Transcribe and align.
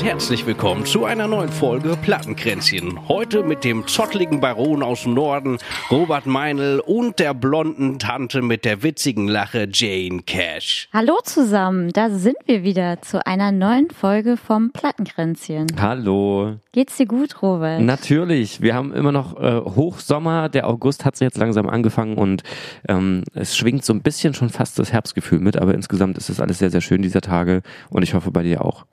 und 0.00 0.06
herzlich 0.06 0.46
willkommen 0.46 0.86
zu 0.86 1.04
einer 1.04 1.26
neuen 1.26 1.50
Folge 1.50 1.96
Plattenkränzchen. 2.00 3.08
Heute 3.08 3.42
mit 3.42 3.64
dem 3.64 3.86
zottligen 3.86 4.40
Baron 4.40 4.82
aus 4.82 5.02
dem 5.02 5.12
Norden, 5.12 5.58
Robert 5.90 6.24
Meinl 6.24 6.80
und 6.86 7.18
der 7.18 7.34
blonden 7.34 7.98
Tante 7.98 8.40
mit 8.40 8.64
der 8.64 8.82
witzigen 8.82 9.28
Lache 9.28 9.68
Jane 9.70 10.22
Cash. 10.22 10.88
Hallo 10.92 11.18
zusammen, 11.24 11.90
da 11.92 12.08
sind 12.08 12.36
wir 12.46 12.62
wieder 12.62 13.02
zu 13.02 13.26
einer 13.26 13.52
neuen 13.52 13.90
Folge 13.90 14.38
vom 14.38 14.70
Plattenkränzchen. 14.70 15.66
Hallo. 15.78 16.56
Geht's 16.72 16.96
dir 16.96 17.06
gut, 17.06 17.42
Robert? 17.42 17.82
Natürlich. 17.82 18.62
Wir 18.62 18.74
haben 18.74 18.94
immer 18.94 19.12
noch 19.12 19.38
äh, 19.38 19.60
Hochsommer. 19.60 20.48
Der 20.48 20.68
August 20.68 21.04
hat 21.04 21.20
jetzt 21.20 21.36
langsam 21.36 21.68
angefangen 21.68 22.16
und 22.16 22.42
ähm, 22.88 23.24
es 23.34 23.54
schwingt 23.54 23.84
so 23.84 23.92
ein 23.92 24.00
bisschen 24.00 24.32
schon 24.32 24.48
fast 24.48 24.78
das 24.78 24.92
Herbstgefühl 24.92 25.40
mit, 25.40 25.58
aber 25.58 25.74
insgesamt 25.74 26.16
ist 26.16 26.30
es 26.30 26.40
alles 26.40 26.58
sehr, 26.58 26.70
sehr 26.70 26.80
schön 26.80 27.02
dieser 27.02 27.20
Tage 27.20 27.60
und 27.90 28.02
ich 28.02 28.14
hoffe 28.14 28.30
bei 28.30 28.42
dir 28.42 28.64
auch. 28.64 28.86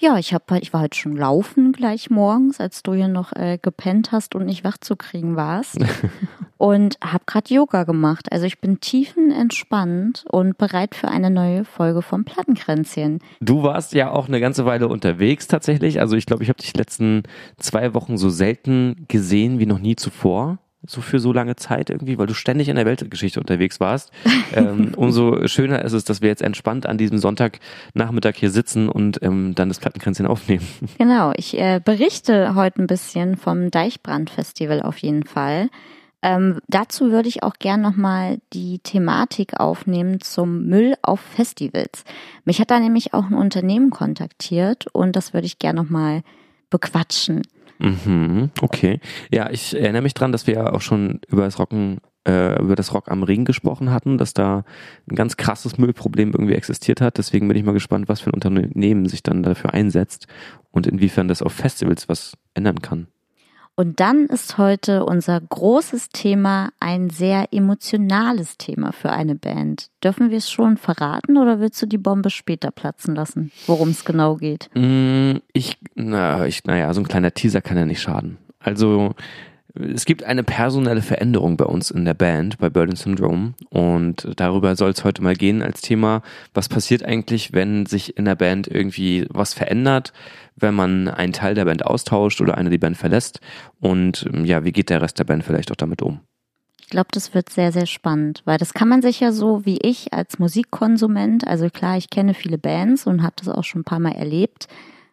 Ja, 0.00 0.16
ich 0.16 0.32
hab, 0.32 0.48
ich 0.52 0.72
war 0.72 0.82
halt 0.82 0.94
schon 0.94 1.16
laufen 1.16 1.72
gleich 1.72 2.08
morgens, 2.08 2.60
als 2.60 2.84
du 2.84 2.94
hier 2.94 3.08
noch 3.08 3.32
äh, 3.32 3.58
gepennt 3.60 4.12
hast 4.12 4.36
und 4.36 4.46
nicht 4.46 4.62
wach 4.62 4.78
zu 4.78 4.94
kriegen 4.94 5.34
warst. 5.34 5.78
und 6.56 6.98
habe 7.02 7.24
gerade 7.26 7.52
Yoga 7.52 7.82
gemacht. 7.82 8.30
Also 8.30 8.46
ich 8.46 8.60
bin 8.60 8.78
tiefenentspannt 8.78 10.24
und 10.30 10.56
bereit 10.56 10.94
für 10.94 11.08
eine 11.08 11.30
neue 11.30 11.64
Folge 11.64 12.02
vom 12.02 12.24
Plattenkränzchen. 12.24 13.18
Du 13.40 13.64
warst 13.64 13.92
ja 13.92 14.12
auch 14.12 14.28
eine 14.28 14.38
ganze 14.38 14.64
Weile 14.66 14.86
unterwegs 14.86 15.48
tatsächlich. 15.48 15.98
Also 15.98 16.14
ich 16.14 16.26
glaube, 16.26 16.44
ich 16.44 16.48
habe 16.48 16.60
dich 16.60 16.76
letzten 16.76 17.24
zwei 17.56 17.92
Wochen 17.94 18.18
so 18.18 18.30
selten 18.30 19.04
gesehen 19.08 19.58
wie 19.58 19.66
noch 19.66 19.80
nie 19.80 19.96
zuvor 19.96 20.58
so 20.86 21.00
für 21.00 21.18
so 21.18 21.32
lange 21.32 21.56
Zeit 21.56 21.90
irgendwie, 21.90 22.18
weil 22.18 22.26
du 22.26 22.34
ständig 22.34 22.68
in 22.68 22.76
der 22.76 22.86
Weltgeschichte 22.86 23.40
unterwegs 23.40 23.80
warst. 23.80 24.12
ähm, 24.54 24.92
umso 24.96 25.46
schöner 25.48 25.84
ist 25.84 25.92
es, 25.92 26.04
dass 26.04 26.22
wir 26.22 26.28
jetzt 26.28 26.42
entspannt 26.42 26.86
an 26.86 26.98
diesem 26.98 27.18
Sonntagnachmittag 27.18 28.34
hier 28.36 28.50
sitzen 28.50 28.88
und 28.88 29.22
ähm, 29.22 29.54
dann 29.54 29.68
das 29.68 29.80
Plattenkränzchen 29.80 30.26
aufnehmen. 30.26 30.66
Genau, 30.98 31.32
ich 31.36 31.58
äh, 31.58 31.80
berichte 31.84 32.54
heute 32.54 32.82
ein 32.82 32.86
bisschen 32.86 33.36
vom 33.36 33.70
Deichbrand-Festival 33.70 34.82
auf 34.82 34.98
jeden 34.98 35.24
Fall. 35.24 35.68
Ähm, 36.20 36.58
dazu 36.66 37.12
würde 37.12 37.28
ich 37.28 37.42
auch 37.42 37.54
gern 37.58 37.80
nochmal 37.80 38.38
die 38.52 38.80
Thematik 38.80 39.60
aufnehmen 39.60 40.20
zum 40.20 40.66
Müll 40.66 40.94
auf 41.02 41.20
Festivals. 41.20 42.04
Mich 42.44 42.60
hat 42.60 42.70
da 42.70 42.80
nämlich 42.80 43.14
auch 43.14 43.26
ein 43.26 43.34
Unternehmen 43.34 43.90
kontaktiert 43.90 44.86
und 44.92 45.14
das 45.14 45.32
würde 45.32 45.46
ich 45.46 45.60
gern 45.60 45.76
nochmal 45.76 46.22
bequatschen. 46.70 47.42
Mhm, 47.78 48.50
okay. 48.60 49.00
Ja, 49.32 49.50
ich 49.50 49.78
erinnere 49.78 50.02
mich 50.02 50.14
dran, 50.14 50.32
dass 50.32 50.46
wir 50.46 50.54
ja 50.54 50.72
auch 50.72 50.80
schon 50.80 51.20
über 51.28 51.42
das 51.42 51.58
Rocken, 51.58 51.98
äh, 52.26 52.60
über 52.60 52.74
das 52.74 52.92
Rock 52.92 53.10
am 53.10 53.22
Ring 53.22 53.44
gesprochen 53.44 53.90
hatten, 53.90 54.18
dass 54.18 54.34
da 54.34 54.64
ein 55.08 55.14
ganz 55.14 55.36
krasses 55.36 55.78
Müllproblem 55.78 56.32
irgendwie 56.32 56.54
existiert 56.54 57.00
hat. 57.00 57.18
Deswegen 57.18 57.46
bin 57.46 57.56
ich 57.56 57.64
mal 57.64 57.72
gespannt, 57.72 58.08
was 58.08 58.20
für 58.20 58.30
ein 58.30 58.34
Unternehmen 58.34 59.06
sich 59.06 59.22
dann 59.22 59.42
dafür 59.42 59.74
einsetzt 59.74 60.26
und 60.70 60.86
inwiefern 60.86 61.28
das 61.28 61.42
auf 61.42 61.52
Festivals 61.52 62.08
was 62.08 62.36
ändern 62.54 62.82
kann. 62.82 63.06
Und 63.78 64.00
dann 64.00 64.26
ist 64.26 64.58
heute 64.58 65.04
unser 65.04 65.40
großes 65.40 66.08
Thema 66.08 66.70
ein 66.80 67.10
sehr 67.10 67.52
emotionales 67.52 68.58
Thema 68.58 68.90
für 68.90 69.10
eine 69.10 69.36
Band. 69.36 69.90
Dürfen 70.02 70.30
wir 70.30 70.38
es 70.38 70.50
schon 70.50 70.76
verraten 70.78 71.38
oder 71.38 71.60
willst 71.60 71.80
du 71.80 71.86
die 71.86 71.96
Bombe 71.96 72.30
später 72.30 72.72
platzen 72.72 73.14
lassen, 73.14 73.52
worum 73.68 73.90
es 73.90 74.04
genau 74.04 74.34
geht? 74.34 74.68
Mm, 74.74 75.36
ich, 75.52 75.78
na, 75.94 76.44
ich, 76.46 76.64
naja, 76.64 76.92
so 76.92 77.02
ein 77.02 77.06
kleiner 77.06 77.32
Teaser 77.32 77.60
kann 77.60 77.76
ja 77.76 77.86
nicht 77.86 78.02
schaden. 78.02 78.38
Also, 78.58 79.14
es 79.74 80.04
gibt 80.06 80.24
eine 80.24 80.44
personelle 80.44 81.02
Veränderung 81.02 81.56
bei 81.56 81.66
uns 81.66 81.90
in 81.90 82.04
der 82.04 82.14
Band, 82.14 82.58
bei 82.58 82.70
Burden 82.70 82.96
Syndrome. 82.96 83.54
Und 83.68 84.28
darüber 84.36 84.76
soll 84.76 84.90
es 84.90 85.04
heute 85.04 85.22
mal 85.22 85.34
gehen 85.34 85.62
als 85.62 85.82
Thema. 85.82 86.22
Was 86.54 86.68
passiert 86.68 87.04
eigentlich, 87.04 87.52
wenn 87.52 87.86
sich 87.86 88.16
in 88.16 88.24
der 88.24 88.34
Band 88.34 88.66
irgendwie 88.66 89.26
was 89.30 89.54
verändert, 89.54 90.12
wenn 90.56 90.74
man 90.74 91.08
einen 91.08 91.32
Teil 91.32 91.54
der 91.54 91.66
Band 91.66 91.84
austauscht 91.84 92.40
oder 92.40 92.56
einer 92.56 92.70
die 92.70 92.78
Band 92.78 92.96
verlässt? 92.96 93.40
Und 93.80 94.28
ja, 94.42 94.64
wie 94.64 94.72
geht 94.72 94.90
der 94.90 95.02
Rest 95.02 95.18
der 95.18 95.24
Band 95.24 95.44
vielleicht 95.44 95.70
auch 95.70 95.76
damit 95.76 96.02
um? 96.02 96.20
Ich 96.80 96.88
glaube, 96.90 97.08
das 97.12 97.34
wird 97.34 97.50
sehr, 97.50 97.70
sehr 97.70 97.84
spannend, 97.84 98.40
weil 98.46 98.56
das 98.56 98.72
kann 98.72 98.88
man 98.88 99.02
sich 99.02 99.20
ja 99.20 99.30
so 99.30 99.66
wie 99.66 99.78
ich 99.82 100.14
als 100.14 100.38
Musikkonsument, 100.38 101.46
also 101.46 101.68
klar, 101.68 101.98
ich 101.98 102.08
kenne 102.08 102.32
viele 102.32 102.56
Bands 102.56 103.06
und 103.06 103.22
habe 103.22 103.34
das 103.36 103.50
auch 103.50 103.64
schon 103.64 103.82
ein 103.82 103.84
paar 103.84 104.00
Mal 104.00 104.12
erlebt, 104.12 104.68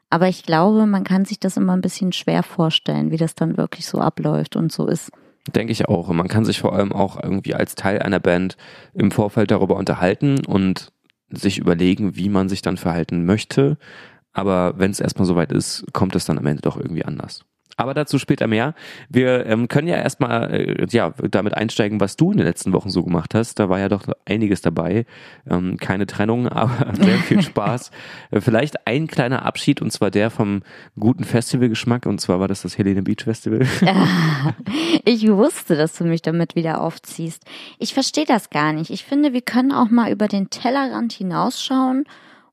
aber 0.09 0.27
ich 0.27 0.43
glaube, 0.43 0.85
man 0.85 1.03
kann 1.03 1.25
sich 1.25 1.39
das 1.39 1.57
immer 1.57 1.73
ein 1.73 1.81
bisschen 1.81 2.11
schwer 2.11 2.43
vorstellen, 2.43 3.11
wie 3.11 3.17
das 3.17 3.35
dann 3.35 3.57
wirklich 3.57 3.85
so 3.85 3.99
abläuft 3.99 4.55
und 4.55 4.71
so 4.71 4.88
ist. 4.88 5.11
Denke 5.53 5.71
ich 5.71 5.88
auch. 5.88 6.07
Man 6.09 6.27
kann 6.27 6.45
sich 6.45 6.59
vor 6.59 6.73
allem 6.73 6.91
auch 6.91 7.21
irgendwie 7.21 7.53
als 7.53 7.75
Teil 7.75 7.99
einer 7.99 8.19
Band 8.19 8.57
im 8.93 9.11
Vorfeld 9.11 9.51
darüber 9.51 9.75
unterhalten 9.75 10.45
und 10.45 10.91
sich 11.29 11.57
überlegen, 11.57 12.16
wie 12.16 12.29
man 12.29 12.49
sich 12.49 12.61
dann 12.61 12.77
verhalten 12.77 13.25
möchte. 13.25 13.77
Aber 14.33 14.77
wenn 14.77 14.91
es 14.91 14.99
erstmal 14.99 15.25
soweit 15.25 15.51
ist, 15.51 15.85
kommt 15.93 16.16
es 16.16 16.25
dann 16.25 16.37
am 16.37 16.45
Ende 16.45 16.61
doch 16.61 16.77
irgendwie 16.77 17.05
anders. 17.05 17.45
Aber 17.78 17.94
dazu 17.94 18.19
später 18.19 18.47
mehr. 18.47 18.74
Wir 19.09 19.46
ähm, 19.46 19.68
können 19.68 19.88
ja 19.88 19.97
erstmal 19.97 20.53
äh, 20.53 20.88
ja, 20.90 21.13
damit 21.30 21.56
einsteigen, 21.56 22.00
was 22.00 22.16
du 22.16 22.31
in 22.31 22.38
den 22.38 22.47
letzten 22.47 22.72
Wochen 22.72 22.90
so 22.90 23.03
gemacht 23.03 23.36
hast. 23.36 23.59
Da 23.59 23.68
war 23.68 23.80
ja 23.80 23.90
doch 23.90 24.08
einiges 24.25 24.62
dabei. 24.62 25.06
Ähm, 25.50 25.78
keine 25.78 26.06
Trennung, 26.08 26.47
aber 26.50 26.94
sehr 26.96 27.18
viel 27.18 27.41
Spaß. 27.44 27.91
Äh, 28.31 28.40
vielleicht 28.40 28.88
ein 28.88 29.08
kleiner 29.08 29.46
Abschied 29.46 29.81
und 29.81 29.91
zwar 29.91 30.09
der 30.09 30.30
vom 30.30 30.64
guten 30.97 31.25
Festivalgeschmack 31.25 32.06
und 32.06 32.22
zwar 32.22 32.40
war 32.40 32.47
das 32.47 32.62
das 32.62 32.78
Helene 32.78 33.03
Beach 33.03 33.24
Festival. 33.25 33.59
ich 35.06 35.28
wusste, 35.28 35.75
dass 35.75 35.97
du 35.97 36.06
mich 36.06 36.22
damit 36.22 36.56
wieder 36.56 36.81
aufziehst. 36.81 37.44
Ich 37.78 37.94
verstehe 37.94 38.25
das 38.25 38.50
gar 38.50 38.72
nicht. 38.72 38.90
Ich 38.90 39.03
finde, 39.03 39.34
wir 39.34 39.41
können 39.41 39.74
auch 39.74 39.90
mal 39.90 40.12
über 40.12 40.28
den 40.30 40.50
Tellerrand 40.50 41.12
hinausschauen 41.12 42.06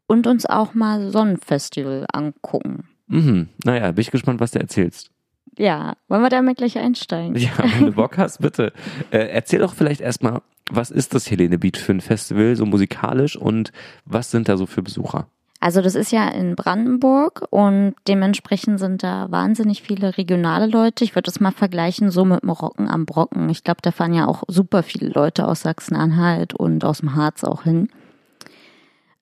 und 0.08 0.26
uns 0.26 0.46
auch 0.46 0.74
mal 0.74 1.10
Sonnenfestival 1.10 2.06
angucken. 2.12 2.88
Mhm. 3.06 3.48
Naja, 3.64 3.92
bin 3.92 4.02
ich 4.02 4.10
gespannt, 4.10 4.40
was 4.40 4.50
du 4.50 4.58
erzählst. 4.58 5.11
Ja, 5.58 5.94
wollen 6.08 6.22
wir 6.22 6.30
damit 6.30 6.58
gleich 6.58 6.78
einsteigen? 6.78 7.36
Ja, 7.36 7.50
wenn 7.58 7.86
du 7.86 7.92
Bock 7.92 8.16
hast, 8.18 8.40
bitte. 8.40 8.72
Äh, 9.10 9.28
erzähl 9.28 9.60
doch 9.60 9.74
vielleicht 9.74 10.00
erstmal, 10.00 10.40
was 10.70 10.90
ist 10.90 11.14
das 11.14 11.30
Helene 11.30 11.58
Beat 11.58 11.76
für 11.76 11.92
ein 11.92 12.00
Festival, 12.00 12.56
so 12.56 12.64
musikalisch 12.64 13.36
und 13.36 13.72
was 14.04 14.30
sind 14.30 14.48
da 14.48 14.56
so 14.56 14.66
für 14.66 14.82
Besucher? 14.82 15.26
Also 15.62 15.80
das 15.80 15.94
ist 15.94 16.10
ja 16.10 16.26
in 16.26 16.56
Brandenburg 16.56 17.46
und 17.50 17.94
dementsprechend 18.08 18.80
sind 18.80 19.04
da 19.04 19.30
wahnsinnig 19.30 19.82
viele 19.82 20.18
regionale 20.18 20.66
Leute. 20.66 21.04
Ich 21.04 21.14
würde 21.14 21.26
das 21.26 21.38
mal 21.38 21.52
vergleichen 21.52 22.10
so 22.10 22.24
mit 22.24 22.42
dem 22.42 22.50
Rocken 22.50 22.88
am 22.88 23.06
Brocken. 23.06 23.48
Ich 23.48 23.62
glaube, 23.62 23.78
da 23.80 23.92
fahren 23.92 24.12
ja 24.12 24.26
auch 24.26 24.42
super 24.48 24.82
viele 24.82 25.10
Leute 25.10 25.46
aus 25.46 25.60
Sachsen-Anhalt 25.60 26.52
und 26.52 26.84
aus 26.84 26.98
dem 26.98 27.14
Harz 27.14 27.44
auch 27.44 27.62
hin. 27.62 27.90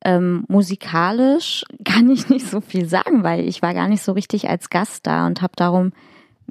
Ähm, 0.03 0.45
musikalisch 0.49 1.65
kann 1.85 2.09
ich 2.09 2.31
nicht 2.31 2.47
so 2.47 2.63
viel 2.63 2.89
sagen, 2.89 3.23
weil 3.23 3.47
ich 3.47 3.61
war 3.61 3.75
gar 3.75 3.89
nicht 3.89 4.03
so 4.03 4.13
richtig 4.13 4.49
als 4.49 4.71
Gast 4.71 5.07
da 5.07 5.27
und 5.27 5.43
habe 5.43 5.53
darum 5.57 5.93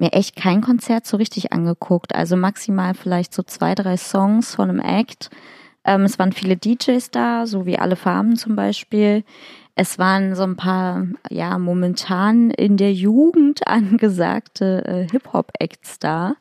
mir 0.00 0.12
echt 0.12 0.36
kein 0.36 0.60
Konzert 0.60 1.06
so 1.06 1.16
richtig 1.16 1.52
angeguckt. 1.52 2.14
Also 2.14 2.36
maximal 2.36 2.94
vielleicht 2.94 3.34
so 3.34 3.42
zwei, 3.42 3.74
drei 3.74 3.96
Songs 3.96 4.54
von 4.54 4.70
einem 4.70 4.80
Act. 4.80 5.30
Ähm, 5.84 6.02
es 6.02 6.18
waren 6.18 6.32
viele 6.32 6.56
DJs 6.56 7.10
da, 7.10 7.46
so 7.46 7.66
wie 7.66 7.78
alle 7.78 7.96
Farben 7.96 8.36
zum 8.36 8.56
Beispiel. 8.56 9.24
Es 9.74 9.98
waren 9.98 10.34
so 10.34 10.42
ein 10.42 10.56
paar, 10.56 11.06
ja, 11.30 11.58
momentan 11.58 12.50
in 12.50 12.76
der 12.76 12.92
Jugend 12.92 13.66
angesagte 13.66 14.84
äh, 14.84 15.08
Hip-Hop-Acts 15.10 15.98
da. 15.98 16.34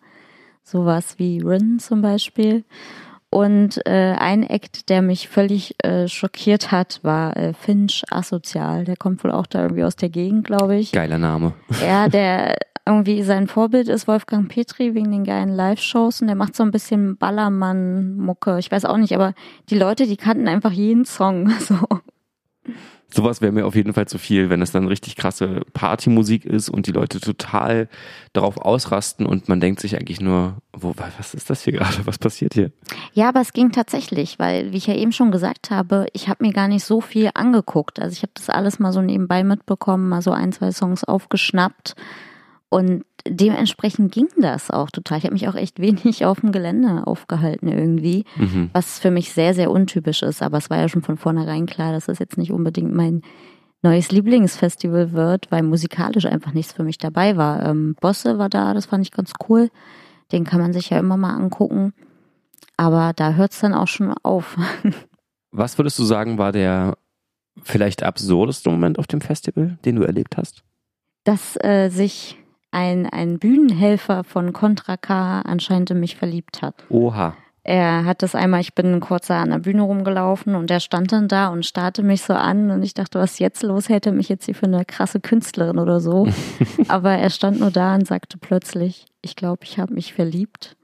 Sowas 0.63 1.15
wie 1.17 1.41
Rin 1.41 1.79
zum 1.79 2.01
Beispiel. 2.01 2.63
Und 3.31 3.85
äh, 3.85 4.15
ein 4.17 4.43
Act, 4.43 4.89
der 4.89 5.03
mich 5.03 5.29
völlig 5.29 5.75
äh, 5.83 6.07
schockiert 6.07 6.71
hat, 6.71 6.99
war 7.03 7.37
äh, 7.37 7.53
Finch 7.53 8.03
Asozial. 8.09 8.85
Der 8.85 8.97
kommt 8.97 9.23
wohl 9.23 9.31
auch 9.31 9.45
da 9.45 9.61
irgendwie 9.61 9.83
aus 9.83 9.95
der 9.95 10.09
Gegend, 10.09 10.47
glaube 10.47 10.77
ich. 10.77 10.91
Geiler 10.91 11.19
Name. 11.19 11.53
Ja, 11.81 12.09
der 12.09 12.57
irgendwie 12.89 13.23
sein 13.23 13.47
Vorbild 13.47 13.87
ist 13.87 14.07
Wolfgang 14.07 14.49
Petri 14.49 14.95
wegen 14.95 15.11
den 15.11 15.23
geilen 15.23 15.49
Live-Shows 15.49 16.21
und 16.21 16.27
der 16.27 16.35
macht 16.35 16.55
so 16.55 16.63
ein 16.63 16.71
bisschen 16.71 17.17
Ballermann-Mucke. 17.17 18.57
Ich 18.59 18.71
weiß 18.71 18.85
auch 18.85 18.97
nicht, 18.97 19.13
aber 19.13 19.33
die 19.69 19.77
Leute, 19.77 20.07
die 20.07 20.17
kannten 20.17 20.47
einfach 20.47 20.71
jeden 20.71 21.05
Song. 21.05 21.51
So 21.59 21.75
sowas 23.13 23.41
wäre 23.41 23.51
mir 23.51 23.65
auf 23.65 23.75
jeden 23.75 23.93
Fall 23.93 24.07
zu 24.07 24.17
viel, 24.17 24.49
wenn 24.49 24.61
es 24.61 24.71
dann 24.71 24.87
richtig 24.87 25.15
krasse 25.15 25.61
Partymusik 25.73 26.45
ist 26.45 26.69
und 26.69 26.87
die 26.87 26.91
Leute 26.91 27.19
total 27.19 27.89
darauf 28.33 28.57
ausrasten 28.57 29.25
und 29.25 29.49
man 29.49 29.59
denkt 29.59 29.79
sich 29.79 29.95
eigentlich 29.95 30.21
nur, 30.21 30.57
wo, 30.73 30.93
was 30.95 31.33
ist 31.33 31.49
das 31.49 31.63
hier 31.63 31.73
gerade? 31.73 32.05
Was 32.05 32.19
passiert 32.19 32.53
hier? 32.53 32.71
Ja, 33.13 33.29
aber 33.29 33.41
es 33.41 33.53
ging 33.53 33.71
tatsächlich, 33.71 34.37
weil, 34.37 34.71
wie 34.71 34.77
ich 34.77 34.87
ja 34.87 34.95
eben 34.95 35.11
schon 35.11 35.31
gesagt 35.31 35.71
habe, 35.71 36.05
ich 36.13 36.29
habe 36.29 36.45
mir 36.45 36.53
gar 36.53 36.67
nicht 36.67 36.85
so 36.85 37.01
viel 37.01 37.31
angeguckt. 37.33 37.99
Also 37.99 38.13
ich 38.13 38.21
habe 38.21 38.33
das 38.35 38.49
alles 38.49 38.79
mal 38.79 38.93
so 38.93 39.01
nebenbei 39.01 39.43
mitbekommen, 39.43 40.07
mal 40.07 40.21
so 40.21 40.31
ein, 40.31 40.51
zwei 40.51 40.71
Songs 40.71 41.03
aufgeschnappt 41.03 41.95
und 42.69 43.03
dementsprechend 43.27 44.11
ging 44.11 44.27
das 44.37 44.69
auch 44.69 44.91
total. 44.91 45.17
Ich 45.17 45.23
habe 45.23 45.33
mich 45.33 45.47
auch 45.47 45.55
echt 45.55 45.79
wenig 45.79 46.25
auf 46.25 46.41
dem 46.41 46.51
Gelände 46.51 47.05
aufgehalten 47.07 47.67
irgendwie, 47.67 48.25
mhm. 48.35 48.69
was 48.73 48.99
für 48.99 49.11
mich 49.11 49.33
sehr, 49.33 49.53
sehr 49.53 49.71
untypisch 49.71 50.21
ist. 50.21 50.41
Aber 50.41 50.57
es 50.57 50.69
war 50.69 50.77
ja 50.77 50.87
schon 50.87 51.01
von 51.01 51.17
vornherein 51.17 51.65
klar, 51.65 51.91
dass 51.91 52.05
das 52.05 52.19
jetzt 52.19 52.37
nicht 52.37 52.51
unbedingt 52.51 52.93
mein 52.93 53.21
neues 53.81 54.11
Lieblingsfestival 54.11 55.13
wird, 55.13 55.51
weil 55.51 55.63
musikalisch 55.63 56.25
einfach 56.25 56.53
nichts 56.53 56.73
für 56.73 56.83
mich 56.83 56.97
dabei 56.97 57.37
war. 57.37 57.65
Ähm, 57.65 57.95
Bosse 57.99 58.37
war 58.37 58.49
da, 58.49 58.73
das 58.73 58.85
fand 58.85 59.05
ich 59.05 59.11
ganz 59.11 59.33
cool. 59.47 59.69
Den 60.31 60.43
kann 60.43 60.61
man 60.61 60.73
sich 60.73 60.89
ja 60.89 60.99
immer 60.99 61.17
mal 61.17 61.33
angucken. 61.33 61.93
Aber 62.77 63.13
da 63.15 63.33
hört 63.33 63.51
es 63.51 63.59
dann 63.59 63.73
auch 63.73 63.87
schon 63.87 64.13
auf. 64.23 64.57
Was 65.51 65.77
würdest 65.77 65.97
du 65.97 66.03
sagen, 66.03 66.37
war 66.37 66.51
der 66.51 66.97
vielleicht 67.63 68.03
absurdeste 68.03 68.69
Moment 68.69 68.99
auf 68.99 69.07
dem 69.07 69.21
Festival, 69.21 69.79
den 69.85 69.95
du 69.95 70.03
erlebt 70.03 70.37
hast? 70.37 70.63
Dass 71.23 71.57
äh, 71.63 71.89
sich 71.89 72.37
ein, 72.71 73.07
ein 73.07 73.39
Bühnenhelfer 73.39 74.23
von 74.23 74.53
Contra 74.53 74.97
K 74.97 75.41
anscheinend 75.41 75.91
in 75.91 75.99
mich 75.99 76.15
verliebt 76.15 76.61
hat. 76.61 76.75
Oha. 76.89 77.35
Er 77.63 78.05
hat 78.05 78.23
das 78.23 78.35
einmal, 78.35 78.61
ich 78.61 78.73
bin 78.73 78.99
kurz 78.99 79.29
an 79.29 79.51
der 79.51 79.59
Bühne 79.59 79.83
rumgelaufen 79.83 80.55
und 80.55 80.71
er 80.71 80.79
stand 80.79 81.11
dann 81.11 81.27
da 81.27 81.49
und 81.49 81.65
starrte 81.65 82.01
mich 82.01 82.23
so 82.23 82.33
an 82.33 82.71
und 82.71 82.81
ich 82.81 82.93
dachte, 82.93 83.19
was 83.19 83.33
ist 83.33 83.39
jetzt 83.39 83.63
los? 83.63 83.89
Hätte 83.89 84.11
mich 84.11 84.29
jetzt 84.29 84.45
hier 84.45 84.55
für 84.55 84.65
eine 84.65 84.85
krasse 84.85 85.19
Künstlerin 85.19 85.77
oder 85.77 85.99
so. 85.99 86.27
Aber 86.87 87.11
er 87.11 87.29
stand 87.29 87.59
nur 87.59 87.69
da 87.69 87.95
und 87.95 88.07
sagte 88.07 88.37
plötzlich, 88.39 89.05
ich 89.21 89.35
glaube, 89.35 89.65
ich 89.65 89.77
habe 89.77 89.93
mich 89.93 90.13
verliebt. 90.13 90.77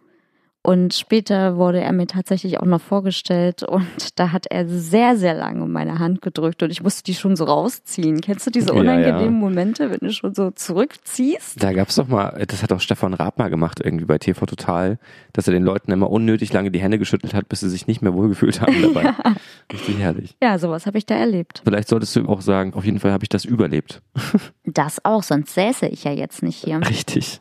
Und 0.65 0.95
später 0.95 1.57
wurde 1.57 1.79
er 1.79 1.91
mir 1.93 2.07
tatsächlich 2.07 2.59
auch 2.59 2.65
noch 2.65 2.81
vorgestellt 2.81 3.61
und 3.61 3.85
da 4.15 4.31
hat 4.31 4.47
er 4.49 4.67
sehr, 4.67 5.15
sehr 5.15 5.35
lange 5.35 5.67
meine 5.67 5.99
Hand 5.99 6.23
gedrückt 6.23 6.63
und 6.63 6.71
ich 6.71 6.81
musste 6.81 7.03
die 7.03 7.13
schon 7.13 7.35
so 7.35 7.43
rausziehen. 7.43 8.19
Kennst 8.19 8.47
du 8.47 8.49
diese 8.49 8.69
Ja, 8.69 8.73
unangenehmen 8.73 9.25
ja. 9.25 9.29
Momente, 9.29 9.91
wenn 9.91 9.99
du 9.99 10.11
schon 10.11 10.33
so 10.33 10.49
zurückziehst? 10.49 11.61
Da 11.61 11.71
gab's 11.71 11.93
doch 11.95 12.07
mal, 12.07 12.43
das 12.47 12.63
hat 12.63 12.71
auch 12.71 12.79
Stefan 12.79 13.13
Raab 13.13 13.37
mal 13.37 13.49
gemacht, 13.49 13.79
irgendwie 13.79 14.05
bei 14.05 14.17
TV 14.17 14.43
Total, 14.47 14.97
dass 15.33 15.47
er 15.47 15.53
den 15.53 15.61
Leuten 15.61 15.91
immer 15.91 16.09
unnötig 16.09 16.51
lange 16.51 16.71
die 16.71 16.79
Hände 16.79 16.97
geschüttelt 16.97 17.35
hat, 17.35 17.47
bis 17.47 17.59
sie 17.59 17.69
sich 17.69 17.85
nicht 17.85 18.01
mehr 18.01 18.15
wohlgefühlt 18.15 18.59
haben 18.59 18.81
dabei. 18.81 19.13
Richtig 19.71 19.99
herrlich. 19.99 20.35
Ja, 20.41 20.57
sowas 20.57 20.87
habe 20.87 20.97
ich 20.97 21.05
da 21.05 21.13
erlebt. 21.13 21.61
Vielleicht 21.63 21.89
solltest 21.89 22.15
du 22.15 22.27
auch 22.27 22.41
sagen, 22.41 22.73
auf 22.73 22.85
jeden 22.85 22.99
Fall 22.99 23.11
habe 23.11 23.23
ich 23.23 23.29
das 23.29 23.45
überlebt. 23.45 24.01
Das 24.67 25.05
auch, 25.05 25.23
sonst 25.23 25.53
säße 25.53 25.87
ich 25.87 26.03
ja 26.03 26.11
jetzt 26.11 26.43
nicht 26.43 26.57
hier. 26.57 26.81
Richtig. 26.81 27.39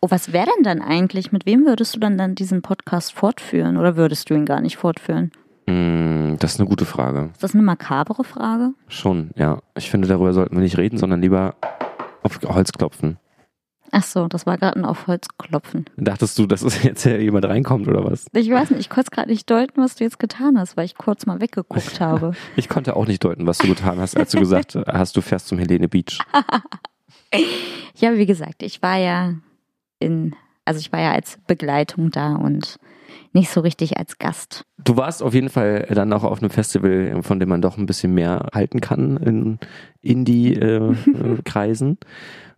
Oh, 0.00 0.10
was 0.10 0.32
wäre 0.32 0.46
denn 0.56 0.64
dann 0.64 0.82
eigentlich? 0.82 1.32
Mit 1.32 1.46
wem 1.46 1.66
würdest 1.66 1.94
du 1.94 2.00
dann, 2.00 2.18
dann 2.18 2.34
diesen 2.34 2.62
Podcast 2.62 3.12
fortführen 3.12 3.76
oder 3.76 3.96
würdest 3.96 4.30
du 4.30 4.34
ihn 4.34 4.46
gar 4.46 4.60
nicht 4.60 4.76
fortführen? 4.76 5.32
Mm, 5.66 6.36
das 6.38 6.54
ist 6.54 6.60
eine 6.60 6.68
gute 6.68 6.84
Frage. 6.84 7.30
Ist 7.32 7.42
das 7.42 7.54
eine 7.54 7.62
makabere 7.62 8.24
Frage? 8.24 8.74
Schon, 8.88 9.30
ja. 9.36 9.58
Ich 9.76 9.90
finde, 9.90 10.08
darüber 10.08 10.32
sollten 10.32 10.56
wir 10.56 10.62
nicht 10.62 10.78
reden, 10.78 10.98
sondern 10.98 11.20
lieber 11.20 11.54
auf 12.22 12.38
Holz 12.44 12.72
klopfen. 12.72 13.18
Ach 13.94 14.02
so, 14.02 14.26
das 14.26 14.46
war 14.46 14.56
gerade 14.56 14.78
ein 14.80 14.86
auf 14.86 15.06
Holz 15.06 15.28
klopfen. 15.36 15.84
Dachtest 15.98 16.38
du, 16.38 16.46
dass 16.46 16.62
es 16.62 16.82
jetzt 16.82 17.02
hier 17.02 17.20
jemand 17.20 17.44
reinkommt 17.44 17.86
oder 17.88 18.02
was? 18.04 18.24
Ich 18.32 18.50
weiß 18.50 18.70
nicht, 18.70 18.80
ich 18.80 18.88
konnte 18.88 19.08
es 19.08 19.10
gerade 19.10 19.28
nicht 19.28 19.50
deuten, 19.50 19.82
was 19.82 19.96
du 19.96 20.04
jetzt 20.04 20.18
getan 20.18 20.58
hast, 20.58 20.78
weil 20.78 20.86
ich 20.86 20.96
kurz 20.96 21.26
mal 21.26 21.40
weggeguckt 21.40 22.00
habe. 22.00 22.32
Ich 22.56 22.70
konnte 22.70 22.96
auch 22.96 23.06
nicht 23.06 23.22
deuten, 23.22 23.46
was 23.46 23.58
du 23.58 23.68
getan 23.68 23.98
hast, 24.00 24.16
als 24.16 24.30
du 24.30 24.38
gesagt 24.38 24.74
hast, 24.86 25.16
du 25.16 25.20
fährst 25.20 25.48
zum 25.48 25.58
Helene 25.58 25.88
Beach. 25.88 26.18
Ja, 27.96 28.14
wie 28.16 28.26
gesagt, 28.26 28.62
ich 28.62 28.82
war 28.82 28.98
ja 28.98 29.34
in, 30.02 30.34
also 30.64 30.80
ich 30.80 30.92
war 30.92 31.00
ja 31.00 31.12
als 31.12 31.38
Begleitung 31.46 32.10
da 32.10 32.34
und 32.34 32.78
nicht 33.32 33.50
so 33.50 33.60
richtig 33.60 33.98
als 33.98 34.18
Gast. 34.18 34.64
Du 34.78 34.96
warst 34.96 35.22
auf 35.22 35.34
jeden 35.34 35.48
Fall 35.48 35.86
dann 35.90 36.12
auch 36.12 36.24
auf 36.24 36.40
einem 36.40 36.50
Festival, 36.50 37.22
von 37.22 37.40
dem 37.40 37.48
man 37.48 37.62
doch 37.62 37.78
ein 37.78 37.86
bisschen 37.86 38.14
mehr 38.14 38.48
halten 38.54 38.80
kann 38.80 39.16
in 39.16 39.58
Indie-Kreisen. 40.00 41.98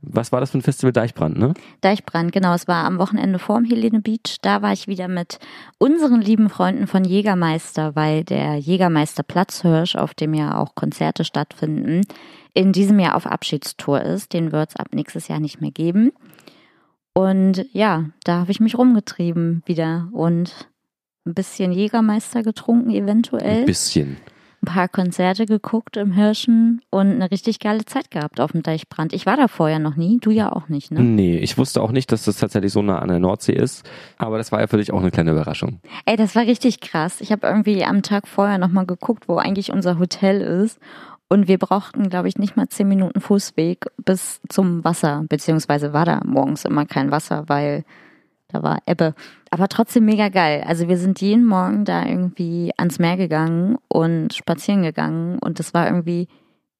Was 0.06 0.32
war 0.32 0.40
das 0.40 0.50
für 0.50 0.58
ein 0.58 0.62
Festival? 0.62 0.92
Deichbrand, 0.92 1.38
ne? 1.38 1.54
Deichbrand, 1.80 2.30
genau, 2.32 2.54
es 2.54 2.68
war 2.68 2.84
am 2.84 2.98
Wochenende 2.98 3.38
vorm 3.38 3.64
Helene 3.64 4.00
Beach. 4.00 4.36
Da 4.42 4.60
war 4.60 4.72
ich 4.72 4.86
wieder 4.86 5.08
mit 5.08 5.38
unseren 5.78 6.20
lieben 6.20 6.50
Freunden 6.50 6.86
von 6.86 7.04
Jägermeister, 7.04 7.96
weil 7.96 8.22
der 8.22 8.56
Jägermeister 8.56 9.22
Platzhirsch, 9.22 9.96
auf 9.96 10.12
dem 10.12 10.34
ja 10.34 10.58
auch 10.58 10.74
Konzerte 10.74 11.24
stattfinden, 11.24 12.02
in 12.52 12.72
diesem 12.72 12.98
Jahr 12.98 13.16
auf 13.16 13.26
Abschiedstour 13.26 14.02
ist. 14.02 14.34
Den 14.34 14.52
wird 14.52 14.70
es 14.70 14.76
ab 14.76 14.88
nächstes 14.92 15.28
Jahr 15.28 15.40
nicht 15.40 15.62
mehr 15.62 15.70
geben. 15.70 16.12
Und 17.14 17.66
ja, 17.72 18.06
da 18.24 18.40
habe 18.40 18.50
ich 18.50 18.60
mich 18.60 18.76
rumgetrieben 18.76 19.62
wieder 19.66 20.08
und 20.12 20.68
ein 21.26 21.34
bisschen 21.34 21.72
Jägermeister 21.72 22.42
getrunken, 22.42 22.90
eventuell. 22.90 23.60
Ein 23.60 23.66
bisschen. 23.66 24.16
ein 24.62 24.66
paar 24.66 24.88
Konzerte 24.88 25.46
geguckt 25.46 25.96
im 25.96 26.12
Hirschen 26.12 26.80
und 26.90 27.12
eine 27.12 27.30
richtig 27.30 27.60
geile 27.60 27.84
Zeit 27.84 28.10
gehabt 28.10 28.40
auf 28.40 28.52
dem 28.52 28.62
Deichbrand. 28.62 29.12
Ich 29.12 29.26
war 29.26 29.36
da 29.36 29.46
vorher 29.46 29.78
noch 29.78 29.96
nie, 29.96 30.18
du 30.20 30.30
ja 30.30 30.50
auch 30.52 30.68
nicht, 30.68 30.90
ne? 30.90 31.00
Nee, 31.00 31.38
ich 31.38 31.56
wusste 31.56 31.82
auch 31.82 31.92
nicht, 31.92 32.10
dass 32.10 32.24
das 32.24 32.38
tatsächlich 32.38 32.72
so 32.72 32.82
nah 32.82 32.98
an 32.98 33.08
der 33.08 33.18
Nordsee 33.20 33.52
ist. 33.52 33.88
Aber 34.18 34.38
das 34.38 34.52
war 34.52 34.60
ja 34.60 34.66
für 34.66 34.78
dich 34.78 34.92
auch 34.92 35.00
eine 35.00 35.10
kleine 35.10 35.30
Überraschung. 35.32 35.80
Ey, 36.06 36.16
das 36.16 36.34
war 36.34 36.42
richtig 36.42 36.80
krass. 36.80 37.20
Ich 37.20 37.30
habe 37.30 37.46
irgendwie 37.46 37.84
am 37.84 38.02
Tag 38.02 38.26
vorher 38.26 38.58
nochmal 38.58 38.86
geguckt, 38.86 39.28
wo 39.28 39.36
eigentlich 39.36 39.70
unser 39.70 39.98
Hotel 39.98 40.40
ist. 40.40 40.78
Und 41.28 41.48
wir 41.48 41.58
brauchten, 41.58 42.10
glaube 42.10 42.28
ich, 42.28 42.36
nicht 42.36 42.56
mal 42.56 42.68
zehn 42.68 42.88
Minuten 42.88 43.20
Fußweg 43.20 43.86
bis 44.04 44.40
zum 44.48 44.84
Wasser. 44.84 45.24
Beziehungsweise 45.28 45.92
war 45.92 46.04
da 46.04 46.20
morgens 46.24 46.64
immer 46.64 46.86
kein 46.86 47.10
Wasser, 47.10 47.44
weil 47.48 47.84
da 48.48 48.62
war 48.62 48.78
Ebbe. 48.86 49.14
Aber 49.50 49.68
trotzdem 49.68 50.04
mega 50.04 50.28
geil. 50.28 50.64
Also 50.66 50.88
wir 50.88 50.96
sind 50.96 51.20
jeden 51.20 51.44
Morgen 51.44 51.84
da 51.84 52.06
irgendwie 52.06 52.72
ans 52.76 52.98
Meer 52.98 53.16
gegangen 53.16 53.78
und 53.88 54.34
spazieren 54.34 54.82
gegangen. 54.82 55.38
Und 55.40 55.58
das 55.58 55.74
war 55.74 55.86
irgendwie 55.86 56.28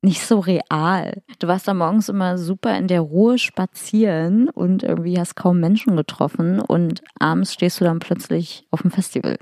nicht 0.02 0.25
so 0.25 0.38
real. 0.38 1.23
Du 1.38 1.49
warst 1.49 1.67
da 1.67 1.75
morgens 1.75 2.08
immer 2.08 2.38
super 2.38 2.76
in 2.76 2.87
der 2.87 3.00
Ruhe 3.00 3.38
spazieren 3.38 4.50
und 4.50 4.82
irgendwie 4.82 5.19
hast 5.19 5.35
kaum 5.35 5.58
Menschen 5.58 5.96
getroffen. 5.96 6.61
Und 6.61 7.02
abends 7.19 7.55
stehst 7.55 7.81
du 7.81 7.85
dann 7.85 7.99
plötzlich 7.99 8.67
auf 8.70 8.82
dem 8.82 8.91
Festival. 8.91 9.38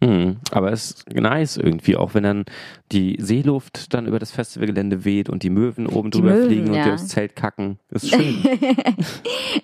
Mhm. 0.00 0.36
Aber 0.50 0.72
es 0.72 0.90
ist 0.90 1.10
nice 1.14 1.56
irgendwie, 1.56 1.96
auch 1.96 2.14
wenn 2.14 2.22
dann 2.24 2.44
die 2.92 3.16
Seeluft 3.18 3.94
dann 3.94 4.06
über 4.06 4.18
das 4.18 4.30
Festivalgelände 4.30 5.04
weht 5.04 5.28
und 5.30 5.42
die 5.42 5.50
Möwen 5.50 5.86
oben 5.86 6.10
Die 6.10 6.18
drüber 6.18 6.34
Möwen, 6.34 6.46
fliegen 6.46 6.68
und 6.68 6.74
ja. 6.74 6.84
dir 6.84 6.94
aufs 6.94 7.08
Zelt 7.08 7.34
kacken. 7.36 7.78
Ist 7.90 8.10
schön. 8.10 8.36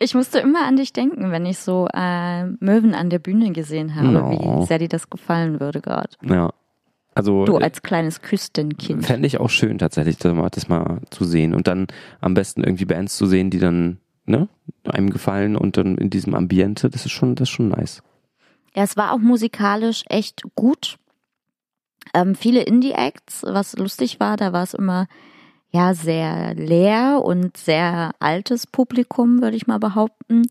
Ich 0.00 0.14
musste 0.14 0.38
immer 0.38 0.66
an 0.66 0.76
dich 0.76 0.92
denken, 0.92 1.30
wenn 1.30 1.46
ich 1.46 1.58
so 1.58 1.86
äh, 1.92 2.44
Möwen 2.60 2.94
an 2.94 3.10
der 3.10 3.18
Bühne 3.18 3.52
gesehen 3.52 3.94
habe, 3.94 4.08
No. 4.08 4.60
wie 4.62 4.66
sehr 4.66 4.78
dir 4.78 4.88
das 4.88 5.10
gefallen 5.10 5.60
würde 5.60 5.80
gerade. 5.80 6.10
ja. 6.24 6.50
Also 7.14 7.44
Du 7.44 7.58
als 7.58 7.82
kleines 7.82 8.22
Küstenkind. 8.22 9.04
fände 9.04 9.26
ich 9.26 9.38
auch 9.38 9.50
schön 9.50 9.76
tatsächlich, 9.76 10.16
das 10.16 10.32
mal, 10.32 10.48
das 10.48 10.68
mal 10.70 11.02
zu 11.10 11.24
sehen. 11.26 11.54
Und 11.54 11.66
dann 11.66 11.88
am 12.22 12.32
besten 12.32 12.64
irgendwie 12.64 12.86
Bands 12.86 13.18
zu 13.18 13.26
sehen, 13.26 13.50
die 13.50 13.58
dann 13.58 13.98
ne, 14.24 14.48
einem 14.88 15.10
gefallen 15.10 15.54
und 15.54 15.76
dann 15.76 15.98
in 15.98 16.08
diesem 16.08 16.34
Ambiente, 16.34 16.88
das 16.88 17.04
ist 17.04 17.12
schon, 17.12 17.34
das 17.34 17.50
ist 17.50 17.54
schon 17.54 17.68
nice. 17.68 18.02
Ja, 18.74 18.82
es 18.82 18.96
war 18.96 19.12
auch 19.12 19.18
musikalisch 19.18 20.04
echt 20.08 20.42
gut. 20.54 20.96
Ähm, 22.14 22.34
viele 22.34 22.62
Indie-Acts, 22.62 23.44
was 23.46 23.76
lustig 23.76 24.20
war, 24.20 24.36
da 24.36 24.52
war 24.52 24.62
es 24.62 24.74
immer 24.74 25.06
ja 25.72 25.94
sehr 25.94 26.54
leer 26.54 27.22
und 27.24 27.56
sehr 27.56 28.12
altes 28.20 28.66
Publikum, 28.66 29.40
würde 29.40 29.56
ich 29.56 29.66
mal 29.66 29.78
behaupten. 29.78 30.42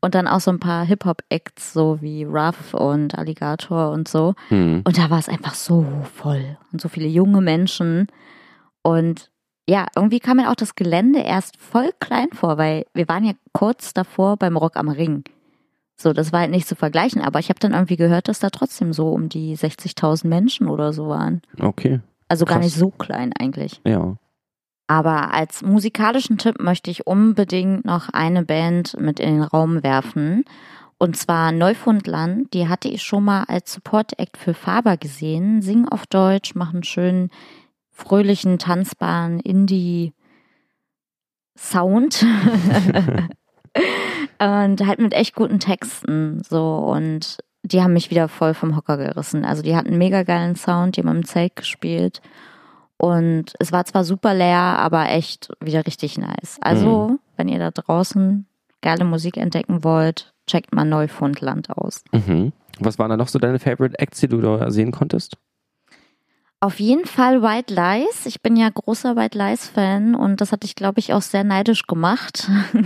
Und 0.00 0.14
dann 0.14 0.28
auch 0.28 0.40
so 0.40 0.52
ein 0.52 0.60
paar 0.60 0.84
Hip-Hop-Acts, 0.84 1.72
so 1.72 2.00
wie 2.00 2.24
Ruff 2.24 2.74
und 2.74 3.18
Alligator 3.18 3.90
und 3.90 4.06
so. 4.06 4.34
Hm. 4.48 4.82
Und 4.84 4.96
da 4.96 5.10
war 5.10 5.18
es 5.18 5.28
einfach 5.28 5.54
so 5.54 5.84
voll 6.14 6.56
und 6.72 6.80
so 6.80 6.88
viele 6.88 7.08
junge 7.08 7.40
Menschen. 7.40 8.06
Und 8.82 9.30
ja, 9.68 9.86
irgendwie 9.96 10.20
kam 10.20 10.38
mir 10.38 10.50
auch 10.50 10.54
das 10.54 10.76
Gelände 10.76 11.20
erst 11.20 11.56
voll 11.58 11.90
klein 11.98 12.28
vor, 12.32 12.56
weil 12.56 12.86
wir 12.94 13.08
waren 13.08 13.24
ja 13.24 13.32
kurz 13.52 13.92
davor 13.92 14.36
beim 14.36 14.56
Rock 14.56 14.76
am 14.76 14.88
Ring. 14.88 15.24
So, 16.00 16.12
das 16.12 16.32
war 16.32 16.40
halt 16.40 16.52
nicht 16.52 16.68
zu 16.68 16.76
vergleichen, 16.76 17.20
aber 17.22 17.40
ich 17.40 17.48
habe 17.48 17.58
dann 17.58 17.72
irgendwie 17.74 17.96
gehört, 17.96 18.28
dass 18.28 18.38
da 18.38 18.50
trotzdem 18.50 18.92
so 18.92 19.10
um 19.10 19.28
die 19.28 19.56
60.000 19.56 20.28
Menschen 20.28 20.68
oder 20.68 20.92
so 20.92 21.08
waren. 21.08 21.42
Okay, 21.60 21.98
Also 22.28 22.44
gar 22.44 22.58
Krass. 22.58 22.66
nicht 22.66 22.76
so 22.76 22.90
klein 22.90 23.32
eigentlich. 23.38 23.80
ja. 23.84 24.16
Aber 24.90 25.34
als 25.34 25.60
musikalischen 25.60 26.38
Tipp 26.38 26.60
möchte 26.62 26.90
ich 26.90 27.06
unbedingt 27.06 27.84
noch 27.84 28.08
eine 28.08 28.42
Band 28.42 28.96
mit 28.98 29.20
in 29.20 29.34
den 29.34 29.42
Raum 29.42 29.82
werfen. 29.82 30.44
Und 30.96 31.14
zwar 31.14 31.52
Neufundland. 31.52 32.54
Die 32.54 32.68
hatte 32.68 32.88
ich 32.88 33.02
schon 33.02 33.22
mal 33.24 33.44
als 33.48 33.74
Support-Act 33.74 34.38
für 34.38 34.54
Faber 34.54 34.96
gesehen. 34.96 35.60
Singen 35.60 35.86
auf 35.90 36.06
Deutsch, 36.06 36.54
machen 36.54 36.84
schönen, 36.84 37.28
fröhlichen, 37.90 38.58
tanzbaren 38.58 39.40
Indie-Sound. 39.40 40.14
und 44.38 44.86
halt 44.86 44.98
mit 44.98 45.14
echt 45.14 45.34
guten 45.34 45.60
Texten. 45.60 46.42
So 46.48 46.76
und 46.76 47.38
die 47.62 47.82
haben 47.82 47.92
mich 47.92 48.10
wieder 48.10 48.28
voll 48.28 48.54
vom 48.54 48.76
Hocker 48.76 48.96
gerissen. 48.96 49.44
Also 49.44 49.62
die 49.62 49.76
hatten 49.76 49.88
einen 49.88 49.98
mega 49.98 50.22
geilen 50.22 50.56
Sound, 50.56 50.96
die 50.96 51.00
haben 51.00 51.16
im 51.16 51.24
Zelt 51.24 51.56
gespielt. 51.56 52.20
Und 52.96 53.54
es 53.60 53.70
war 53.70 53.84
zwar 53.84 54.04
super 54.04 54.34
leer, 54.34 54.58
aber 54.58 55.08
echt 55.10 55.50
wieder 55.60 55.86
richtig 55.86 56.18
nice. 56.18 56.58
Also, 56.60 57.18
wenn 57.36 57.48
ihr 57.48 57.60
da 57.60 57.70
draußen 57.70 58.44
geile 58.80 59.04
Musik 59.04 59.36
entdecken 59.36 59.84
wollt, 59.84 60.32
checkt 60.48 60.74
mal 60.74 60.84
Neufundland 60.84 61.70
aus. 61.70 62.02
Mhm. 62.12 62.52
Was 62.80 62.98
waren 62.98 63.10
da 63.10 63.16
noch 63.16 63.28
so 63.28 63.38
deine 63.38 63.60
Favorite 63.60 63.98
Acts, 63.98 64.20
die 64.20 64.28
du 64.28 64.40
da 64.40 64.70
sehen 64.70 64.90
konntest? 64.90 65.36
Auf 66.60 66.80
jeden 66.80 67.06
Fall 67.06 67.40
White 67.40 67.72
Lies. 67.72 68.26
Ich 68.26 68.42
bin 68.42 68.56
ja 68.56 68.68
großer 68.68 69.14
White 69.14 69.38
Lies-Fan 69.38 70.16
und 70.16 70.40
das 70.40 70.50
hat 70.50 70.64
dich, 70.64 70.74
glaube 70.74 70.98
ich, 70.98 71.12
auch 71.12 71.22
sehr 71.22 71.44
neidisch 71.44 71.86
gemacht. 71.86 72.50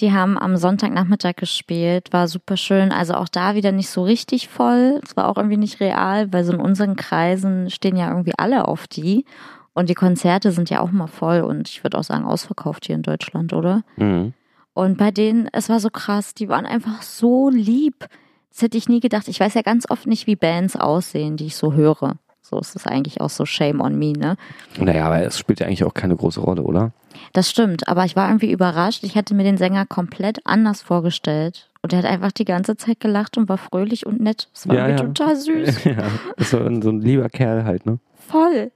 Die 0.00 0.12
haben 0.12 0.38
am 0.38 0.56
Sonntagnachmittag 0.56 1.36
gespielt, 1.36 2.12
war 2.12 2.26
super 2.26 2.56
schön. 2.56 2.90
Also 2.90 3.14
auch 3.14 3.28
da 3.28 3.54
wieder 3.54 3.70
nicht 3.70 3.90
so 3.90 4.02
richtig 4.02 4.48
voll. 4.48 5.00
Es 5.04 5.16
war 5.16 5.28
auch 5.28 5.36
irgendwie 5.36 5.58
nicht 5.58 5.80
real, 5.80 6.32
weil 6.32 6.44
so 6.44 6.54
in 6.54 6.60
unseren 6.60 6.96
Kreisen 6.96 7.68
stehen 7.68 7.96
ja 7.96 8.08
irgendwie 8.08 8.32
alle 8.38 8.66
auf 8.66 8.86
die. 8.86 9.26
Und 9.74 9.90
die 9.90 9.94
Konzerte 9.94 10.52
sind 10.52 10.70
ja 10.70 10.80
auch 10.80 10.90
mal 10.90 11.06
voll 11.06 11.42
und 11.42 11.68
ich 11.68 11.84
würde 11.84 11.98
auch 11.98 12.02
sagen 12.02 12.24
ausverkauft 12.24 12.86
hier 12.86 12.96
in 12.96 13.02
Deutschland, 13.02 13.52
oder? 13.52 13.82
Mhm. 13.96 14.32
Und 14.72 14.96
bei 14.98 15.10
denen, 15.10 15.48
es 15.52 15.68
war 15.68 15.80
so 15.80 15.90
krass, 15.90 16.34
die 16.34 16.48
waren 16.48 16.66
einfach 16.66 17.02
so 17.02 17.50
lieb. 17.50 18.06
Das 18.50 18.62
hätte 18.62 18.78
ich 18.78 18.88
nie 18.88 19.00
gedacht. 19.00 19.28
Ich 19.28 19.38
weiß 19.38 19.54
ja 19.54 19.62
ganz 19.62 19.88
oft 19.90 20.06
nicht, 20.06 20.26
wie 20.26 20.36
Bands 20.36 20.76
aussehen, 20.76 21.36
die 21.36 21.46
ich 21.46 21.56
so 21.56 21.74
höre. 21.74 22.16
So 22.40 22.58
ist 22.58 22.74
es 22.74 22.86
eigentlich 22.86 23.20
auch 23.20 23.30
so 23.30 23.44
Shame 23.44 23.80
on 23.80 23.98
me, 23.98 24.12
ne? 24.12 24.36
Naja, 24.78 25.06
aber 25.06 25.22
es 25.22 25.38
spielt 25.38 25.60
ja 25.60 25.66
eigentlich 25.66 25.84
auch 25.84 25.94
keine 25.94 26.16
große 26.16 26.40
Rolle, 26.40 26.62
oder? 26.62 26.92
Das 27.32 27.50
stimmt, 27.50 27.88
aber 27.88 28.04
ich 28.04 28.16
war 28.16 28.28
irgendwie 28.28 28.52
überrascht. 28.52 29.02
Ich 29.04 29.14
hätte 29.14 29.34
mir 29.34 29.44
den 29.44 29.56
Sänger 29.56 29.86
komplett 29.86 30.40
anders 30.44 30.82
vorgestellt. 30.82 31.68
Und 31.82 31.92
er 31.92 32.00
hat 32.00 32.06
einfach 32.06 32.32
die 32.32 32.44
ganze 32.44 32.76
Zeit 32.76 33.00
gelacht 33.00 33.38
und 33.38 33.48
war 33.48 33.56
fröhlich 33.58 34.04
und 34.06 34.20
nett. 34.20 34.48
Es 34.54 34.68
war 34.68 34.76
Ja, 34.76 34.88
ja. 34.88 34.96
total 34.96 35.34
süß. 35.36 35.84
ja, 35.84 36.04
so 36.38 36.58
ein, 36.58 36.82
so 36.82 36.90
ein 36.90 37.00
lieber 37.00 37.28
Kerl 37.28 37.64
halt, 37.64 37.86
ne? 37.86 37.98
Voll. 38.28 38.70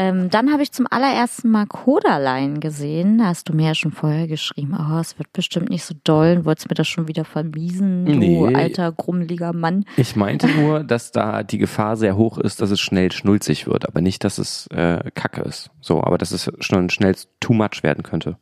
Ähm, 0.00 0.30
dann 0.30 0.52
habe 0.52 0.62
ich 0.62 0.70
zum 0.70 0.86
allerersten 0.88 1.50
Mal 1.50 1.66
Kodaline 1.66 2.60
gesehen. 2.60 3.18
Da 3.18 3.24
hast 3.24 3.48
du 3.48 3.52
mir 3.52 3.66
ja 3.66 3.74
schon 3.74 3.90
vorher 3.90 4.28
geschrieben, 4.28 4.76
oh, 4.78 4.98
es 5.00 5.18
wird 5.18 5.32
bestimmt 5.32 5.70
nicht 5.70 5.84
so 5.84 5.92
doll. 6.04 6.36
Und 6.36 6.44
wolltest 6.44 6.70
mir 6.70 6.76
das 6.76 6.86
schon 6.86 7.08
wieder 7.08 7.24
vermiesen, 7.24 8.06
du 8.06 8.12
Nee. 8.12 8.54
alter, 8.54 8.92
grummeliger 8.92 9.52
Mann. 9.52 9.84
Ich 9.96 10.14
meinte 10.14 10.46
nur, 10.60 10.84
dass 10.84 11.10
da 11.10 11.42
die 11.42 11.58
Gefahr 11.58 11.96
sehr 11.96 12.16
hoch 12.16 12.38
ist, 12.38 12.60
dass 12.62 12.70
es 12.70 12.78
schnell 12.78 13.10
schnulzig 13.10 13.66
wird, 13.66 13.88
aber 13.88 14.00
nicht, 14.00 14.22
dass 14.22 14.38
es 14.38 14.68
äh, 14.68 15.10
Kacke 15.16 15.40
ist. 15.42 15.70
So, 15.80 16.00
aber 16.04 16.16
dass 16.16 16.30
es 16.30 16.48
schon 16.60 16.90
schnell 16.90 17.16
too 17.40 17.52
much 17.52 17.82
werden 17.82 18.04
könnte. 18.04 18.38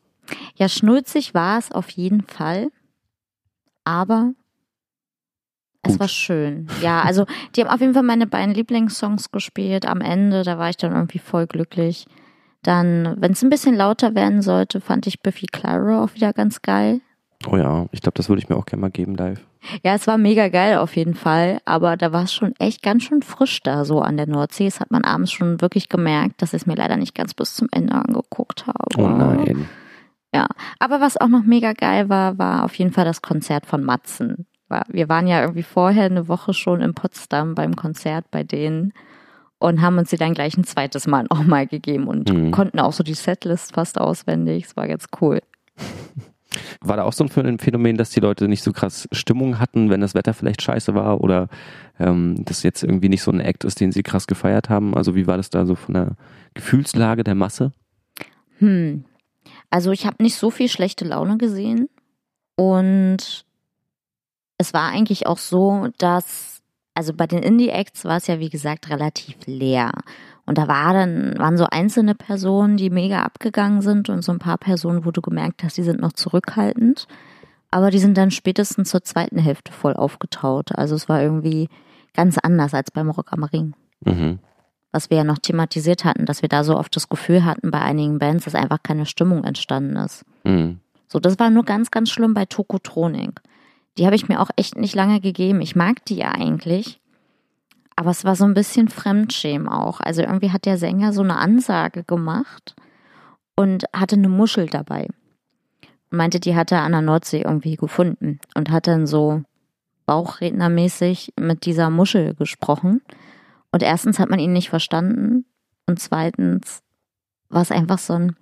Ja, 0.56 0.68
schnulzig 0.68 1.32
war 1.32 1.58
es 1.58 1.72
auf 1.72 1.88
jeden 1.88 2.20
Fall. 2.20 2.68
Aber 3.84 4.32
es 5.87 6.00
war 6.00 6.09
schön. 6.09 6.66
Ja, 6.83 7.02
also 7.02 7.26
die 7.55 7.62
haben 7.62 7.71
auf 7.71 7.81
jeden 7.81 7.95
Fall 7.95 8.02
meine 8.02 8.26
beiden 8.26 8.55
Lieblingssongs 8.55 9.31
gespielt. 9.31 9.87
Am 9.87 10.00
Ende, 10.00 10.43
da 10.43 10.59
war 10.59 10.71
ich 10.71 10.76
dann 10.76 10.93
irgendwie 10.93 11.19
voll 11.19 11.47
glücklich. 11.47 12.07
Dann, 12.62 13.16
wenn 13.19 13.33
es 13.33 13.43
ein 13.43 13.50
bisschen 13.50 13.76
lauter 13.76 14.14
werden 14.14 14.43
sollte, 14.43 14.81
fand 14.81 15.07
ich 15.07 15.23
Biffy 15.23 15.47
Clyro 15.47 16.02
auch 16.02 16.14
wieder 16.14 16.33
ganz 16.33 16.62
geil. 16.62 17.00
Oh 17.47 17.57
ja, 17.57 17.87
ich 17.93 18.00
glaube, 18.00 18.16
das 18.16 18.28
würde 18.28 18.43
ich 18.43 18.49
mir 18.49 18.57
auch 18.57 18.66
gerne 18.66 18.81
mal 18.81 18.90
geben 18.90 19.14
live. 19.14 19.40
Ja, 19.85 19.95
es 19.95 20.07
war 20.07 20.16
mega 20.16 20.49
geil 20.49 20.78
auf 20.78 20.97
jeden 20.97 21.14
Fall, 21.14 21.61
aber 21.64 21.97
da 21.97 22.12
war 22.12 22.25
es 22.25 22.33
schon 22.33 22.55
echt 22.59 22.83
ganz 22.83 23.02
schön 23.05 23.23
frisch 23.23 23.62
da 23.62 23.85
so 23.85 24.00
an 24.00 24.16
der 24.16 24.26
Nordsee. 24.26 24.64
Das 24.64 24.81
hat 24.81 24.90
man 24.90 25.05
abends 25.05 25.33
schon 25.33 25.61
wirklich 25.61 25.88
gemerkt, 25.88 26.40
dass 26.40 26.55
ich 26.55 26.62
es 26.62 26.66
mir 26.66 26.76
leider 26.76 26.97
nicht 26.97 27.14
ganz 27.14 27.35
bis 27.35 27.55
zum 27.55 27.69
Ende 27.71 27.95
angeguckt 27.95 28.66
habe. 28.66 28.97
Oh 28.97 29.09
nein. 29.09 29.69
Ja, 30.35 30.49
aber 30.78 31.00
was 31.00 31.16
auch 31.16 31.28
noch 31.28 31.45
mega 31.45 31.73
geil 31.73 32.09
war, 32.09 32.38
war 32.38 32.64
auf 32.64 32.75
jeden 32.75 32.93
Fall 32.93 33.05
das 33.05 33.23
Konzert 33.23 33.66
von 33.66 33.83
Matzen. 33.85 34.47
War- 34.68 34.87
Wir 34.88 35.08
waren 35.08 35.26
ja 35.26 35.40
irgendwie 35.42 35.62
vorher 35.62 36.04
eine 36.04 36.28
Woche 36.28 36.52
schon 36.54 36.80
in 36.80 36.94
Potsdam 36.94 37.54
beim 37.54 37.76
Konzert 37.76 38.30
bei 38.30 38.42
denen 38.44 38.92
und 39.58 39.80
haben 39.80 39.96
uns 39.99 40.11
sie 40.11 40.16
dann 40.16 40.35
gleich 40.35 40.56
ein 40.56 40.64
zweites 40.64 41.06
Mal 41.06 41.26
auch 41.30 41.42
mal 41.44 41.66
gegeben 41.66 42.06
und 42.08 42.30
Mhm. 42.32 42.50
konnten 42.50 42.80
auch 42.80 42.92
so 42.92 43.02
die 43.04 43.14
Setlist 43.14 43.75
fast 43.75 44.00
auswendig. 44.00 44.64
Es 44.66 44.76
war 44.76 44.88
ganz 44.88 45.06
cool. 45.20 45.40
War 46.80 46.96
da 46.96 47.02
auch 47.04 47.12
so 47.12 47.25
ein 47.25 47.58
Phänomen, 47.58 47.96
dass 47.96 48.11
die 48.11 48.20
Leute 48.20 48.49
nicht 48.49 48.62
so 48.62 48.73
krass 48.73 49.08
Stimmung 49.12 49.58
hatten, 49.58 49.90
wenn 49.90 50.00
das 50.00 50.14
Wetter 50.14 50.32
vielleicht 50.32 50.62
scheiße 50.62 50.94
war 50.94 51.20
oder 51.20 51.49
ähm, 51.99 52.44
das 52.44 52.62
jetzt 52.62 52.82
irgendwie 52.82 53.08
nicht 53.11 53.23
so 53.23 53.30
ein 53.30 53.40
Act 53.40 53.64
ist, 53.64 53.80
den 53.80 53.92
sie 53.92 54.02
krass 54.02 54.26
gefeiert 54.26 54.70
haben? 54.70 54.94
Also 54.96 55.14
wie 55.14 55.26
war 55.26 55.37
das 55.37 55.50
da 55.50 55.66
so 55.66 55.75
von 55.75 55.94
der 55.94 56.12
Gefühlslage 56.54 57.25
der 57.25 57.35
Masse? 57.35 57.73
Hm. 58.58 59.04
Also 59.70 59.90
ich 59.92 60.06
habe 60.06 60.23
nicht 60.23 60.37
so 60.37 60.50
viel 60.50 60.68
schlechte 60.68 61.04
Laune 61.04 61.37
gesehen 61.37 61.88
und 62.56 63.44
es 64.58 64.72
war 64.75 64.90
eigentlich 64.90 65.26
auch 65.26 65.38
so, 65.38 65.88
dass 65.98 66.60
also 66.94 67.12
bei 67.12 67.26
den 67.26 67.42
Indie-Acts 67.42 68.04
war 68.06 68.16
es 68.16 68.26
ja 68.26 68.38
wie 68.40 68.48
gesagt 68.48 68.88
relativ 68.88 69.36
leer 69.46 69.92
und 70.46 70.56
da 70.56 70.66
war 70.66 70.94
dann 70.94 71.38
waren 71.38 71.58
so 71.58 71.66
einzelne 71.70 72.14
Personen, 72.14 72.76
die 72.76 72.88
mega 72.88 73.22
abgegangen 73.22 73.82
sind 73.82 74.08
und 74.08 74.22
so 74.22 74.32
ein 74.32 74.38
paar 74.38 74.56
Personen, 74.58 75.04
wo 75.04 75.10
du 75.10 75.20
gemerkt 75.20 75.62
hast, 75.62 75.76
die 75.76 75.82
sind 75.82 76.00
noch 76.00 76.12
zurückhaltend, 76.12 77.06
aber 77.70 77.90
die 77.90 77.98
sind 77.98 78.16
dann 78.16 78.30
spätestens 78.30 78.88
zur 78.90 79.02
zweiten 79.02 79.38
Hälfte 79.38 79.72
voll 79.72 79.94
aufgetaut. 79.94 80.75
Also 80.76 80.94
es 80.94 81.08
war 81.08 81.20
irgendwie 81.20 81.68
ganz 82.14 82.38
anders 82.38 82.72
als 82.72 82.90
beim 82.90 83.10
Rock 83.10 83.32
am 83.32 83.44
Ring 83.44 83.75
Mhm. 84.04 84.38
was 84.92 85.10
wir 85.10 85.18
ja 85.18 85.25
noch 85.25 85.38
thematisiert 85.38 86.04
hatten, 86.04 86.26
dass 86.26 86.40
wir 86.42 86.48
da 86.48 86.64
so 86.64 86.78
oft 86.78 86.94
das 86.96 87.08
Gefühl 87.08 87.44
hatten 87.44 87.70
bei 87.70 87.80
einigen 87.80 88.18
Bands, 88.18 88.44
dass 88.44 88.54
einfach 88.54 88.82
keine 88.82 89.04
Stimmung 89.06 89.44
entstanden 89.44 89.96
ist. 89.96 90.25
Mhm. 90.44 90.80
So, 91.08 91.18
das 91.18 91.38
war 91.38 91.50
nur 91.50 91.64
ganz, 91.64 91.90
ganz 91.90 92.10
schlimm 92.10 92.34
bei 92.34 92.44
Tokotronik. 92.46 93.40
Die 93.98 94.06
habe 94.06 94.16
ich 94.16 94.28
mir 94.28 94.40
auch 94.40 94.50
echt 94.56 94.76
nicht 94.76 94.94
lange 94.94 95.20
gegeben. 95.20 95.60
Ich 95.60 95.76
mag 95.76 96.04
die 96.04 96.16
ja 96.16 96.32
eigentlich. 96.32 97.00
Aber 97.96 98.10
es 98.10 98.24
war 98.24 98.36
so 98.36 98.44
ein 98.44 98.54
bisschen 98.54 98.88
Fremdschämen 98.88 99.68
auch. 99.68 100.00
Also 100.00 100.22
irgendwie 100.22 100.52
hat 100.52 100.66
der 100.66 100.76
Sänger 100.76 101.12
so 101.12 101.22
eine 101.22 101.36
Ansage 101.36 102.04
gemacht 102.04 102.76
und 103.56 103.84
hatte 103.94 104.16
eine 104.16 104.28
Muschel 104.28 104.66
dabei. 104.66 105.08
Und 106.10 106.18
meinte, 106.18 106.38
die 106.38 106.54
hat 106.54 106.70
er 106.72 106.82
an 106.82 106.92
der 106.92 107.00
Nordsee 107.00 107.42
irgendwie 107.42 107.76
gefunden 107.76 108.38
und 108.54 108.70
hat 108.70 108.86
dann 108.86 109.06
so 109.06 109.42
bauchrednermäßig 110.04 111.32
mit 111.38 111.64
dieser 111.64 111.90
Muschel 111.90 112.34
gesprochen. 112.34 113.00
Und 113.72 113.82
erstens 113.82 114.18
hat 114.18 114.30
man 114.30 114.38
ihn 114.38 114.52
nicht 114.52 114.68
verstanden 114.68 115.46
und 115.86 115.98
zweitens 115.98 116.82
war 117.48 117.62
es 117.62 117.72
einfach 117.72 117.98
so 117.98 118.14
ein, 118.14 118.36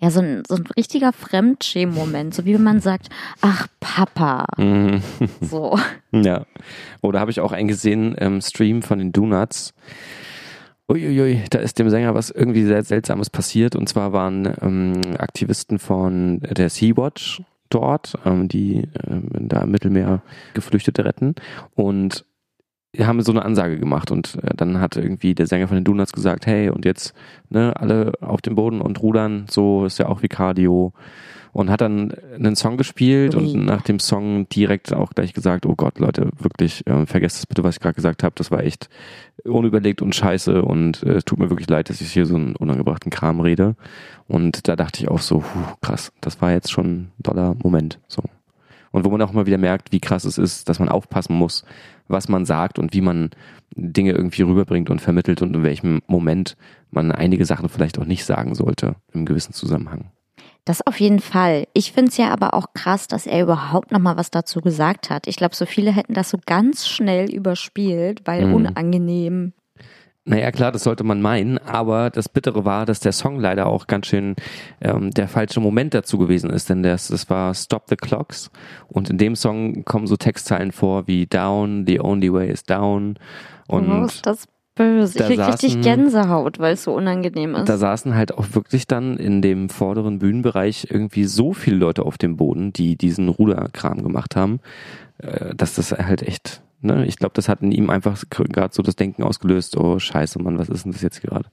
ja, 0.00 0.10
so 0.10 0.20
ein, 0.20 0.42
so 0.48 0.56
ein 0.56 0.64
richtiger 0.76 1.12
Fremdschämen-Moment, 1.12 2.34
so 2.34 2.44
wie 2.44 2.54
wenn 2.54 2.62
man 2.62 2.80
sagt, 2.80 3.08
ach 3.40 3.68
Papa, 3.80 4.44
Mhm. 4.58 5.00
so. 5.40 5.78
Ja. 6.12 6.46
Oder 7.00 7.20
habe 7.20 7.30
ich 7.30 7.40
auch 7.40 7.52
einen 7.52 7.68
gesehen 7.68 8.14
im 8.14 8.40
Stream 8.40 8.82
von 8.82 8.98
den 8.98 9.12
Donuts. 9.12 9.74
Uiuiui, 10.88 11.42
da 11.50 11.60
ist 11.60 11.78
dem 11.78 11.88
Sänger 11.88 12.14
was 12.14 12.30
irgendwie 12.30 12.64
sehr 12.64 12.82
Seltsames 12.84 13.30
passiert. 13.30 13.74
Und 13.74 13.88
zwar 13.88 14.12
waren 14.12 14.52
ähm, 14.60 15.00
Aktivisten 15.18 15.78
von 15.78 16.40
der 16.40 16.68
Sea-Watch 16.68 17.42
dort, 17.70 18.14
ähm, 18.26 18.48
die 18.48 18.86
ähm, 19.08 19.28
da 19.48 19.62
im 19.62 19.70
Mittelmeer 19.70 20.22
Geflüchtete 20.52 21.04
retten. 21.04 21.34
Und 21.74 22.26
haben 23.00 23.22
so 23.22 23.32
eine 23.32 23.44
Ansage 23.44 23.78
gemacht 23.78 24.10
und 24.10 24.36
äh, 24.42 24.54
dann 24.56 24.80
hat 24.80 24.96
irgendwie 24.96 25.34
der 25.34 25.46
Sänger 25.46 25.68
von 25.68 25.76
den 25.76 25.84
Donuts 25.84 26.12
gesagt, 26.12 26.46
hey, 26.46 26.68
und 26.68 26.84
jetzt 26.84 27.14
ne, 27.50 27.74
alle 27.76 28.12
auf 28.20 28.40
dem 28.40 28.54
Boden 28.54 28.80
und 28.80 29.02
rudern, 29.02 29.46
so 29.48 29.84
ist 29.84 29.98
ja 29.98 30.08
auch 30.08 30.22
wie 30.22 30.28
Cardio. 30.28 30.92
Und 31.52 31.70
hat 31.70 31.82
dann 31.82 32.12
einen 32.34 32.56
Song 32.56 32.76
gespielt 32.76 33.36
Ui. 33.36 33.44
und 33.44 33.64
nach 33.64 33.82
dem 33.82 34.00
Song 34.00 34.48
direkt 34.48 34.92
auch 34.92 35.10
gleich 35.10 35.32
gesagt, 35.34 35.66
oh 35.66 35.76
Gott, 35.76 36.00
Leute, 36.00 36.30
wirklich, 36.40 36.84
äh, 36.88 37.06
vergesst 37.06 37.38
das 37.38 37.46
bitte, 37.46 37.62
was 37.62 37.76
ich 37.76 37.80
gerade 37.80 37.94
gesagt 37.94 38.24
habe. 38.24 38.34
Das 38.36 38.50
war 38.50 38.64
echt 38.64 38.88
unüberlegt 39.44 40.02
und 40.02 40.16
scheiße 40.16 40.62
und 40.62 41.04
äh, 41.04 41.12
es 41.12 41.24
tut 41.24 41.38
mir 41.38 41.50
wirklich 41.50 41.68
leid, 41.68 41.90
dass 41.90 42.00
ich 42.00 42.12
hier 42.12 42.26
so 42.26 42.34
einen 42.34 42.56
unangebrachten 42.56 43.12
Kram 43.12 43.40
rede. 43.40 43.76
Und 44.26 44.66
da 44.66 44.74
dachte 44.74 45.00
ich 45.00 45.08
auch 45.08 45.20
so, 45.20 45.38
puh, 45.38 45.76
krass, 45.80 46.12
das 46.20 46.42
war 46.42 46.50
jetzt 46.50 46.72
schon 46.72 46.86
ein 46.86 47.12
doller 47.20 47.54
Moment. 47.62 48.00
So. 48.08 48.24
Und 48.94 49.04
wo 49.04 49.10
man 49.10 49.22
auch 49.22 49.32
mal 49.32 49.46
wieder 49.46 49.58
merkt, 49.58 49.90
wie 49.90 49.98
krass 49.98 50.24
es 50.24 50.38
ist, 50.38 50.68
dass 50.68 50.78
man 50.78 50.88
aufpassen 50.88 51.34
muss, 51.34 51.64
was 52.08 52.28
man 52.28 52.44
sagt 52.44 52.78
und 52.78 52.92
wie 52.92 53.00
man 53.00 53.30
Dinge 53.76 54.12
irgendwie 54.12 54.42
rüberbringt 54.42 54.90
und 54.90 55.00
vermittelt 55.00 55.42
und 55.42 55.54
in 55.56 55.62
welchem 55.62 56.00
Moment 56.06 56.56
man 56.90 57.10
einige 57.12 57.44
Sachen 57.44 57.68
vielleicht 57.68 57.98
auch 57.98 58.04
nicht 58.04 58.24
sagen 58.24 58.54
sollte 58.54 58.96
im 59.12 59.24
gewissen 59.26 59.52
Zusammenhang. 59.52 60.10
Das 60.64 60.86
auf 60.86 60.98
jeden 60.98 61.20
Fall. 61.20 61.66
Ich 61.74 61.92
finde 61.92 62.10
es 62.10 62.16
ja 62.16 62.30
aber 62.30 62.54
auch 62.54 62.72
krass, 62.72 63.06
dass 63.06 63.26
er 63.26 63.42
überhaupt 63.42 63.92
noch 63.92 63.98
mal 63.98 64.16
was 64.16 64.30
dazu 64.30 64.60
gesagt 64.62 65.10
hat. 65.10 65.26
Ich 65.26 65.36
glaube, 65.36 65.54
so 65.54 65.66
viele 65.66 65.92
hätten 65.92 66.14
das 66.14 66.30
so 66.30 66.38
ganz 66.46 66.88
schnell 66.88 67.30
überspielt, 67.32 68.22
weil 68.24 68.46
Mhm. 68.46 68.54
unangenehm. 68.54 69.52
Naja, 70.26 70.50
klar, 70.52 70.72
das 70.72 70.84
sollte 70.84 71.04
man 71.04 71.20
meinen, 71.20 71.58
aber 71.58 72.08
das 72.08 72.30
Bittere 72.30 72.64
war, 72.64 72.86
dass 72.86 73.00
der 73.00 73.12
Song 73.12 73.38
leider 73.38 73.66
auch 73.66 73.86
ganz 73.86 74.06
schön 74.06 74.36
ähm, 74.80 75.10
der 75.10 75.28
falsche 75.28 75.60
Moment 75.60 75.92
dazu 75.92 76.16
gewesen 76.16 76.48
ist, 76.48 76.70
denn 76.70 76.82
das, 76.82 77.08
das 77.08 77.28
war 77.28 77.52
Stop 77.52 77.84
the 77.88 77.96
Clocks 77.96 78.50
und 78.88 79.10
in 79.10 79.18
dem 79.18 79.36
Song 79.36 79.84
kommen 79.84 80.06
so 80.06 80.16
Textzeilen 80.16 80.72
vor 80.72 81.06
wie 81.06 81.26
Down, 81.26 81.84
the 81.86 82.00
only 82.00 82.32
way 82.32 82.50
is 82.50 82.62
down 82.62 83.18
oh, 83.68 83.76
und 83.76 84.04
ist 84.06 84.24
das 84.24 84.48
böse. 84.74 85.18
da 85.18 85.28
Ich 85.28 85.36
krieg 85.36 85.46
richtig 85.46 85.82
Gänsehaut, 85.82 86.58
weil 86.58 86.72
es 86.72 86.84
so 86.84 86.94
unangenehm 86.94 87.54
ist. 87.54 87.68
da 87.68 87.76
saßen 87.76 88.14
halt 88.14 88.32
auch 88.32 88.46
wirklich 88.52 88.86
dann 88.86 89.18
in 89.18 89.42
dem 89.42 89.68
vorderen 89.68 90.20
Bühnenbereich 90.20 90.88
irgendwie 90.90 91.24
so 91.24 91.52
viele 91.52 91.76
Leute 91.76 92.02
auf 92.02 92.16
dem 92.16 92.36
Boden, 92.36 92.72
die 92.72 92.96
diesen 92.96 93.28
Ruderkram 93.28 94.02
gemacht 94.02 94.36
haben, 94.36 94.60
äh, 95.18 95.54
dass 95.54 95.74
das 95.74 95.92
halt 95.92 96.22
echt, 96.22 96.62
ne, 96.80 97.04
ich 97.06 97.16
glaube, 97.16 97.34
das 97.34 97.48
hat 97.48 97.62
in 97.62 97.72
ihm 97.72 97.90
einfach 97.90 98.22
gerade 98.28 98.74
so 98.74 98.82
das 98.82 98.96
Denken 98.96 99.22
ausgelöst, 99.22 99.76
oh 99.76 99.98
scheiße, 99.98 100.40
Mann, 100.42 100.58
was 100.58 100.68
ist 100.68 100.84
denn 100.84 100.92
das 100.92 101.02
jetzt 101.02 101.22
gerade? 101.22 101.48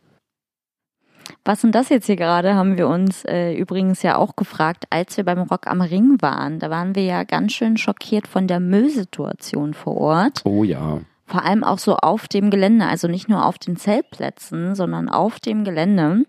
Was 1.43 1.61
denn 1.61 1.71
das 1.71 1.89
jetzt 1.89 2.07
hier 2.07 2.15
gerade, 2.15 2.55
haben 2.55 2.77
wir 2.77 2.87
uns 2.87 3.23
äh, 3.25 3.53
übrigens 3.53 4.01
ja 4.01 4.17
auch 4.17 4.35
gefragt, 4.35 4.85
als 4.89 5.17
wir 5.17 5.23
beim 5.23 5.39
Rock 5.39 5.67
am 5.67 5.81
Ring 5.81 6.21
waren. 6.21 6.59
Da 6.59 6.69
waren 6.69 6.95
wir 6.95 7.03
ja 7.03 7.23
ganz 7.23 7.53
schön 7.53 7.77
schockiert 7.77 8.27
von 8.27 8.47
der 8.47 8.59
Müllsituation 8.59 9.73
vor 9.73 9.97
Ort. 9.97 10.41
Oh 10.43 10.63
ja. 10.63 11.01
Vor 11.25 11.45
allem 11.45 11.63
auch 11.63 11.79
so 11.79 11.95
auf 11.95 12.27
dem 12.27 12.49
Gelände, 12.49 12.85
also 12.85 13.07
nicht 13.07 13.29
nur 13.29 13.45
auf 13.45 13.57
den 13.57 13.77
Zeltplätzen, 13.77 14.75
sondern 14.75 15.07
auf 15.07 15.39
dem 15.39 15.63
Gelände. 15.63 16.25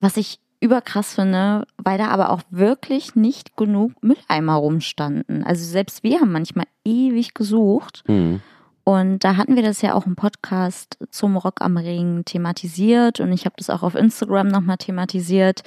Was 0.00 0.16
ich 0.16 0.41
überkrass 0.62 1.14
finde, 1.14 1.66
weil 1.76 1.98
da 1.98 2.08
aber 2.08 2.30
auch 2.30 2.42
wirklich 2.50 3.16
nicht 3.16 3.56
genug 3.56 3.92
Mülleimer 4.02 4.54
rumstanden. 4.54 5.44
Also 5.44 5.64
selbst 5.64 6.02
wir 6.02 6.20
haben 6.20 6.32
manchmal 6.32 6.66
ewig 6.84 7.34
gesucht. 7.34 8.04
Mhm. 8.06 8.40
Und 8.84 9.24
da 9.24 9.36
hatten 9.36 9.54
wir 9.54 9.62
das 9.62 9.82
ja 9.82 9.94
auch 9.94 10.06
im 10.06 10.16
Podcast 10.16 10.98
zum 11.10 11.36
Rock 11.36 11.60
am 11.60 11.76
Ring 11.76 12.24
thematisiert 12.24 13.20
und 13.20 13.32
ich 13.32 13.44
habe 13.44 13.54
das 13.56 13.70
auch 13.70 13.82
auf 13.82 13.94
Instagram 13.94 14.48
nochmal 14.48 14.78
thematisiert. 14.78 15.62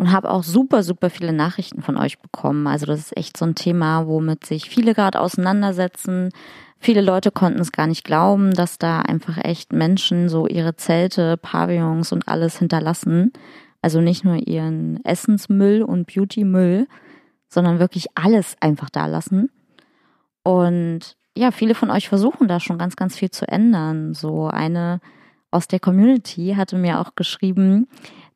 und 0.00 0.12
habe 0.12 0.30
auch 0.30 0.44
super, 0.44 0.84
super 0.84 1.10
viele 1.10 1.32
Nachrichten 1.32 1.82
von 1.82 1.96
euch 1.96 2.20
bekommen. 2.20 2.68
Also 2.68 2.86
das 2.86 3.00
ist 3.00 3.16
echt 3.16 3.36
so 3.36 3.44
ein 3.44 3.56
Thema, 3.56 4.06
womit 4.06 4.46
sich 4.46 4.70
viele 4.70 4.94
gerade 4.94 5.20
auseinandersetzen. 5.20 6.30
Viele 6.78 7.00
Leute 7.00 7.32
konnten 7.32 7.58
es 7.58 7.72
gar 7.72 7.88
nicht 7.88 8.04
glauben, 8.04 8.54
dass 8.54 8.78
da 8.78 9.00
einfach 9.00 9.38
echt 9.38 9.72
Menschen 9.72 10.28
so 10.28 10.46
ihre 10.46 10.76
Zelte, 10.76 11.36
Pavillons 11.36 12.12
und 12.12 12.28
alles 12.28 12.60
hinterlassen. 12.60 13.32
Also 13.82 14.00
nicht 14.00 14.24
nur 14.24 14.36
ihren 14.36 15.04
Essensmüll 15.04 15.82
und 15.82 16.06
Beautymüll, 16.12 16.86
sondern 17.48 17.78
wirklich 17.78 18.06
alles 18.14 18.56
einfach 18.60 18.90
da 18.90 19.06
lassen. 19.06 19.50
Und 20.42 21.16
ja, 21.36 21.50
viele 21.50 21.74
von 21.74 21.90
euch 21.90 22.08
versuchen 22.08 22.48
da 22.48 22.58
schon 22.58 22.78
ganz, 22.78 22.96
ganz 22.96 23.16
viel 23.16 23.30
zu 23.30 23.46
ändern. 23.46 24.14
So 24.14 24.48
eine 24.48 25.00
aus 25.50 25.68
der 25.68 25.80
Community 25.80 26.54
hatte 26.56 26.76
mir 26.76 27.00
auch 27.00 27.14
geschrieben, 27.14 27.88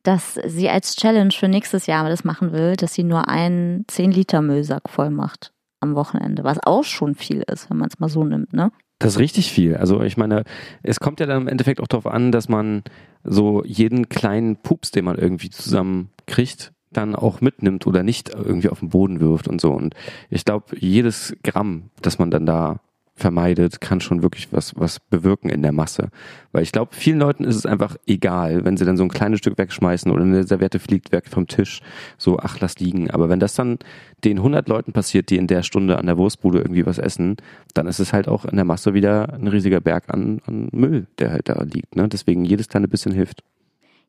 dass 0.03 0.35
sie 0.45 0.69
als 0.69 0.95
Challenge 0.95 1.31
für 1.31 1.47
nächstes 1.47 1.85
Jahr 1.85 2.07
das 2.09 2.23
machen 2.23 2.51
will, 2.51 2.75
dass 2.75 2.93
sie 2.93 3.03
nur 3.03 3.27
einen 3.29 3.85
10 3.87 4.11
Liter 4.11 4.41
Müllsack 4.41 4.89
voll 4.89 5.09
macht 5.09 5.53
am 5.79 5.95
Wochenende, 5.95 6.43
was 6.43 6.59
auch 6.63 6.83
schon 6.83 7.15
viel 7.15 7.43
ist, 7.51 7.69
wenn 7.69 7.77
man 7.77 7.89
es 7.89 7.99
mal 7.99 8.09
so 8.09 8.23
nimmt, 8.23 8.53
ne? 8.53 8.71
Das 8.99 9.13
ist 9.13 9.19
richtig 9.19 9.51
viel. 9.51 9.75
Also 9.75 10.01
ich 10.01 10.15
meine, 10.17 10.43
es 10.81 10.99
kommt 10.99 11.19
ja 11.19 11.25
dann 11.25 11.41
im 11.41 11.47
Endeffekt 11.47 11.81
auch 11.81 11.87
darauf 11.87 12.07
an, 12.07 12.31
dass 12.31 12.47
man 12.47 12.83
so 13.23 13.63
jeden 13.65 14.09
kleinen 14.09 14.57
Pups, 14.57 14.91
den 14.91 15.05
man 15.05 15.17
irgendwie 15.17 15.49
zusammenkriegt, 15.49 16.73
dann 16.91 17.15
auch 17.15 17.41
mitnimmt 17.41 17.87
oder 17.87 18.03
nicht 18.03 18.29
irgendwie 18.29 18.69
auf 18.69 18.79
den 18.79 18.89
Boden 18.89 19.19
wirft 19.19 19.47
und 19.47 19.59
so. 19.59 19.71
Und 19.71 19.95
ich 20.29 20.45
glaube, 20.45 20.77
jedes 20.77 21.35
Gramm, 21.43 21.89
das 22.01 22.19
man 22.19 22.31
dann 22.31 22.45
da 22.45 22.79
vermeidet, 23.15 23.79
kann 23.79 24.01
schon 24.01 24.23
wirklich 24.23 24.51
was, 24.51 24.73
was 24.75 24.99
bewirken 24.99 25.49
in 25.49 25.61
der 25.61 25.71
Masse. 25.71 26.09
Weil 26.51 26.63
ich 26.63 26.71
glaube, 26.71 26.95
vielen 26.95 27.19
Leuten 27.19 27.43
ist 27.43 27.55
es 27.55 27.65
einfach 27.65 27.95
egal, 28.07 28.65
wenn 28.65 28.75
sie 28.75 28.85
dann 28.85 28.97
so 28.97 29.03
ein 29.03 29.09
kleines 29.09 29.39
Stück 29.39 29.57
wegschmeißen 29.57 30.11
oder 30.11 30.23
eine 30.23 30.43
Serviette 30.43 30.79
fliegt 30.79 31.11
weg 31.11 31.27
vom 31.29 31.47
Tisch, 31.47 31.81
so, 32.17 32.39
ach, 32.39 32.59
lass 32.59 32.79
liegen. 32.79 33.11
Aber 33.11 33.29
wenn 33.29 33.39
das 33.39 33.53
dann 33.53 33.77
den 34.23 34.37
100 34.37 34.67
Leuten 34.67 34.93
passiert, 34.93 35.29
die 35.29 35.37
in 35.37 35.47
der 35.47 35.63
Stunde 35.63 35.97
an 35.97 36.07
der 36.07 36.17
Wurstbude 36.17 36.59
irgendwie 36.59 36.85
was 36.85 36.97
essen, 36.97 37.37
dann 37.73 37.87
ist 37.87 37.99
es 37.99 38.13
halt 38.13 38.27
auch 38.27 38.45
in 38.45 38.55
der 38.55 38.65
Masse 38.65 38.93
wieder 38.93 39.33
ein 39.33 39.47
riesiger 39.47 39.79
Berg 39.79 40.05
an, 40.07 40.41
an 40.45 40.69
Müll, 40.71 41.05
der 41.19 41.31
halt 41.31 41.49
da 41.49 41.61
liegt. 41.63 41.95
Ne? 41.95 42.07
Deswegen 42.07 42.45
jedes 42.45 42.67
kleine 42.67 42.87
bisschen 42.87 43.11
hilft. 43.11 43.43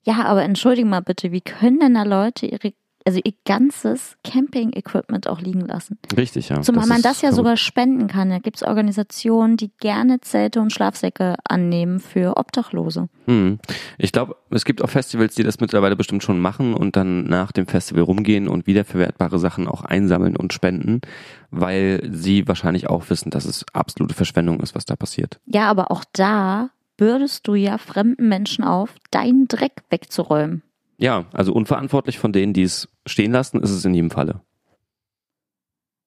Ja, 0.04 0.24
aber 0.24 0.42
entschuldige 0.42 0.86
mal 0.86 1.00
bitte, 1.00 1.32
wie 1.32 1.40
können 1.40 1.80
denn 1.80 1.94
da 1.94 2.02
Leute 2.02 2.46
ihre 2.46 2.72
also 3.04 3.20
ihr 3.22 3.34
ganzes 3.44 4.16
Camping-Equipment 4.24 5.28
auch 5.28 5.40
liegen 5.40 5.60
lassen. 5.60 5.98
Richtig, 6.16 6.48
ja. 6.48 6.62
Zumal 6.62 6.86
man 6.86 7.02
das 7.02 7.20
ja 7.20 7.28
verrückt. 7.28 7.36
sogar 7.36 7.56
spenden 7.56 8.06
kann. 8.06 8.30
Da 8.30 8.38
gibt 8.38 8.56
es 8.56 8.62
Organisationen, 8.62 9.56
die 9.56 9.70
gerne 9.78 10.20
Zelte 10.20 10.60
und 10.60 10.72
Schlafsäcke 10.72 11.36
annehmen 11.44 12.00
für 12.00 12.36
Obdachlose. 12.36 13.08
Hm. 13.26 13.58
Ich 13.98 14.12
glaube, 14.12 14.36
es 14.50 14.64
gibt 14.64 14.82
auch 14.82 14.88
Festivals, 14.88 15.34
die 15.34 15.42
das 15.42 15.60
mittlerweile 15.60 15.96
bestimmt 15.96 16.22
schon 16.22 16.40
machen 16.40 16.74
und 16.74 16.96
dann 16.96 17.24
nach 17.24 17.52
dem 17.52 17.66
Festival 17.66 18.04
rumgehen 18.04 18.48
und 18.48 18.66
wiederverwertbare 18.66 19.38
Sachen 19.38 19.68
auch 19.68 19.82
einsammeln 19.82 20.36
und 20.36 20.52
spenden, 20.52 21.02
weil 21.50 22.08
sie 22.10 22.48
wahrscheinlich 22.48 22.88
auch 22.88 23.10
wissen, 23.10 23.30
dass 23.30 23.44
es 23.44 23.66
absolute 23.74 24.14
Verschwendung 24.14 24.60
ist, 24.60 24.74
was 24.74 24.86
da 24.86 24.96
passiert. 24.96 25.40
Ja, 25.46 25.68
aber 25.68 25.90
auch 25.90 26.04
da 26.12 26.70
bürdest 26.96 27.46
du 27.46 27.54
ja 27.54 27.76
fremden 27.78 28.28
Menschen 28.28 28.64
auf, 28.64 28.94
deinen 29.10 29.48
Dreck 29.48 29.82
wegzuräumen. 29.90 30.62
Ja, 30.96 31.26
also 31.32 31.52
unverantwortlich 31.52 32.18
von 32.18 32.32
denen, 32.32 32.52
die 32.52 32.62
es 32.62 32.88
stehen 33.06 33.32
lassen, 33.32 33.60
ist 33.60 33.70
es 33.70 33.84
in 33.84 33.94
jedem 33.94 34.10
Falle. 34.10 34.40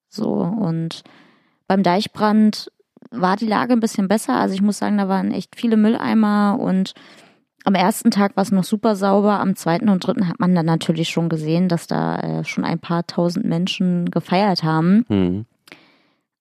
So, 0.10 0.32
und 0.32 1.04
beim 1.68 1.84
Deichbrand 1.84 2.72
war 3.12 3.36
die 3.36 3.48
Lage 3.48 3.74
ein 3.74 3.80
bisschen 3.80 4.08
besser. 4.08 4.36
Also 4.36 4.54
ich 4.54 4.62
muss 4.62 4.78
sagen, 4.78 4.98
da 4.98 5.08
waren 5.08 5.32
echt 5.32 5.56
viele 5.56 5.78
Mülleimer 5.78 6.58
und 6.60 6.94
am 7.66 7.76
ersten 7.76 8.12
Tag 8.12 8.38
war 8.38 8.44
es 8.44 8.52
noch 8.52 8.64
super 8.64 8.96
sauber. 8.96 9.40
Am 9.40 9.56
zweiten 9.56 9.90
und 9.90 10.06
dritten 10.06 10.30
hat 10.30 10.40
man 10.40 10.56
dann 10.56 10.66
natürlich 10.66 11.10
schon 11.10 11.28
gesehen, 11.28 11.68
dass 11.68 11.88
da 11.88 12.20
äh, 12.20 12.44
schon 12.46 12.64
ein 12.64 12.80
paar 12.80 13.06
tausend 13.06 13.46
Menschen 13.46 14.10
gefeiert 14.10 14.64
haben. 14.64 15.06
Mhm. 15.10 15.46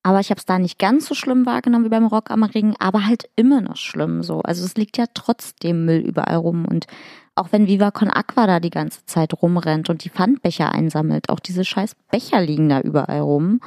Aber 0.04 0.20
ich 0.20 0.30
habe 0.30 0.38
es 0.38 0.44
da 0.44 0.60
nicht 0.60 0.78
ganz 0.78 1.06
so 1.06 1.16
schlimm 1.16 1.46
wahrgenommen 1.46 1.84
wie 1.84 1.88
beim 1.88 2.06
Rock 2.06 2.30
am 2.30 2.44
Ring, 2.44 2.76
aber 2.78 3.06
halt 3.06 3.28
immer 3.34 3.60
noch 3.60 3.74
schlimm 3.74 4.22
so. 4.22 4.40
Also 4.42 4.64
es 4.64 4.76
liegt 4.76 4.98
ja 4.98 5.06
trotzdem 5.12 5.84
Müll 5.84 5.98
überall 5.98 6.36
rum 6.36 6.64
und 6.64 6.86
auch 7.36 7.52
wenn 7.52 7.66
Viva 7.68 7.90
Con 7.90 8.10
Aqua 8.10 8.46
da 8.46 8.60
die 8.60 8.70
ganze 8.70 9.04
Zeit 9.06 9.40
rumrennt 9.40 9.88
und 9.90 10.04
die 10.04 10.10
Pfandbecher 10.10 10.72
einsammelt, 10.72 11.28
auch 11.28 11.38
diese 11.38 11.64
scheiß 11.64 11.94
Becher 12.10 12.40
liegen 12.40 12.68
da 12.68 12.80
überall 12.80 13.20
rum. 13.20 13.60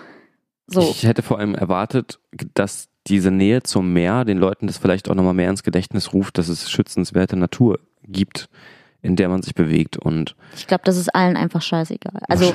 So. 0.68 0.82
Ich 0.82 1.04
hätte 1.04 1.22
vor 1.22 1.40
allem 1.40 1.56
erwartet, 1.56 2.20
dass 2.54 2.90
diese 3.08 3.32
Nähe 3.32 3.64
zum 3.64 3.94
Meer 3.94 4.26
den 4.26 4.38
Leuten 4.38 4.68
das 4.68 4.78
vielleicht 4.78 5.10
auch 5.10 5.16
nochmal 5.16 5.34
mehr 5.34 5.50
ins 5.50 5.64
Gedächtnis 5.64 6.14
ruft, 6.14 6.38
dass 6.38 6.50
es 6.50 6.70
schützenswerte 6.70 7.38
Natur 7.38 7.80
gibt 8.04 8.50
in 9.02 9.16
der 9.16 9.30
man 9.30 9.42
sich 9.42 9.56
bewegt 9.56 9.98
und 9.98 10.36
ich 10.56 10.68
glaube, 10.68 10.84
das 10.84 10.98
ist 10.98 11.16
allen 11.16 11.38
einfach 11.38 11.62
scheißegal. 11.62 12.22
Also 12.28 12.54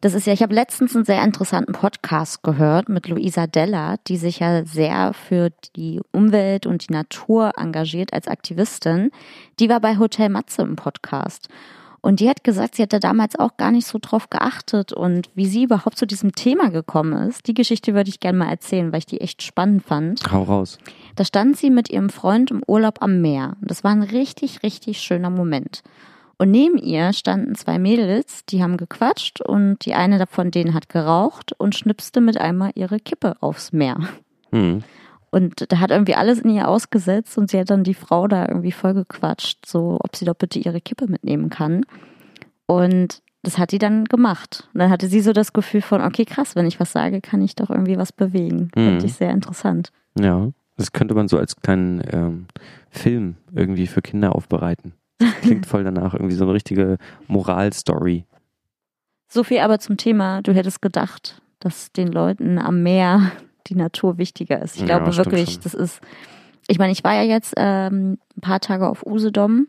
das 0.00 0.14
ist 0.14 0.26
ja, 0.26 0.32
ich 0.32 0.42
habe 0.42 0.54
letztens 0.54 0.94
einen 0.94 1.04
sehr 1.04 1.22
interessanten 1.22 1.72
Podcast 1.72 2.42
gehört 2.42 2.88
mit 2.88 3.08
Luisa 3.08 3.46
Della, 3.46 3.96
die 4.06 4.18
sich 4.18 4.40
ja 4.40 4.64
sehr 4.64 5.14
für 5.14 5.50
die 5.76 6.00
Umwelt 6.12 6.66
und 6.66 6.88
die 6.88 6.92
Natur 6.92 7.52
engagiert 7.56 8.12
als 8.12 8.28
Aktivistin. 8.28 9.10
Die 9.60 9.68
war 9.70 9.80
bei 9.80 9.98
Hotel 9.98 10.28
Matze 10.28 10.62
im 10.62 10.76
Podcast 10.76 11.48
und 12.00 12.20
die 12.20 12.28
hat 12.28 12.44
gesagt, 12.44 12.76
sie 12.76 12.82
hatte 12.82 13.00
damals 13.00 13.38
auch 13.38 13.56
gar 13.56 13.70
nicht 13.72 13.86
so 13.86 13.98
drauf 14.00 14.30
geachtet 14.30 14.92
und 14.92 15.30
wie 15.34 15.46
sie 15.46 15.64
überhaupt 15.64 15.98
zu 15.98 16.06
diesem 16.06 16.32
Thema 16.32 16.70
gekommen 16.70 17.28
ist. 17.28 17.46
Die 17.46 17.54
Geschichte 17.54 17.94
würde 17.94 18.08
ich 18.08 18.20
gerne 18.20 18.38
mal 18.38 18.48
erzählen, 18.48 18.92
weil 18.92 19.00
ich 19.00 19.06
die 19.06 19.20
echt 19.20 19.42
spannend 19.42 19.82
fand. 19.82 20.22
Hau 20.30 20.44
raus. 20.44 20.78
Da 21.16 21.24
stand 21.24 21.56
sie 21.56 21.70
mit 21.70 21.90
ihrem 21.90 22.10
Freund 22.10 22.50
im 22.50 22.62
Urlaub 22.66 23.02
am 23.02 23.20
Meer. 23.20 23.56
Das 23.60 23.82
war 23.82 23.90
ein 23.90 24.02
richtig, 24.02 24.62
richtig 24.62 25.00
schöner 25.00 25.30
Moment. 25.30 25.82
Und 26.38 26.52
neben 26.52 26.78
ihr 26.78 27.12
standen 27.12 27.56
zwei 27.56 27.80
Mädels, 27.80 28.44
die 28.46 28.62
haben 28.62 28.76
gequatscht 28.76 29.40
und 29.40 29.84
die 29.84 29.94
eine 29.94 30.18
davon 30.18 30.52
denen 30.52 30.72
hat 30.72 30.88
geraucht 30.88 31.52
und 31.58 31.74
schnipste 31.74 32.20
mit 32.20 32.38
einmal 32.38 32.70
ihre 32.76 33.00
Kippe 33.00 33.34
aufs 33.40 33.72
Meer. 33.72 33.98
Hm. 34.52 34.84
Und 35.30 35.70
da 35.70 35.78
hat 35.78 35.90
irgendwie 35.90 36.14
alles 36.14 36.40
in 36.40 36.50
ihr 36.50 36.68
ausgesetzt 36.68 37.36
und 37.36 37.50
sie 37.50 37.58
hat 37.58 37.70
dann 37.70 37.84
die 37.84 37.94
Frau 37.94 38.28
da 38.28 38.46
irgendwie 38.48 38.72
voll 38.72 38.94
gequatscht, 38.94 39.66
so 39.66 39.98
ob 40.00 40.16
sie 40.16 40.24
doch 40.24 40.34
bitte 40.34 40.58
ihre 40.58 40.80
Kippe 40.80 41.06
mitnehmen 41.06 41.50
kann. 41.50 41.84
Und 42.66 43.22
das 43.42 43.58
hat 43.58 43.72
die 43.72 43.78
dann 43.78 44.06
gemacht. 44.06 44.68
Und 44.72 44.80
dann 44.80 44.90
hatte 44.90 45.06
sie 45.06 45.20
so 45.20 45.32
das 45.32 45.52
Gefühl 45.52 45.82
von, 45.82 46.00
okay, 46.00 46.24
krass, 46.24 46.56
wenn 46.56 46.66
ich 46.66 46.80
was 46.80 46.92
sage, 46.92 47.20
kann 47.20 47.42
ich 47.42 47.54
doch 47.54 47.70
irgendwie 47.70 47.98
was 47.98 48.12
bewegen. 48.12 48.70
Mhm. 48.74 48.80
Finde 48.80 49.06
ich 49.06 49.14
sehr 49.14 49.30
interessant. 49.30 49.92
Ja, 50.18 50.48
das 50.76 50.92
könnte 50.92 51.14
man 51.14 51.28
so 51.28 51.38
als 51.38 51.56
kleinen 51.56 52.02
ähm, 52.10 52.46
Film 52.90 53.36
irgendwie 53.52 53.86
für 53.86 54.02
Kinder 54.02 54.34
aufbereiten. 54.34 54.94
Klingt 55.42 55.66
voll 55.66 55.84
danach, 55.84 56.14
irgendwie 56.14 56.36
so 56.36 56.44
eine 56.44 56.54
richtige 56.54 56.98
Moralstory. 57.26 58.24
So 59.28 59.44
viel 59.44 59.58
aber 59.58 59.78
zum 59.78 59.96
Thema, 59.96 60.40
du 60.42 60.54
hättest 60.54 60.80
gedacht, 60.80 61.42
dass 61.60 61.92
den 61.92 62.08
Leuten 62.08 62.58
am 62.58 62.82
Meer 62.82 63.32
die 63.66 63.74
Natur 63.74 64.18
wichtiger 64.18 64.62
ist. 64.62 64.76
Ich 64.76 64.82
ja, 64.82 64.86
glaube 64.86 65.16
wirklich, 65.16 65.54
schon. 65.54 65.62
das 65.62 65.74
ist, 65.74 66.00
ich 66.68 66.78
meine, 66.78 66.92
ich 66.92 67.04
war 67.04 67.14
ja 67.14 67.22
jetzt 67.22 67.54
ähm, 67.56 68.18
ein 68.36 68.40
paar 68.40 68.60
Tage 68.60 68.88
auf 68.88 69.04
Usedom 69.04 69.68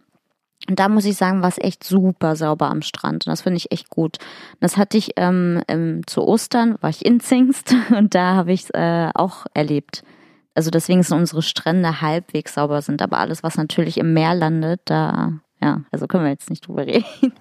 und 0.67 0.80
da 0.80 0.89
muss 0.89 1.06
ich 1.06 1.15
sagen, 1.15 1.41
war 1.41 1.49
es 1.49 1.58
echt 1.58 1.84
super 1.84 2.36
sauber 2.36 2.69
am 2.69 2.82
Strand. 2.82 3.25
Und 3.25 3.32
das 3.32 3.41
finde 3.41 3.58
ich 3.58 3.71
echt 3.71 3.89
gut. 3.89 4.17
Das 4.60 4.78
hatte 4.78 4.97
ich 4.97 5.12
ähm, 5.15 5.62
ähm, 5.67 6.02
zu 6.06 6.21
Ostern, 6.21 6.75
war 6.82 6.89
ich 6.89 7.06
in 7.06 7.19
Zingst 7.19 7.73
und 7.97 8.13
da 8.15 8.36
habe 8.36 8.52
ich 8.52 8.65
es 8.65 8.69
äh, 8.71 9.10
auch 9.13 9.45
erlebt. 9.54 10.04
Also 10.56 10.71
deswegen 10.71 11.04
sind 11.04 11.17
unsere 11.17 11.41
Strände 11.41 12.02
halbwegs 12.02 12.56
sauber 12.56 12.82
sind. 12.82 13.02
Aber 13.02 13.19
alles, 13.19 13.43
was 13.43 13.58
natürlich 13.58 13.97
im 13.97 14.13
Meer 14.13 14.36
landet, 14.36 14.82
da, 14.86 15.39
ja, 15.62 15.84
also 15.91 16.08
können 16.08 16.25
wir 16.25 16.32
jetzt 16.32 16.49
nicht 16.49 16.67
drüber 16.67 16.82
reden. 16.86 17.34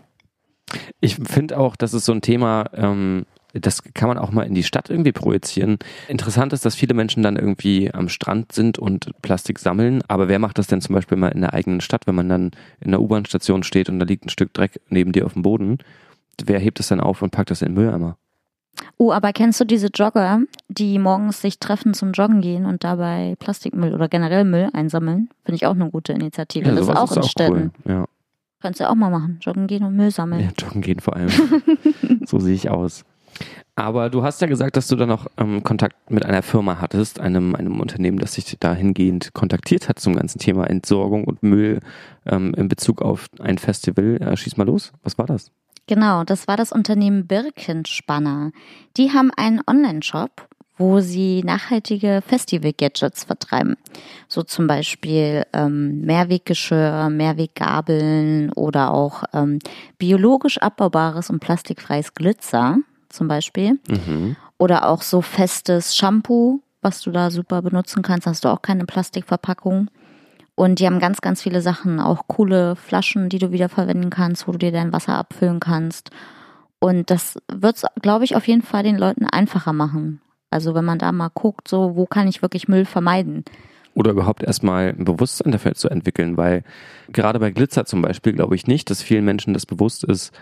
Ich 1.00 1.16
finde 1.16 1.58
auch, 1.58 1.76
das 1.76 1.94
ist 1.94 2.04
so 2.04 2.12
ein 2.12 2.20
Thema, 2.22 2.66
ähm, 2.74 3.26
das 3.60 3.82
kann 3.94 4.08
man 4.08 4.18
auch 4.18 4.30
mal 4.30 4.42
in 4.42 4.54
die 4.54 4.62
Stadt 4.62 4.90
irgendwie 4.90 5.12
projizieren. 5.12 5.78
Interessant 6.08 6.52
ist, 6.52 6.64
dass 6.64 6.74
viele 6.74 6.94
Menschen 6.94 7.22
dann 7.22 7.36
irgendwie 7.36 7.92
am 7.92 8.08
Strand 8.08 8.52
sind 8.52 8.78
und 8.78 9.10
Plastik 9.22 9.58
sammeln. 9.58 10.02
Aber 10.08 10.28
wer 10.28 10.38
macht 10.38 10.58
das 10.58 10.66
denn 10.66 10.80
zum 10.80 10.94
Beispiel 10.94 11.18
mal 11.18 11.28
in 11.28 11.40
der 11.40 11.54
eigenen 11.54 11.80
Stadt, 11.80 12.06
wenn 12.06 12.14
man 12.14 12.28
dann 12.28 12.50
in 12.80 12.90
der 12.90 13.00
U-Bahn-Station 13.00 13.62
steht 13.62 13.88
und 13.88 13.98
da 13.98 14.06
liegt 14.06 14.26
ein 14.26 14.30
Stück 14.30 14.52
Dreck 14.54 14.80
neben 14.88 15.12
dir 15.12 15.26
auf 15.26 15.34
dem 15.34 15.42
Boden? 15.42 15.78
Wer 16.44 16.60
hebt 16.60 16.80
es 16.80 16.88
dann 16.88 17.00
auf 17.00 17.22
und 17.22 17.30
packt 17.30 17.50
das 17.50 17.62
in 17.62 17.68
den 17.68 17.74
Mülleimer? 17.74 18.16
Oh, 18.96 19.12
aber 19.12 19.32
kennst 19.32 19.60
du 19.60 19.64
diese 19.64 19.88
Jogger, 19.88 20.40
die 20.68 20.98
morgens 20.98 21.40
sich 21.40 21.58
treffen 21.58 21.94
zum 21.94 22.12
Joggen 22.12 22.40
gehen 22.40 22.64
und 22.64 22.84
dabei 22.84 23.34
Plastikmüll 23.38 23.94
oder 23.94 24.08
generell 24.08 24.44
Müll 24.44 24.70
einsammeln? 24.72 25.30
Finde 25.44 25.56
ich 25.56 25.66
auch 25.66 25.74
eine 25.74 25.90
gute 25.90 26.12
Initiative. 26.12 26.68
Ja, 26.68 26.74
das 26.74 26.88
ist 26.88 26.96
auch 26.96 27.10
ist 27.10 27.16
in 27.16 27.22
auch 27.22 27.28
Städten. 27.28 27.72
Cool. 27.84 27.92
Ja. 27.92 28.04
Kannst 28.60 28.80
du 28.80 28.88
auch 28.88 28.94
mal 28.94 29.10
machen. 29.10 29.38
Joggen 29.40 29.68
gehen 29.68 29.84
und 29.84 29.94
Müll 29.94 30.10
sammeln. 30.10 30.40
Ja, 30.42 30.50
joggen 30.58 30.82
gehen 30.82 30.98
vor 30.98 31.14
allem. 31.14 31.30
so 32.26 32.38
sehe 32.40 32.54
ich 32.54 32.70
aus. 32.70 33.04
Aber 33.78 34.10
du 34.10 34.24
hast 34.24 34.40
ja 34.40 34.48
gesagt, 34.48 34.76
dass 34.76 34.88
du 34.88 34.96
dann 34.96 35.08
noch 35.08 35.28
ähm, 35.36 35.62
Kontakt 35.62 36.10
mit 36.10 36.26
einer 36.26 36.42
Firma 36.42 36.80
hattest, 36.80 37.20
einem, 37.20 37.54
einem 37.54 37.80
Unternehmen, 37.80 38.18
das 38.18 38.34
sich 38.34 38.58
dahingehend 38.58 39.34
kontaktiert 39.34 39.88
hat 39.88 40.00
zum 40.00 40.16
ganzen 40.16 40.40
Thema 40.40 40.68
Entsorgung 40.68 41.22
und 41.22 41.44
Müll 41.44 41.78
ähm, 42.26 42.54
in 42.54 42.68
Bezug 42.68 43.02
auf 43.02 43.28
ein 43.38 43.56
Festival. 43.56 44.16
Äh, 44.20 44.36
schieß 44.36 44.56
mal 44.56 44.66
los, 44.66 44.92
was 45.04 45.16
war 45.16 45.26
das? 45.26 45.52
Genau, 45.86 46.24
das 46.24 46.48
war 46.48 46.56
das 46.56 46.72
Unternehmen 46.72 47.28
Birkenspanner. 47.28 48.50
Die 48.96 49.12
haben 49.12 49.30
einen 49.36 49.60
Online-Shop, 49.64 50.48
wo 50.76 51.00
sie 51.00 51.42
nachhaltige 51.44 52.22
Festival-Gadgets 52.26 53.24
vertreiben. 53.24 53.76
So 54.28 54.42
zum 54.42 54.66
Beispiel 54.66 55.44
ähm, 55.52 56.00
Mehrweggeschirr, 56.00 57.10
Mehrweggabeln 57.10 58.52
oder 58.52 58.92
auch 58.92 59.24
ähm, 59.32 59.60
biologisch 59.98 60.58
abbaubares 60.58 61.30
und 61.30 61.40
plastikfreies 61.40 62.14
Glitzer 62.14 62.78
zum 63.08 63.28
Beispiel. 63.28 63.78
Mhm. 63.88 64.36
Oder 64.58 64.88
auch 64.88 65.02
so 65.02 65.22
festes 65.22 65.96
Shampoo, 65.96 66.60
was 66.82 67.00
du 67.00 67.10
da 67.10 67.30
super 67.30 67.62
benutzen 67.62 68.02
kannst. 68.02 68.26
Hast 68.26 68.44
du 68.44 68.48
auch 68.48 68.62
keine 68.62 68.84
Plastikverpackung. 68.84 69.88
Und 70.54 70.80
die 70.80 70.86
haben 70.86 70.98
ganz, 70.98 71.20
ganz 71.20 71.42
viele 71.42 71.62
Sachen, 71.62 72.00
auch 72.00 72.26
coole 72.26 72.74
Flaschen, 72.74 73.28
die 73.28 73.38
du 73.38 73.52
wieder 73.52 73.68
verwenden 73.68 74.10
kannst, 74.10 74.48
wo 74.48 74.52
du 74.52 74.58
dir 74.58 74.72
dein 74.72 74.92
Wasser 74.92 75.16
abfüllen 75.16 75.60
kannst. 75.60 76.10
Und 76.80 77.10
das 77.10 77.38
wird 77.52 77.80
glaube 78.02 78.24
ich, 78.24 78.34
auf 78.34 78.48
jeden 78.48 78.62
Fall 78.62 78.82
den 78.82 78.98
Leuten 78.98 79.24
einfacher 79.24 79.72
machen. 79.72 80.20
Also 80.50 80.74
wenn 80.74 80.84
man 80.84 80.98
da 80.98 81.12
mal 81.12 81.30
guckt, 81.32 81.68
so, 81.68 81.96
wo 81.96 82.06
kann 82.06 82.28
ich 82.28 82.42
wirklich 82.42 82.68
Müll 82.68 82.84
vermeiden? 82.84 83.44
Oder 83.94 84.12
überhaupt 84.12 84.42
erstmal 84.42 84.90
ein 84.90 85.04
Bewusstsein 85.04 85.52
dafür 85.52 85.74
zu 85.74 85.88
entwickeln, 85.88 86.36
weil 86.36 86.62
gerade 87.08 87.38
bei 87.38 87.50
Glitzer 87.50 87.84
zum 87.84 88.02
Beispiel 88.02 88.32
glaube 88.32 88.54
ich 88.54 88.66
nicht, 88.66 88.90
dass 88.90 89.02
vielen 89.02 89.24
Menschen 89.24 89.54
das 89.54 89.66
bewusst 89.66 90.04
ist, 90.04 90.32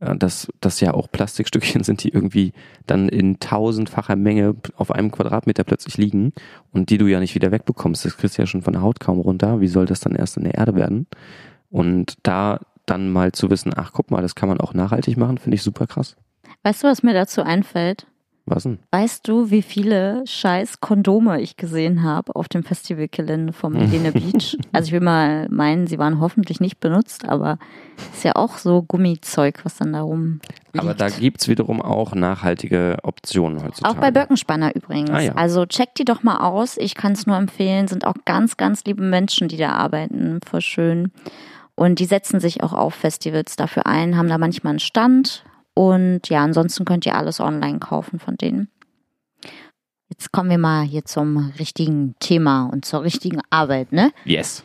dass 0.00 0.48
das 0.60 0.80
ja 0.80 0.94
auch 0.94 1.10
Plastikstückchen 1.10 1.84
sind, 1.84 2.02
die 2.02 2.08
irgendwie 2.08 2.52
dann 2.86 3.08
in 3.08 3.38
tausendfacher 3.38 4.16
Menge 4.16 4.56
auf 4.76 4.90
einem 4.90 5.10
Quadratmeter 5.10 5.64
plötzlich 5.64 5.96
liegen 5.98 6.32
und 6.72 6.90
die 6.90 6.98
du 6.98 7.06
ja 7.06 7.20
nicht 7.20 7.34
wieder 7.34 7.52
wegbekommst. 7.52 8.04
Das 8.04 8.16
kriegst 8.16 8.38
du 8.38 8.42
ja 8.42 8.46
schon 8.46 8.62
von 8.62 8.72
der 8.72 8.82
Haut 8.82 9.00
kaum 9.00 9.20
runter. 9.20 9.60
Wie 9.60 9.68
soll 9.68 9.86
das 9.86 10.00
dann 10.00 10.14
erst 10.14 10.36
in 10.36 10.44
der 10.44 10.54
Erde 10.54 10.74
werden? 10.74 11.06
Und 11.70 12.14
da 12.22 12.60
dann 12.86 13.12
mal 13.12 13.32
zu 13.32 13.50
wissen, 13.50 13.72
ach 13.76 13.92
guck 13.92 14.10
mal, 14.10 14.22
das 14.22 14.34
kann 14.34 14.48
man 14.48 14.60
auch 14.60 14.74
nachhaltig 14.74 15.16
machen, 15.16 15.38
finde 15.38 15.54
ich 15.54 15.62
super 15.62 15.86
krass. 15.86 16.16
Weißt 16.62 16.82
du, 16.82 16.88
was 16.88 17.02
mir 17.02 17.14
dazu 17.14 17.42
einfällt? 17.42 18.06
Was 18.46 18.64
denn? 18.64 18.78
Weißt 18.90 19.28
du, 19.28 19.50
wie 19.50 19.62
viele 19.62 20.22
scheiß 20.26 20.80
Kondome 20.80 21.40
ich 21.40 21.56
gesehen 21.56 22.02
habe 22.02 22.34
auf 22.34 22.48
dem 22.48 22.64
Festivalgelände 22.64 23.52
vom 23.52 23.74
Helene 23.74 24.12
Beach? 24.12 24.56
Also 24.72 24.88
ich 24.88 24.92
will 24.92 25.00
mal 25.00 25.48
meinen, 25.50 25.86
sie 25.86 25.98
waren 25.98 26.20
hoffentlich 26.20 26.60
nicht 26.60 26.80
benutzt, 26.80 27.28
aber 27.28 27.58
ist 28.12 28.24
ja 28.24 28.32
auch 28.34 28.58
so 28.58 28.82
Gummizeug, 28.82 29.60
was 29.64 29.76
dann 29.76 29.92
da 29.92 30.02
rum 30.02 30.40
liegt. 30.72 30.84
Aber 30.84 30.94
da 30.94 31.08
gibt's 31.08 31.48
wiederum 31.48 31.80
auch 31.80 32.14
nachhaltige 32.14 32.98
Optionen 33.02 33.62
heutzutage. 33.62 33.96
Auch 33.96 34.00
bei 34.00 34.10
Birkenspanner 34.10 34.74
übrigens. 34.74 35.10
Ah, 35.10 35.20
ja. 35.20 35.32
Also 35.34 35.66
check 35.66 35.94
die 35.94 36.04
doch 36.04 36.22
mal 36.22 36.38
aus. 36.38 36.76
Ich 36.76 36.94
kann 36.94 37.12
es 37.12 37.26
nur 37.26 37.36
empfehlen. 37.36 37.88
Sind 37.88 38.06
auch 38.06 38.14
ganz, 38.24 38.56
ganz 38.56 38.84
liebe 38.84 39.02
Menschen, 39.02 39.48
die 39.48 39.56
da 39.56 39.72
arbeiten. 39.72 40.40
Voll 40.48 40.62
schön. 40.62 41.12
Und 41.74 41.98
die 41.98 42.04
setzen 42.04 42.40
sich 42.40 42.62
auch 42.62 42.72
auf 42.72 42.94
Festivals 42.94 43.56
dafür 43.56 43.86
ein, 43.86 44.16
haben 44.16 44.28
da 44.28 44.38
manchmal 44.38 44.72
einen 44.72 44.80
Stand. 44.80 45.44
Und 45.74 46.28
ja, 46.28 46.42
ansonsten 46.42 46.84
könnt 46.84 47.06
ihr 47.06 47.14
alles 47.14 47.40
online 47.40 47.78
kaufen 47.78 48.18
von 48.18 48.36
denen. 48.36 48.68
Jetzt 50.08 50.32
kommen 50.32 50.50
wir 50.50 50.58
mal 50.58 50.84
hier 50.84 51.04
zum 51.04 51.52
richtigen 51.58 52.14
Thema 52.18 52.66
und 52.66 52.84
zur 52.84 53.02
richtigen 53.04 53.40
Arbeit, 53.50 53.92
ne? 53.92 54.12
Yes. 54.24 54.64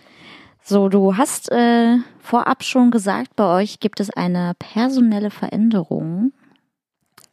So, 0.63 0.89
du 0.89 1.15
hast 1.15 1.51
äh, 1.51 1.97
vorab 2.19 2.63
schon 2.63 2.89
gesagt, 2.89 3.35
bei 3.35 3.45
euch 3.61 3.79
gibt 3.79 3.99
es 3.99 4.09
eine 4.09 4.53
personelle 4.57 5.29
Veränderung 5.29 6.33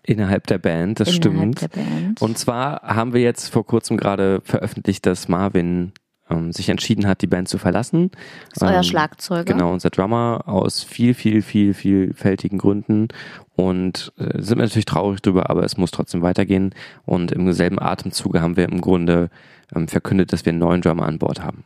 Innerhalb 0.04 0.48
der 0.48 0.58
Band, 0.58 0.98
das 0.98 1.16
innerhalb 1.16 1.58
stimmt. 1.58 1.62
der 1.62 1.68
Band. 1.68 2.20
Und 2.20 2.36
zwar 2.36 2.82
haben 2.82 3.12
wir 3.12 3.20
jetzt 3.20 3.48
vor 3.50 3.64
kurzem 3.64 3.96
gerade 3.96 4.40
veröffentlicht, 4.42 5.06
dass 5.06 5.28
Marvin 5.28 5.92
ähm, 6.32 6.52
sich 6.52 6.68
entschieden 6.68 7.06
hat, 7.06 7.22
die 7.22 7.26
Band 7.26 7.48
zu 7.48 7.58
verlassen. 7.58 8.10
das 8.50 8.56
ist 8.56 8.62
euer 8.62 8.76
Ähm, 8.76 8.82
Schlagzeuger. 8.82 9.44
Genau, 9.44 9.72
unser 9.72 9.90
Drummer 9.90 10.42
aus 10.46 10.82
viel, 10.82 11.14
viel, 11.14 11.42
viel, 11.42 11.74
vielfältigen 11.74 12.58
Gründen. 12.58 13.08
Und 13.54 14.12
äh, 14.18 14.40
sind 14.40 14.58
wir 14.58 14.64
natürlich 14.64 14.86
traurig 14.86 15.20
drüber, 15.20 15.50
aber 15.50 15.62
es 15.64 15.76
muss 15.76 15.90
trotzdem 15.90 16.22
weitergehen. 16.22 16.74
Und 17.04 17.32
im 17.32 17.52
selben 17.52 17.80
Atemzuge 17.80 18.40
haben 18.40 18.56
wir 18.56 18.64
im 18.68 18.80
Grunde 18.80 19.30
ähm, 19.74 19.88
verkündet, 19.88 20.32
dass 20.32 20.44
wir 20.44 20.50
einen 20.50 20.58
neuen 20.60 20.80
Drummer 20.80 21.06
an 21.06 21.18
Bord 21.18 21.42
haben. 21.42 21.64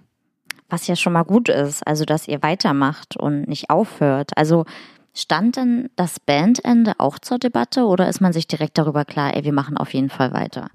Was 0.68 0.87
ja 0.88 0.96
schon 0.96 1.12
mal 1.12 1.22
gut 1.22 1.48
ist, 1.48 1.87
also 1.87 2.05
dass 2.05 2.26
ihr 2.26 2.42
weitermacht 2.42 3.16
und 3.16 3.46
nicht 3.46 3.70
aufhört. 3.70 4.33
Also 4.37 4.64
stand 5.14 5.57
denn 5.57 5.90
das 5.94 6.18
Bandende 6.18 6.94
auch 6.98 7.20
zur 7.20 7.38
Debatte 7.38 7.85
oder 7.85 8.09
ist 8.09 8.20
man 8.20 8.33
sich 8.33 8.48
direkt 8.48 8.76
darüber 8.76 9.05
klar, 9.05 9.35
ey, 9.37 9.44
wir 9.44 9.52
machen 9.52 9.76
auf 9.76 9.94
jeden 9.94 10.11
Fall 10.11 10.33
weiter? 10.33 10.68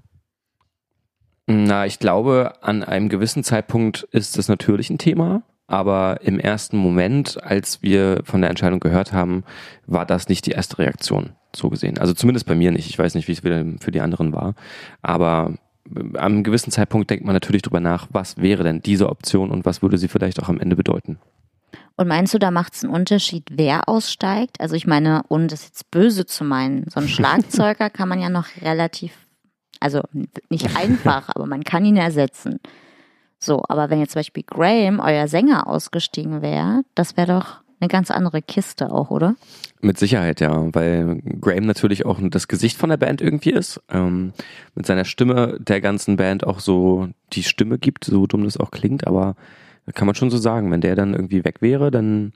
Na, 1.52 1.86
ich 1.86 2.00
glaube, 2.00 2.54
an 2.62 2.84
einem 2.84 3.10
gewissen 3.10 3.44
Zeitpunkt 3.44 4.04
ist 4.12 4.38
das 4.38 4.48
natürlich 4.48 4.90
ein 4.90 4.98
Thema. 4.98 5.44
Aber 5.68 6.20
im 6.22 6.38
ersten 6.38 6.76
Moment, 6.76 7.42
als 7.42 7.82
wir 7.82 8.22
von 8.26 8.42
der 8.42 8.50
Entscheidung 8.50 8.82
gehört 8.82 9.14
haben, 9.14 9.44
war 9.86 10.06
das 10.06 10.28
nicht 10.28 10.46
die 10.46 10.52
erste 10.52 10.80
Reaktion, 10.80 11.30
so 11.56 11.70
gesehen. 11.70 11.98
Also 11.98 12.14
zumindest 12.14 12.46
bei 12.46 12.56
mir 12.56 12.72
nicht. 12.72 12.90
Ich 12.90 13.00
weiß 13.00 13.16
nicht, 13.16 13.30
wie 13.30 13.32
es 13.32 13.46
wieder 13.46 13.64
für 13.80 13.92
die 13.92 14.02
anderen 14.02 14.34
war. 14.34 14.56
Aber 15.02 15.54
äh, 15.96 16.00
am 16.18 16.34
einem 16.34 16.44
gewissen 16.44 16.72
Zeitpunkt 16.72 17.10
denkt 17.10 17.26
man 17.26 17.34
natürlich 17.34 17.62
drüber 17.62 17.80
nach, 17.80 18.08
was 18.12 18.38
wäre 18.38 18.64
denn 18.64 18.82
diese 18.82 19.10
Option 19.10 19.50
und 19.50 19.64
was 19.64 19.82
würde 19.82 19.98
sie 19.98 20.10
vielleicht 20.10 20.42
auch 20.42 20.50
am 20.50 20.60
Ende 20.60 20.76
bedeuten. 20.76 21.20
Und 21.96 22.08
meinst 22.08 22.34
du, 22.34 22.40
da 22.40 22.52
macht 22.52 22.74
es 22.74 22.84
einen 22.84 22.94
Unterschied, 22.94 23.46
wer 23.52 23.88
aussteigt? 23.88 24.60
Also 24.60 24.76
ich 24.76 24.88
meine, 24.88 25.24
ohne 25.30 25.48
das 25.48 25.64
jetzt 25.66 25.90
böse 25.92 26.26
zu 26.26 26.44
meinen, 26.44 26.86
so 26.90 27.00
ein 27.00 27.08
Schlagzeuger 27.10 27.90
kann 27.90 28.10
man 28.10 28.20
ja 28.20 28.30
noch 28.30 28.48
relativ, 28.62 29.14
also 29.82 30.02
nicht 30.50 30.78
einfach, 30.78 31.30
aber 31.36 31.46
man 31.46 31.64
kann 31.64 31.84
ihn 31.84 31.98
ersetzen. 31.98 32.60
So, 33.40 33.64
aber 33.68 33.90
wenn 33.90 34.00
jetzt 34.00 34.12
zum 34.12 34.20
Beispiel 34.20 34.44
Graham, 34.44 35.00
euer 35.00 35.28
Sänger, 35.28 35.68
ausgestiegen 35.68 36.42
wäre, 36.42 36.84
das 36.96 37.18
wäre 37.18 37.28
doch 37.28 37.62
eine 37.80 37.88
ganz 37.88 38.12
andere 38.12 38.44
Kiste 38.44 38.92
auch, 38.92 39.10
oder? 39.10 39.36
Mit 39.82 39.98
Sicherheit, 39.98 40.40
ja, 40.40 40.72
weil 40.74 41.20
Graham 41.42 41.66
natürlich 41.66 42.06
auch 42.06 42.20
das 42.22 42.48
Gesicht 42.48 42.78
von 42.78 42.92
der 42.92 42.98
Band 42.98 43.20
irgendwie 43.22 43.50
ist. 43.50 43.82
Ähm, 43.90 44.34
mit 44.76 44.86
seiner 44.86 45.06
Stimme 45.06 45.58
der 45.60 45.82
ganzen 45.82 46.18
Band 46.18 46.46
auch 46.46 46.60
so 46.60 47.10
die 47.34 47.42
Stimme 47.42 47.80
gibt, 47.80 48.06
so 48.06 48.28
dumm 48.28 48.44
das 48.44 48.58
auch 48.58 48.70
klingt, 48.70 49.08
aber 49.08 49.36
kann 49.96 50.06
man 50.06 50.14
schon 50.14 50.30
so 50.30 50.38
sagen, 50.38 50.72
wenn 50.72 50.82
der 50.82 50.96
dann 50.96 51.16
irgendwie 51.16 51.44
weg 51.44 51.62
wäre, 51.62 51.90
dann 51.90 52.34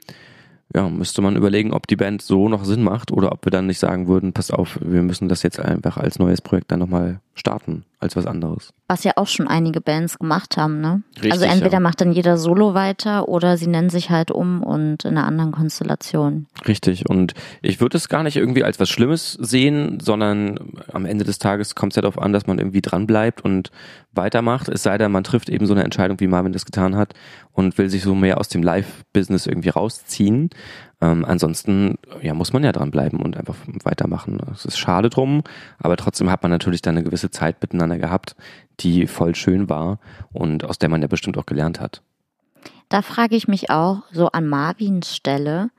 ja, 0.74 0.88
müsste 0.88 1.22
man 1.22 1.36
überlegen, 1.36 1.72
ob 1.72 1.86
die 1.86 1.96
Band 1.96 2.22
so 2.22 2.48
noch 2.48 2.64
Sinn 2.64 2.82
macht 2.82 3.12
oder 3.12 3.32
ob 3.32 3.46
wir 3.46 3.50
dann 3.50 3.66
nicht 3.66 3.78
sagen 3.78 4.08
würden, 4.08 4.32
pass 4.32 4.50
auf, 4.50 4.78
wir 4.82 5.02
müssen 5.02 5.28
das 5.28 5.42
jetzt 5.42 5.60
einfach 5.60 5.96
als 5.96 6.18
neues 6.18 6.42
Projekt 6.42 6.72
dann 6.72 6.80
nochmal 6.80 7.20
starten, 7.34 7.84
als 8.00 8.16
was 8.16 8.26
anderes. 8.26 8.72
Was 8.88 9.04
ja 9.04 9.12
auch 9.16 9.26
schon 9.26 9.46
einige 9.46 9.80
Bands 9.80 10.18
gemacht 10.18 10.56
haben, 10.56 10.80
ne? 10.80 11.02
Richtig, 11.16 11.32
also 11.32 11.44
entweder 11.44 11.74
ja. 11.74 11.80
macht 11.80 12.00
dann 12.00 12.12
jeder 12.12 12.38
Solo 12.38 12.74
weiter 12.74 13.28
oder 13.28 13.56
sie 13.58 13.66
nennen 13.66 13.90
sich 13.90 14.10
halt 14.10 14.30
um 14.30 14.62
und 14.62 15.04
in 15.04 15.16
einer 15.16 15.26
anderen 15.26 15.52
Konstellation. 15.52 16.46
Richtig. 16.66 17.08
Und 17.08 17.34
ich 17.62 17.80
würde 17.80 17.98
es 17.98 18.08
gar 18.08 18.22
nicht 18.22 18.36
irgendwie 18.36 18.64
als 18.64 18.80
was 18.80 18.88
Schlimmes 18.88 19.34
sehen, 19.34 20.00
sondern 20.00 20.58
am 20.92 21.04
Ende 21.04 21.24
des 21.24 21.38
Tages 21.38 21.74
kommt 21.74 21.92
es 21.92 21.96
ja 21.96 22.02
darauf 22.02 22.18
an, 22.18 22.32
dass 22.32 22.46
man 22.46 22.58
irgendwie 22.58 22.80
dranbleibt 22.80 23.42
und 23.42 23.70
weitermacht. 24.12 24.68
Es 24.68 24.82
sei 24.82 24.96
denn, 24.98 25.12
man 25.12 25.24
trifft 25.24 25.50
eben 25.50 25.66
so 25.66 25.74
eine 25.74 25.84
Entscheidung, 25.84 26.18
wie 26.20 26.26
Marvin 26.26 26.52
das 26.52 26.64
getan 26.64 26.96
hat 26.96 27.12
und 27.52 27.76
will 27.76 27.90
sich 27.90 28.02
so 28.02 28.14
mehr 28.14 28.38
aus 28.38 28.48
dem 28.48 28.62
Live-Business 28.62 29.46
irgendwie 29.46 29.68
rausziehen. 29.68 30.50
Ähm, 31.00 31.24
ansonsten 31.24 31.98
ja, 32.22 32.34
muss 32.34 32.52
man 32.52 32.64
ja 32.64 32.72
dranbleiben 32.72 33.20
und 33.20 33.36
einfach 33.36 33.56
weitermachen. 33.84 34.40
Es 34.52 34.64
ist 34.64 34.78
schade 34.78 35.10
drum, 35.10 35.42
aber 35.78 35.96
trotzdem 35.96 36.30
hat 36.30 36.42
man 36.42 36.50
natürlich 36.50 36.82
dann 36.82 36.96
eine 36.96 37.04
gewisse 37.04 37.30
Zeit 37.30 37.60
miteinander 37.60 37.98
gehabt, 37.98 38.34
die 38.80 39.06
voll 39.06 39.34
schön 39.34 39.68
war 39.68 39.98
und 40.32 40.64
aus 40.64 40.78
der 40.78 40.88
man 40.88 41.02
ja 41.02 41.08
bestimmt 41.08 41.36
auch 41.38 41.46
gelernt 41.46 41.80
hat. 41.80 42.02
Da 42.88 43.02
frage 43.02 43.36
ich 43.36 43.48
mich 43.48 43.70
auch 43.70 44.02
so 44.12 44.28
an 44.28 44.46
Marvins 44.46 45.14
Stelle, 45.14 45.70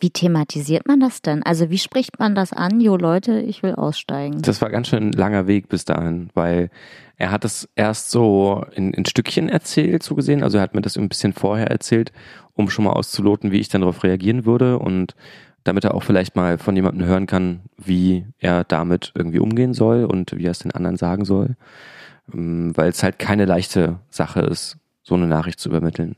wie 0.00 0.10
thematisiert 0.10 0.86
man 0.86 1.00
das 1.00 1.22
denn? 1.22 1.42
Also 1.42 1.70
wie 1.70 1.78
spricht 1.78 2.18
man 2.18 2.34
das 2.34 2.52
an? 2.52 2.80
Jo 2.80 2.96
Leute, 2.96 3.40
ich 3.40 3.62
will 3.62 3.74
aussteigen. 3.74 4.42
Das 4.42 4.60
war 4.60 4.70
ganz 4.70 4.88
schön 4.88 5.08
ein 5.08 5.12
langer 5.12 5.46
Weg 5.46 5.68
bis 5.68 5.84
dahin, 5.84 6.30
weil 6.34 6.70
er 7.16 7.30
hat 7.32 7.44
es 7.44 7.68
erst 7.74 8.10
so 8.10 8.64
in, 8.74 8.92
in 8.92 9.04
Stückchen 9.06 9.48
erzählt, 9.48 10.02
so 10.02 10.14
gesehen. 10.14 10.44
Also 10.44 10.58
er 10.58 10.62
hat 10.62 10.74
mir 10.74 10.82
das 10.82 10.96
ein 10.96 11.08
bisschen 11.08 11.32
vorher 11.32 11.68
erzählt, 11.68 12.12
um 12.58 12.68
schon 12.68 12.84
mal 12.84 12.92
auszuloten, 12.92 13.52
wie 13.52 13.60
ich 13.60 13.68
dann 13.68 13.82
darauf 13.82 14.02
reagieren 14.02 14.44
würde 14.44 14.78
und 14.78 15.14
damit 15.62 15.84
er 15.84 15.94
auch 15.94 16.02
vielleicht 16.02 16.34
mal 16.34 16.58
von 16.58 16.74
jemandem 16.74 17.06
hören 17.06 17.26
kann, 17.26 17.60
wie 17.76 18.26
er 18.38 18.64
damit 18.64 19.12
irgendwie 19.14 19.38
umgehen 19.38 19.74
soll 19.74 20.04
und 20.04 20.36
wie 20.36 20.44
er 20.44 20.50
es 20.50 20.58
den 20.58 20.72
anderen 20.72 20.96
sagen 20.96 21.24
soll. 21.24 21.56
Ähm, 22.34 22.76
Weil 22.76 22.88
es 22.88 23.02
halt 23.02 23.18
keine 23.18 23.44
leichte 23.44 24.00
Sache 24.10 24.40
ist, 24.40 24.76
so 25.02 25.14
eine 25.14 25.28
Nachricht 25.28 25.60
zu 25.60 25.68
übermitteln. 25.68 26.16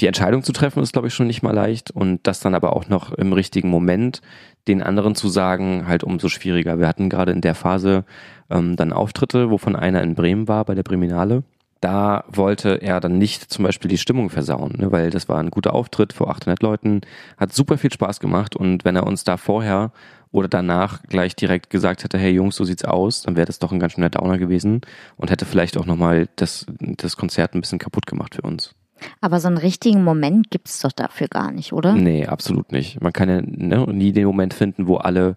Die 0.00 0.06
Entscheidung 0.06 0.42
zu 0.42 0.52
treffen 0.52 0.82
ist, 0.82 0.92
glaube 0.92 1.08
ich, 1.08 1.14
schon 1.14 1.26
nicht 1.26 1.42
mal 1.42 1.54
leicht 1.54 1.90
und 1.90 2.26
das 2.26 2.40
dann 2.40 2.54
aber 2.54 2.76
auch 2.76 2.88
noch 2.88 3.12
im 3.12 3.32
richtigen 3.32 3.70
Moment 3.70 4.20
den 4.68 4.82
anderen 4.82 5.14
zu 5.14 5.28
sagen, 5.28 5.88
halt 5.88 6.04
umso 6.04 6.28
schwieriger. 6.28 6.78
Wir 6.78 6.86
hatten 6.86 7.08
gerade 7.08 7.32
in 7.32 7.40
der 7.40 7.54
Phase 7.54 8.04
ähm, 8.50 8.76
dann 8.76 8.92
Auftritte, 8.92 9.50
wovon 9.50 9.74
einer 9.74 10.02
in 10.02 10.14
Bremen 10.14 10.46
war 10.46 10.64
bei 10.66 10.74
der 10.74 10.84
Breminale. 10.84 11.42
Da 11.80 12.24
wollte 12.28 12.82
er 12.82 13.00
dann 13.00 13.18
nicht 13.18 13.52
zum 13.52 13.64
Beispiel 13.64 13.88
die 13.88 13.98
Stimmung 13.98 14.30
versauen, 14.30 14.74
ne, 14.78 14.90
weil 14.90 15.10
das 15.10 15.28
war 15.28 15.38
ein 15.38 15.50
guter 15.50 15.74
Auftritt 15.74 16.12
vor 16.12 16.30
800 16.30 16.62
Leuten, 16.62 17.02
hat 17.36 17.52
super 17.52 17.78
viel 17.78 17.92
Spaß 17.92 18.20
gemacht 18.20 18.56
und 18.56 18.84
wenn 18.84 18.96
er 18.96 19.06
uns 19.06 19.24
da 19.24 19.36
vorher 19.36 19.92
oder 20.30 20.48
danach 20.48 21.02
gleich 21.04 21.36
direkt 21.36 21.70
gesagt 21.70 22.04
hätte, 22.04 22.18
hey 22.18 22.32
Jungs, 22.32 22.56
so 22.56 22.64
sieht's 22.64 22.84
aus, 22.84 23.22
dann 23.22 23.36
wäre 23.36 23.46
das 23.46 23.58
doch 23.58 23.72
ein 23.72 23.78
ganz 23.78 23.92
schöner 23.92 24.10
Downer 24.10 24.38
gewesen 24.38 24.80
und 25.16 25.30
hätte 25.30 25.46
vielleicht 25.46 25.76
auch 25.78 25.86
nochmal 25.86 26.28
das, 26.36 26.66
das 26.80 27.16
Konzert 27.16 27.54
ein 27.54 27.60
bisschen 27.60 27.78
kaputt 27.78 28.06
gemacht 28.06 28.34
für 28.34 28.42
uns. 28.42 28.74
Aber 29.20 29.40
so 29.40 29.48
einen 29.48 29.58
richtigen 29.58 30.02
Moment 30.02 30.50
gibt's 30.50 30.80
doch 30.80 30.92
dafür 30.92 31.28
gar 31.28 31.52
nicht, 31.52 31.72
oder? 31.72 31.94
Nee, 31.94 32.26
absolut 32.26 32.72
nicht. 32.72 33.00
Man 33.00 33.12
kann 33.12 33.28
ja 33.28 33.40
ne, 33.40 33.86
nie 33.92 34.12
den 34.12 34.26
Moment 34.26 34.54
finden, 34.54 34.86
wo 34.86 34.96
alle 34.96 35.36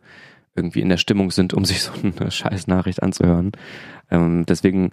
irgendwie 0.56 0.82
in 0.82 0.90
der 0.90 0.98
Stimmung 0.98 1.32
sind, 1.32 1.54
um 1.54 1.64
sich 1.64 1.84
so 1.84 1.92
eine 2.02 2.32
Scheißnachricht 2.32 3.02
anzuhören. 3.02 3.52
Ähm, 4.10 4.46
deswegen, 4.48 4.92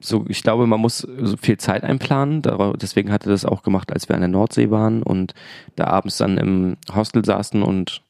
so, 0.00 0.24
ich 0.28 0.42
glaube, 0.42 0.66
man 0.66 0.80
muss 0.80 0.98
so 0.98 1.36
viel 1.36 1.56
Zeit 1.56 1.82
einplanen. 1.82 2.42
Deswegen 2.76 3.10
hatte 3.10 3.30
das 3.30 3.44
auch 3.44 3.62
gemacht, 3.62 3.92
als 3.92 4.08
wir 4.08 4.14
an 4.14 4.20
der 4.20 4.28
Nordsee 4.28 4.70
waren 4.70 5.02
und 5.02 5.34
da 5.76 5.86
abends 5.86 6.18
dann 6.18 6.36
im 6.36 6.76
Hostel 6.94 7.24
saßen 7.24 7.62
und 7.62 8.02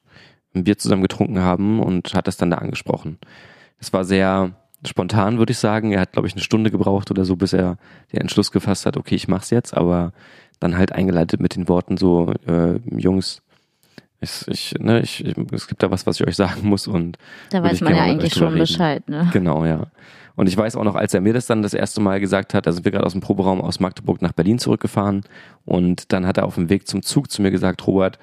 ein 0.53 0.65
Bier 0.65 0.77
zusammen 0.77 1.01
getrunken 1.01 1.39
haben 1.39 1.79
und 1.79 2.13
hat 2.13 2.27
das 2.27 2.37
dann 2.37 2.51
da 2.51 2.57
angesprochen. 2.57 3.17
Es 3.79 3.93
war 3.93 4.03
sehr 4.03 4.51
spontan, 4.85 5.37
würde 5.37 5.51
ich 5.51 5.57
sagen. 5.57 5.91
Er 5.91 6.01
hat, 6.01 6.11
glaube 6.11 6.27
ich, 6.27 6.33
eine 6.33 6.43
Stunde 6.43 6.69
gebraucht 6.69 7.09
oder 7.11 7.25
so, 7.25 7.35
bis 7.37 7.53
er 7.53 7.77
den 8.11 8.21
Entschluss 8.21 8.51
gefasst 8.51 8.85
hat, 8.85 8.97
okay, 8.97 9.15
ich 9.15 9.27
mach's 9.27 9.49
jetzt, 9.49 9.75
aber 9.75 10.11
dann 10.59 10.77
halt 10.77 10.91
eingeleitet 10.91 11.39
mit 11.39 11.55
den 11.55 11.69
Worten 11.69 11.97
so, 11.97 12.33
äh, 12.45 12.79
Jungs, 12.95 13.41
ich, 14.23 14.47
ich, 14.47 14.73
ne, 14.79 15.01
ich, 15.01 15.23
es 15.51 15.67
gibt 15.67 15.83
da 15.83 15.91
was, 15.91 16.07
was 16.07 16.19
ich 16.19 16.27
euch 16.27 16.35
sagen 16.35 16.67
muss 16.67 16.87
und 16.87 17.17
da 17.49 17.61
weiß 17.61 17.81
man 17.81 17.95
ja 17.95 18.03
eigentlich 18.03 18.33
schon 18.33 18.47
reden. 18.47 18.59
Bescheid, 18.59 19.07
ne? 19.09 19.29
Genau, 19.33 19.65
ja. 19.65 19.87
Und 20.35 20.47
ich 20.47 20.57
weiß 20.57 20.75
auch 20.77 20.83
noch, 20.83 20.95
als 20.95 21.13
er 21.13 21.21
mir 21.21 21.33
das 21.33 21.45
dann 21.45 21.61
das 21.61 21.75
erste 21.75 22.01
Mal 22.01 22.19
gesagt 22.19 22.53
hat, 22.53 22.65
da 22.65 22.71
sind 22.71 22.85
wir 22.85 22.91
gerade 22.91 23.05
aus 23.05 23.11
dem 23.11 23.21
Proberaum 23.21 23.61
aus 23.61 23.79
Magdeburg 23.79 24.21
nach 24.21 24.31
Berlin 24.33 24.57
zurückgefahren 24.57 25.21
und 25.65 26.11
dann 26.11 26.25
hat 26.25 26.37
er 26.37 26.45
auf 26.45 26.55
dem 26.55 26.69
Weg 26.69 26.87
zum 26.87 27.03
Zug 27.03 27.29
zu 27.29 27.41
mir 27.41 27.51
gesagt, 27.51 27.85
Robert, 27.85 28.17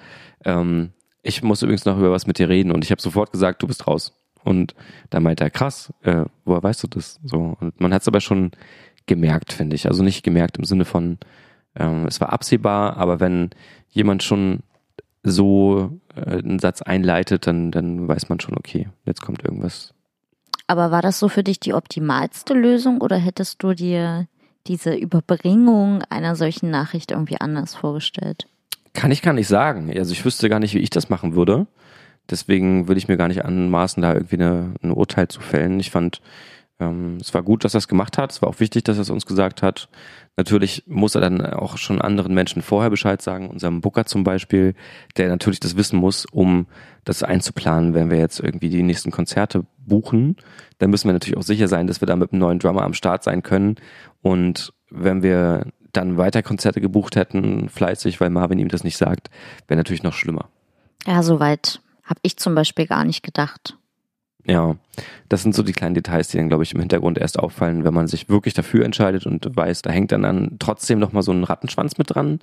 ähm, 0.44 0.90
ich 1.22 1.42
muss 1.42 1.62
übrigens 1.62 1.84
noch 1.84 1.98
über 1.98 2.10
was 2.10 2.26
mit 2.26 2.38
dir 2.38 2.48
reden 2.48 2.72
und 2.72 2.84
ich 2.84 2.90
habe 2.90 3.00
sofort 3.00 3.30
gesagt, 3.30 3.62
du 3.62 3.66
bist 3.66 3.86
raus. 3.86 4.16
Und 4.42 4.74
da 5.10 5.20
meinte 5.20 5.44
er, 5.44 5.50
krass, 5.50 5.92
äh, 6.02 6.24
woher 6.46 6.62
weißt 6.62 6.82
du 6.82 6.86
das? 6.86 7.20
So 7.22 7.56
und 7.60 7.78
man 7.78 7.92
hat 7.92 8.02
es 8.02 8.08
aber 8.08 8.20
schon 8.20 8.52
gemerkt, 9.06 9.52
finde 9.52 9.76
ich. 9.76 9.86
Also 9.86 10.02
nicht 10.02 10.22
gemerkt 10.22 10.56
im 10.56 10.64
Sinne 10.64 10.86
von, 10.86 11.18
ähm, 11.76 12.06
es 12.06 12.20
war 12.20 12.32
absehbar, 12.32 12.96
aber 12.96 13.20
wenn 13.20 13.50
jemand 13.90 14.22
schon 14.22 14.60
so 15.22 16.00
äh, 16.14 16.38
einen 16.38 16.58
Satz 16.58 16.82
einleitet, 16.82 17.46
dann, 17.46 17.70
dann 17.70 18.08
weiß 18.08 18.28
man 18.28 18.40
schon, 18.40 18.56
okay, 18.56 18.88
jetzt 19.04 19.22
kommt 19.22 19.44
irgendwas. 19.44 19.94
Aber 20.66 20.90
war 20.90 21.02
das 21.02 21.18
so 21.18 21.28
für 21.28 21.42
dich 21.42 21.60
die 21.60 21.74
optimalste 21.74 22.54
Lösung 22.54 23.00
oder 23.00 23.16
hättest 23.16 23.62
du 23.62 23.74
dir 23.74 24.28
diese 24.66 24.94
Überbringung 24.94 26.02
einer 26.10 26.36
solchen 26.36 26.70
Nachricht 26.70 27.10
irgendwie 27.10 27.40
anders 27.40 27.74
vorgestellt? 27.74 28.46
Kann 28.92 29.10
ich 29.10 29.22
gar 29.22 29.34
nicht 29.34 29.48
sagen. 29.48 29.92
Also 29.96 30.12
ich 30.12 30.24
wüsste 30.24 30.48
gar 30.48 30.60
nicht, 30.60 30.74
wie 30.74 30.80
ich 30.80 30.90
das 30.90 31.08
machen 31.08 31.34
würde. 31.34 31.66
Deswegen 32.28 32.86
würde 32.86 32.98
ich 32.98 33.08
mir 33.08 33.16
gar 33.16 33.28
nicht 33.28 33.44
anmaßen, 33.44 34.02
da 34.02 34.14
irgendwie 34.14 34.36
eine, 34.36 34.74
ein 34.82 34.92
Urteil 34.92 35.28
zu 35.28 35.40
fällen. 35.40 35.80
Ich 35.80 35.90
fand, 35.90 36.20
ähm, 36.80 37.18
es 37.20 37.32
war 37.34 37.42
gut, 37.42 37.64
dass 37.64 37.74
er 37.74 37.78
es 37.78 37.88
gemacht 37.88 38.18
hat. 38.18 38.32
Es 38.32 38.42
war 38.42 38.48
auch 38.48 38.60
wichtig, 38.60 38.84
dass 38.84 38.96
er 38.96 39.02
es 39.02 39.10
uns 39.10 39.26
gesagt 39.26 39.62
hat. 39.62 39.88
Natürlich 40.36 40.84
muss 40.86 41.14
er 41.14 41.20
dann 41.20 41.44
auch 41.44 41.76
schon 41.76 42.00
anderen 42.00 42.34
Menschen 42.34 42.62
vorher 42.62 42.90
Bescheid 42.90 43.20
sagen, 43.20 43.50
unserem 43.50 43.80
Booker 43.80 44.06
zum 44.06 44.24
Beispiel, 44.24 44.74
der 45.16 45.28
natürlich 45.28 45.60
das 45.60 45.76
wissen 45.76 45.98
muss, 45.98 46.24
um 46.24 46.66
das 47.04 47.22
einzuplanen, 47.22 47.94
wenn 47.94 48.10
wir 48.10 48.18
jetzt 48.18 48.40
irgendwie 48.40 48.70
die 48.70 48.82
nächsten 48.82 49.10
Konzerte 49.10 49.64
buchen. 49.78 50.36
Dann 50.78 50.90
müssen 50.90 51.08
wir 51.08 51.12
natürlich 51.12 51.36
auch 51.36 51.42
sicher 51.42 51.68
sein, 51.68 51.86
dass 51.86 52.00
wir 52.00 52.06
da 52.06 52.16
mit 52.16 52.32
einem 52.32 52.40
neuen 52.40 52.58
Drummer 52.58 52.82
am 52.82 52.94
Start 52.94 53.22
sein 53.22 53.42
können. 53.42 53.76
Und 54.22 54.72
wenn 54.90 55.22
wir 55.22 55.66
dann 55.92 56.16
weiter 56.16 56.42
Konzerte 56.42 56.80
gebucht 56.80 57.16
hätten, 57.16 57.68
fleißig, 57.68 58.20
weil 58.20 58.30
Marvin 58.30 58.58
ihm 58.58 58.68
das 58.68 58.84
nicht 58.84 58.96
sagt, 58.96 59.28
wäre 59.68 59.78
natürlich 59.78 60.02
noch 60.02 60.14
schlimmer. 60.14 60.48
Ja, 61.06 61.22
soweit 61.22 61.80
habe 62.04 62.20
ich 62.22 62.36
zum 62.36 62.54
Beispiel 62.54 62.86
gar 62.86 63.04
nicht 63.04 63.22
gedacht. 63.22 63.76
Ja, 64.46 64.76
das 65.28 65.42
sind 65.42 65.54
so 65.54 65.62
die 65.62 65.72
kleinen 65.72 65.94
Details, 65.94 66.28
die 66.28 66.38
dann, 66.38 66.48
glaube 66.48 66.62
ich, 66.62 66.74
im 66.74 66.80
Hintergrund 66.80 67.18
erst 67.18 67.38
auffallen, 67.38 67.84
wenn 67.84 67.94
man 67.94 68.06
sich 68.06 68.28
wirklich 68.28 68.54
dafür 68.54 68.84
entscheidet 68.84 69.26
und 69.26 69.54
weiß, 69.54 69.82
da 69.82 69.90
hängt 69.90 70.12
dann, 70.12 70.22
dann 70.22 70.56
trotzdem 70.58 70.98
nochmal 70.98 71.22
so 71.22 71.32
ein 71.32 71.44
Rattenschwanz 71.44 71.98
mit 71.98 72.14
dran, 72.14 72.40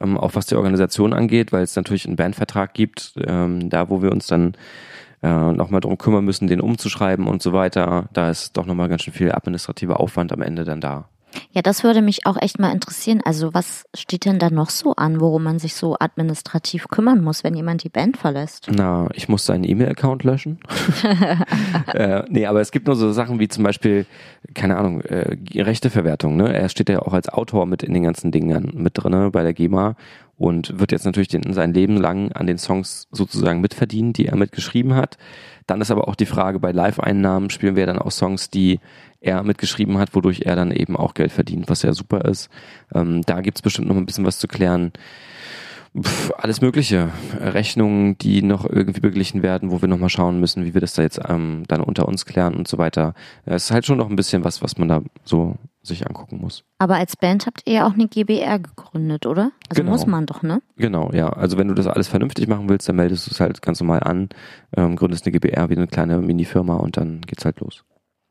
ähm, 0.00 0.16
auch 0.16 0.34
was 0.34 0.46
die 0.46 0.56
Organisation 0.56 1.12
angeht, 1.12 1.52
weil 1.52 1.62
es 1.62 1.76
natürlich 1.76 2.06
einen 2.06 2.16
Bandvertrag 2.16 2.74
gibt, 2.74 3.14
ähm, 3.26 3.68
da 3.68 3.90
wo 3.90 4.02
wir 4.02 4.10
uns 4.10 4.26
dann 4.26 4.54
äh, 5.22 5.52
nochmal 5.52 5.80
drum 5.80 5.98
kümmern 5.98 6.24
müssen, 6.24 6.48
den 6.48 6.60
umzuschreiben 6.60 7.26
und 7.26 7.42
so 7.42 7.52
weiter. 7.52 8.08
Da 8.12 8.30
ist 8.30 8.56
doch 8.56 8.66
nochmal 8.66 8.88
ganz 8.88 9.02
schön 9.02 9.14
viel 9.14 9.32
administrativer 9.32 10.00
Aufwand 10.00 10.32
am 10.32 10.42
Ende 10.42 10.64
dann 10.64 10.80
da. 10.80 11.08
Ja, 11.52 11.62
das 11.62 11.84
würde 11.84 12.02
mich 12.02 12.26
auch 12.26 12.36
echt 12.40 12.58
mal 12.58 12.72
interessieren. 12.72 13.20
Also 13.24 13.54
was 13.54 13.84
steht 13.94 14.24
denn 14.24 14.38
da 14.38 14.50
noch 14.50 14.70
so 14.70 14.94
an, 14.94 15.20
worum 15.20 15.44
man 15.44 15.58
sich 15.58 15.74
so 15.74 15.96
administrativ 15.98 16.88
kümmern 16.88 17.22
muss, 17.22 17.44
wenn 17.44 17.54
jemand 17.54 17.84
die 17.84 17.88
Band 17.88 18.16
verlässt? 18.16 18.68
Na, 18.70 19.08
ich 19.14 19.28
muss 19.28 19.46
seinen 19.46 19.64
E-Mail-Account 19.64 20.24
löschen. 20.24 20.58
äh, 21.94 22.22
nee, 22.28 22.46
aber 22.46 22.60
es 22.60 22.70
gibt 22.70 22.86
nur 22.86 22.96
so 22.96 23.12
Sachen 23.12 23.38
wie 23.38 23.48
zum 23.48 23.64
Beispiel, 23.64 24.06
keine 24.54 24.76
Ahnung, 24.76 25.00
äh, 25.02 25.36
Rechteverwertung. 25.54 26.36
Ne? 26.36 26.52
Er 26.52 26.68
steht 26.68 26.88
ja 26.88 27.00
auch 27.00 27.12
als 27.12 27.28
Autor 27.28 27.66
mit 27.66 27.82
in 27.82 27.94
den 27.94 28.02
ganzen 28.02 28.32
Dingen 28.32 28.72
mit 28.74 28.92
drinne 28.96 29.30
bei 29.30 29.42
der 29.42 29.54
GEMA 29.54 29.96
und 30.36 30.78
wird 30.78 30.92
jetzt 30.92 31.04
natürlich 31.04 31.28
den, 31.28 31.52
sein 31.52 31.72
Leben 31.72 31.96
lang 31.96 32.32
an 32.32 32.46
den 32.46 32.58
Songs 32.58 33.06
sozusagen 33.12 33.60
mitverdienen, 33.60 34.12
die 34.12 34.26
er 34.26 34.36
mitgeschrieben 34.36 34.94
hat. 34.94 35.16
Dann 35.66 35.80
ist 35.80 35.90
aber 35.90 36.08
auch 36.08 36.16
die 36.16 36.26
Frage, 36.26 36.58
bei 36.58 36.72
Live-Einnahmen 36.72 37.50
spielen 37.50 37.76
wir 37.76 37.86
dann 37.86 37.98
auch 37.98 38.10
Songs, 38.10 38.50
die 38.50 38.80
er 39.24 39.42
mitgeschrieben 39.42 39.98
hat, 39.98 40.14
wodurch 40.14 40.42
er 40.42 40.56
dann 40.56 40.70
eben 40.70 40.96
auch 40.96 41.14
Geld 41.14 41.32
verdient, 41.32 41.68
was 41.68 41.82
ja 41.82 41.92
super 41.92 42.24
ist. 42.24 42.48
Ähm, 42.94 43.22
da 43.22 43.40
gibt's 43.40 43.62
bestimmt 43.62 43.88
noch 43.88 43.96
ein 43.96 44.06
bisschen 44.06 44.26
was 44.26 44.38
zu 44.38 44.48
klären. 44.48 44.92
Pff, 46.00 46.32
alles 46.36 46.60
Mögliche. 46.60 47.10
Rechnungen, 47.38 48.18
die 48.18 48.42
noch 48.42 48.68
irgendwie 48.68 49.00
beglichen 49.00 49.42
werden, 49.44 49.70
wo 49.70 49.80
wir 49.80 49.88
nochmal 49.88 50.08
schauen 50.08 50.40
müssen, 50.40 50.64
wie 50.64 50.74
wir 50.74 50.80
das 50.80 50.94
da 50.94 51.02
jetzt 51.02 51.20
ähm, 51.28 51.62
dann 51.68 51.80
unter 51.80 52.08
uns 52.08 52.26
klären 52.26 52.54
und 52.54 52.66
so 52.66 52.78
weiter. 52.78 53.14
Es 53.44 53.66
ist 53.66 53.70
halt 53.70 53.86
schon 53.86 53.98
noch 53.98 54.10
ein 54.10 54.16
bisschen 54.16 54.42
was, 54.42 54.60
was 54.60 54.76
man 54.76 54.88
da 54.88 55.02
so 55.24 55.56
sich 55.82 56.06
angucken 56.06 56.40
muss. 56.40 56.64
Aber 56.78 56.96
als 56.96 57.16
Band 57.16 57.46
habt 57.46 57.62
ihr 57.66 57.74
ja 57.74 57.86
auch 57.86 57.92
eine 57.92 58.08
GBR 58.08 58.58
gegründet, 58.58 59.26
oder? 59.26 59.52
Also 59.68 59.82
genau. 59.82 59.92
muss 59.92 60.06
man 60.06 60.26
doch, 60.26 60.42
ne? 60.42 60.62
Genau, 60.76 61.12
ja. 61.12 61.28
Also 61.28 61.58
wenn 61.58 61.68
du 61.68 61.74
das 61.74 61.86
alles 61.86 62.08
vernünftig 62.08 62.48
machen 62.48 62.68
willst, 62.68 62.88
dann 62.88 62.96
meldest 62.96 63.26
du 63.26 63.30
es 63.30 63.38
halt 63.38 63.62
ganz 63.62 63.80
normal 63.80 64.00
an, 64.00 64.30
ähm, 64.76 64.96
gründest 64.96 65.26
eine 65.26 65.32
GBR 65.32 65.70
wie 65.70 65.76
eine 65.76 65.86
kleine 65.86 66.18
Mini-Firma 66.18 66.74
und 66.76 66.96
dann 66.96 67.20
geht's 67.20 67.44
halt 67.44 67.60
los. 67.60 67.84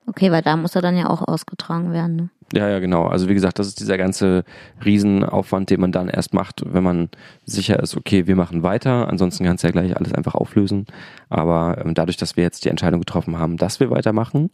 Okay, 0.05 0.31
weil 0.31 0.41
da 0.41 0.57
muss 0.57 0.75
er 0.75 0.81
dann 0.81 0.97
ja 0.97 1.09
auch 1.09 1.25
ausgetragen 1.27 1.93
werden. 1.93 2.15
Ne? 2.15 2.29
Ja, 2.53 2.69
ja, 2.69 2.79
genau. 2.79 3.05
Also 3.05 3.29
wie 3.29 3.33
gesagt, 3.33 3.57
das 3.57 3.67
ist 3.67 3.79
dieser 3.79 3.97
ganze 3.97 4.43
Riesenaufwand, 4.83 5.69
den 5.69 5.79
man 5.79 5.91
dann 5.91 6.07
erst 6.07 6.33
macht, 6.33 6.61
wenn 6.65 6.83
man 6.83 7.09
sicher 7.45 7.79
ist, 7.81 7.95
okay, 7.95 8.27
wir 8.27 8.35
machen 8.35 8.63
weiter. 8.63 9.07
Ansonsten 9.07 9.45
kannst 9.45 9.63
du 9.63 9.67
ja 9.67 9.71
gleich 9.71 9.95
alles 9.97 10.13
einfach 10.13 10.35
auflösen. 10.35 10.85
Aber 11.29 11.81
ähm, 11.83 11.93
dadurch, 11.93 12.17
dass 12.17 12.35
wir 12.35 12.43
jetzt 12.43 12.65
die 12.65 12.69
Entscheidung 12.69 12.99
getroffen 12.99 13.39
haben, 13.39 13.57
dass 13.57 13.79
wir 13.79 13.89
weitermachen 13.89 14.49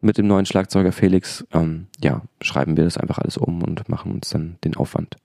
mit 0.00 0.18
dem 0.18 0.26
neuen 0.26 0.46
Schlagzeuger 0.46 0.92
Felix, 0.92 1.44
ähm, 1.52 1.86
ja, 2.02 2.22
schreiben 2.40 2.76
wir 2.76 2.84
das 2.84 2.98
einfach 2.98 3.18
alles 3.18 3.38
um 3.38 3.62
und 3.62 3.88
machen 3.88 4.12
uns 4.12 4.30
dann 4.30 4.58
den 4.64 4.76
Aufwand. 4.76 5.16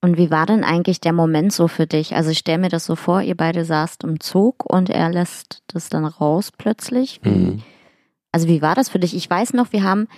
Und 0.00 0.16
wie 0.16 0.30
war 0.30 0.46
denn 0.46 0.62
eigentlich 0.62 1.00
der 1.00 1.12
Moment 1.12 1.52
so 1.52 1.66
für 1.66 1.86
dich? 1.86 2.14
Also 2.14 2.30
ich 2.30 2.38
stelle 2.38 2.58
mir 2.58 2.68
das 2.68 2.84
so 2.84 2.94
vor, 2.94 3.20
ihr 3.20 3.36
beide 3.36 3.64
saßt 3.64 4.04
im 4.04 4.20
Zug 4.20 4.64
und 4.64 4.90
er 4.90 5.10
lässt 5.10 5.62
das 5.66 5.88
dann 5.88 6.04
raus 6.04 6.52
plötzlich. 6.56 7.20
Wie, 7.24 7.30
mhm 7.30 7.62
also 8.32 8.48
wie 8.48 8.62
war 8.62 8.74
das 8.74 8.88
für 8.88 8.98
dich? 8.98 9.14
Ich 9.14 9.28
weiß 9.28 9.54
noch, 9.54 9.72
wir 9.72 9.82
haben, 9.82 10.08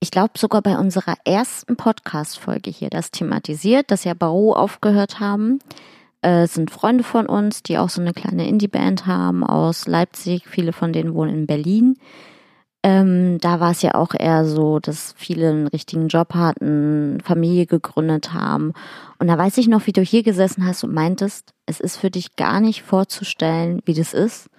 ich 0.00 0.10
glaube 0.10 0.38
sogar 0.38 0.62
bei 0.62 0.76
unserer 0.78 1.14
ersten 1.24 1.76
Podcast-Folge 1.76 2.70
hier 2.70 2.90
das 2.90 3.10
thematisiert, 3.10 3.90
dass 3.90 4.04
ja 4.04 4.14
Baro 4.14 4.52
aufgehört 4.54 5.20
haben. 5.20 5.60
Äh, 6.22 6.46
sind 6.46 6.70
Freunde 6.70 7.04
von 7.04 7.26
uns, 7.26 7.62
die 7.62 7.78
auch 7.78 7.90
so 7.90 8.00
eine 8.00 8.12
kleine 8.12 8.48
Indie-Band 8.48 9.06
haben 9.06 9.44
aus 9.44 9.86
Leipzig. 9.86 10.46
Viele 10.46 10.72
von 10.72 10.92
denen 10.92 11.14
wohnen 11.14 11.34
in 11.34 11.46
Berlin. 11.46 11.96
Ähm, 12.82 13.38
da 13.38 13.60
war 13.60 13.70
es 13.70 13.80
ja 13.80 13.94
auch 13.94 14.12
eher 14.12 14.44
so, 14.44 14.78
dass 14.78 15.14
viele 15.16 15.48
einen 15.48 15.66
richtigen 15.68 16.08
Job 16.08 16.34
hatten, 16.34 17.18
Familie 17.24 17.64
gegründet 17.64 18.34
haben. 18.34 18.74
Und 19.18 19.28
da 19.28 19.38
weiß 19.38 19.56
ich 19.56 19.68
noch, 19.68 19.86
wie 19.86 19.92
du 19.92 20.02
hier 20.02 20.22
gesessen 20.22 20.66
hast 20.66 20.84
und 20.84 20.92
meintest, 20.92 21.54
es 21.64 21.80
ist 21.80 21.96
für 21.96 22.10
dich 22.10 22.36
gar 22.36 22.60
nicht 22.60 22.82
vorzustellen, 22.82 23.80
wie 23.86 23.94
das 23.94 24.12
ist, 24.12 24.50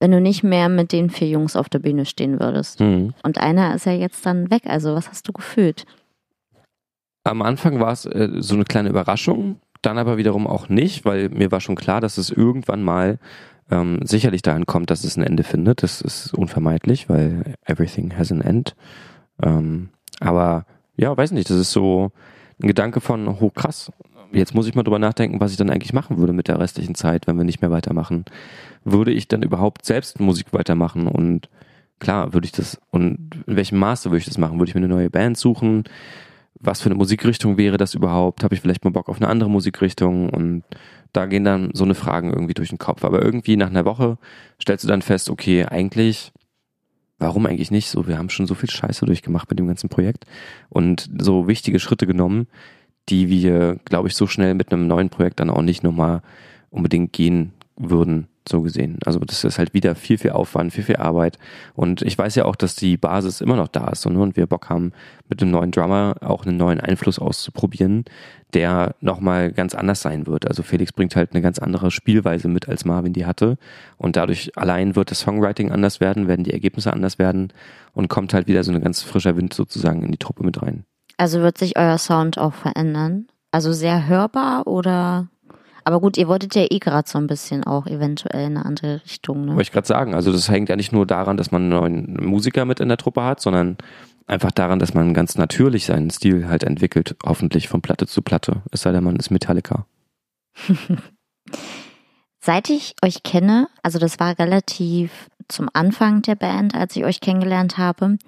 wenn 0.00 0.10
du 0.10 0.20
nicht 0.20 0.42
mehr 0.42 0.68
mit 0.68 0.92
den 0.92 1.10
vier 1.10 1.28
Jungs 1.28 1.56
auf 1.56 1.68
der 1.68 1.78
Bühne 1.78 2.04
stehen 2.04 2.38
würdest. 2.40 2.80
Mhm. 2.80 3.14
Und 3.22 3.38
einer 3.38 3.74
ist 3.74 3.86
ja 3.86 3.92
jetzt 3.92 4.24
dann 4.26 4.50
weg. 4.50 4.62
Also 4.66 4.94
was 4.94 5.08
hast 5.08 5.26
du 5.28 5.32
gefühlt? 5.32 5.86
Am 7.24 7.42
Anfang 7.42 7.80
war 7.80 7.92
es 7.92 8.04
äh, 8.04 8.28
so 8.38 8.54
eine 8.54 8.64
kleine 8.64 8.88
Überraschung, 8.88 9.60
dann 9.82 9.98
aber 9.98 10.16
wiederum 10.16 10.46
auch 10.46 10.68
nicht, 10.68 11.04
weil 11.04 11.28
mir 11.28 11.50
war 11.50 11.60
schon 11.60 11.74
klar, 11.74 12.00
dass 12.00 12.18
es 12.18 12.30
irgendwann 12.30 12.82
mal 12.82 13.18
ähm, 13.70 14.00
sicherlich 14.04 14.42
dahin 14.42 14.66
kommt, 14.66 14.90
dass 14.90 15.02
es 15.02 15.16
ein 15.16 15.24
Ende 15.24 15.42
findet. 15.42 15.82
Das 15.82 16.00
ist 16.00 16.34
unvermeidlich, 16.34 17.08
weil 17.08 17.54
everything 17.64 18.16
has 18.16 18.30
an 18.30 18.42
end. 18.42 18.76
Ähm, 19.42 19.88
aber 20.20 20.66
ja, 20.96 21.16
weiß 21.16 21.32
nicht, 21.32 21.50
das 21.50 21.56
ist 21.56 21.72
so 21.72 22.12
ein 22.62 22.68
Gedanke 22.68 23.00
von, 23.00 23.28
oh 23.28 23.50
krass, 23.50 23.90
jetzt 24.32 24.54
muss 24.54 24.66
ich 24.66 24.74
mal 24.74 24.82
drüber 24.82 24.98
nachdenken, 24.98 25.40
was 25.40 25.50
ich 25.50 25.56
dann 25.56 25.70
eigentlich 25.70 25.92
machen 25.92 26.18
würde 26.18 26.32
mit 26.32 26.48
der 26.48 26.58
restlichen 26.58 26.94
Zeit, 26.94 27.26
wenn 27.26 27.36
wir 27.36 27.44
nicht 27.44 27.60
mehr 27.60 27.70
weitermachen. 27.70 28.24
Würde 28.84 29.12
ich 29.12 29.28
dann 29.28 29.42
überhaupt 29.42 29.84
selbst 29.84 30.20
Musik 30.20 30.52
weitermachen? 30.52 31.06
Und 31.08 31.48
klar, 31.98 32.32
würde 32.32 32.46
ich 32.46 32.52
das, 32.52 32.80
und 32.90 33.30
in 33.46 33.56
welchem 33.56 33.78
Maße 33.78 34.10
würde 34.10 34.18
ich 34.18 34.26
das 34.26 34.38
machen? 34.38 34.58
Würde 34.58 34.68
ich 34.68 34.74
mir 34.74 34.80
eine 34.80 34.88
neue 34.88 35.10
Band 35.10 35.36
suchen? 35.36 35.84
Was 36.58 36.80
für 36.80 36.86
eine 36.86 36.94
Musikrichtung 36.94 37.58
wäre 37.58 37.76
das 37.76 37.94
überhaupt? 37.94 38.42
Habe 38.42 38.54
ich 38.54 38.60
vielleicht 38.60 38.84
mal 38.84 38.90
Bock 38.90 39.08
auf 39.08 39.16
eine 39.16 39.28
andere 39.28 39.50
Musikrichtung? 39.50 40.30
Und 40.30 40.64
da 41.12 41.26
gehen 41.26 41.44
dann 41.44 41.70
so 41.74 41.84
eine 41.84 41.94
Fragen 41.94 42.32
irgendwie 42.32 42.54
durch 42.54 42.70
den 42.70 42.78
Kopf. 42.78 43.04
Aber 43.04 43.22
irgendwie 43.22 43.56
nach 43.56 43.70
einer 43.70 43.84
Woche 43.84 44.18
stellst 44.60 44.84
du 44.84 44.88
dann 44.88 45.02
fest, 45.02 45.28
okay, 45.30 45.66
eigentlich, 45.66 46.32
warum 47.18 47.46
eigentlich 47.46 47.70
nicht 47.70 47.88
so? 47.88 48.06
Wir 48.06 48.18
haben 48.18 48.30
schon 48.30 48.46
so 48.46 48.54
viel 48.54 48.70
Scheiße 48.70 49.04
durchgemacht 49.06 49.50
mit 49.50 49.58
dem 49.58 49.66
ganzen 49.66 49.88
Projekt 49.88 50.24
und 50.68 51.10
so 51.18 51.46
wichtige 51.48 51.78
Schritte 51.78 52.06
genommen, 52.06 52.46
die 53.08 53.28
wir, 53.28 53.76
glaube 53.84 54.08
ich, 54.08 54.14
so 54.14 54.26
schnell 54.26 54.54
mit 54.54 54.72
einem 54.72 54.86
neuen 54.86 55.10
Projekt 55.10 55.40
dann 55.40 55.50
auch 55.50 55.62
nicht 55.62 55.82
nochmal 55.82 56.22
unbedingt 56.70 57.12
gehen 57.12 57.52
würden. 57.76 58.28
so 58.48 58.62
gesehen. 58.62 58.98
Also 59.04 59.18
das 59.18 59.42
ist 59.42 59.58
halt 59.58 59.74
wieder 59.74 59.96
viel, 59.96 60.18
viel 60.18 60.30
Aufwand, 60.30 60.72
viel, 60.72 60.84
viel 60.84 60.96
Arbeit. 60.96 61.36
Und 61.74 62.02
ich 62.02 62.16
weiß 62.16 62.36
ja 62.36 62.44
auch, 62.44 62.54
dass 62.54 62.76
die 62.76 62.96
Basis 62.96 63.40
immer 63.40 63.56
noch 63.56 63.68
da 63.68 63.88
ist 63.88 64.06
und, 64.06 64.16
und 64.16 64.36
wir 64.36 64.46
Bock 64.46 64.70
haben, 64.70 64.92
mit 65.28 65.40
dem 65.40 65.50
neuen 65.50 65.72
Drummer 65.72 66.14
auch 66.20 66.46
einen 66.46 66.56
neuen 66.56 66.80
Einfluss 66.80 67.18
auszuprobieren, 67.18 68.04
der 68.54 68.94
nochmal 69.00 69.50
ganz 69.52 69.74
anders 69.74 70.00
sein 70.00 70.26
wird. 70.28 70.46
Also 70.46 70.62
Felix 70.62 70.92
bringt 70.92 71.16
halt 71.16 71.32
eine 71.32 71.42
ganz 71.42 71.58
andere 71.58 71.90
Spielweise 71.90 72.46
mit, 72.46 72.68
als 72.68 72.84
Marvin 72.84 73.12
die 73.12 73.26
hatte. 73.26 73.58
Und 73.96 74.14
dadurch 74.14 74.56
allein 74.56 74.94
wird 74.94 75.10
das 75.10 75.20
Songwriting 75.20 75.72
anders 75.72 76.00
werden, 76.00 76.28
werden 76.28 76.44
die 76.44 76.52
Ergebnisse 76.52 76.92
anders 76.92 77.18
werden 77.18 77.52
und 77.94 78.08
kommt 78.08 78.32
halt 78.32 78.46
wieder 78.46 78.62
so 78.62 78.70
ein 78.70 78.80
ganz 78.80 79.02
frischer 79.02 79.36
Wind 79.36 79.54
sozusagen 79.54 80.02
in 80.04 80.12
die 80.12 80.18
Truppe 80.18 80.44
mit 80.44 80.62
rein. 80.62 80.84
Also 81.16 81.40
wird 81.40 81.58
sich 81.58 81.78
euer 81.78 81.98
Sound 81.98 82.38
auch 82.38 82.54
verändern? 82.54 83.26
Also 83.50 83.72
sehr 83.72 84.06
hörbar 84.06 84.66
oder 84.66 85.28
aber 85.86 86.00
gut, 86.00 86.18
ihr 86.18 86.26
wolltet 86.26 86.56
ja 86.56 86.66
eh 86.68 86.80
gerade 86.80 87.08
so 87.08 87.16
ein 87.16 87.28
bisschen 87.28 87.62
auch 87.62 87.86
eventuell 87.86 88.46
in 88.46 88.56
eine 88.56 88.66
andere 88.66 89.02
Richtung. 89.04 89.44
Ne? 89.44 89.52
Wollte 89.52 89.62
ich 89.62 89.70
gerade 89.70 89.86
sagen. 89.86 90.16
Also 90.16 90.32
das 90.32 90.48
hängt 90.48 90.68
ja 90.68 90.74
nicht 90.74 90.92
nur 90.92 91.06
daran, 91.06 91.36
dass 91.36 91.52
man 91.52 91.62
einen 91.62 91.68
neuen 91.68 92.26
Musiker 92.26 92.64
mit 92.64 92.80
in 92.80 92.88
der 92.88 92.96
Truppe 92.96 93.22
hat, 93.22 93.40
sondern 93.40 93.76
einfach 94.26 94.50
daran, 94.50 94.80
dass 94.80 94.94
man 94.94 95.14
ganz 95.14 95.36
natürlich 95.36 95.86
seinen 95.86 96.10
Stil 96.10 96.48
halt 96.48 96.64
entwickelt, 96.64 97.14
hoffentlich 97.24 97.68
von 97.68 97.82
Platte 97.82 98.08
zu 98.08 98.20
Platte. 98.20 98.62
Es 98.72 98.82
sei 98.82 98.90
denn, 98.90 99.04
man 99.04 99.14
ist 99.14 99.30
Metallica. 99.30 99.86
Seit 102.40 102.68
ich 102.68 102.96
euch 103.04 103.22
kenne, 103.22 103.68
also 103.84 104.00
das 104.00 104.18
war 104.18 104.36
relativ 104.40 105.30
zum 105.46 105.68
Anfang 105.72 106.22
der 106.22 106.34
Band, 106.34 106.74
als 106.74 106.96
ich 106.96 107.04
euch 107.04 107.20
kennengelernt 107.20 107.78
habe, 107.78 108.18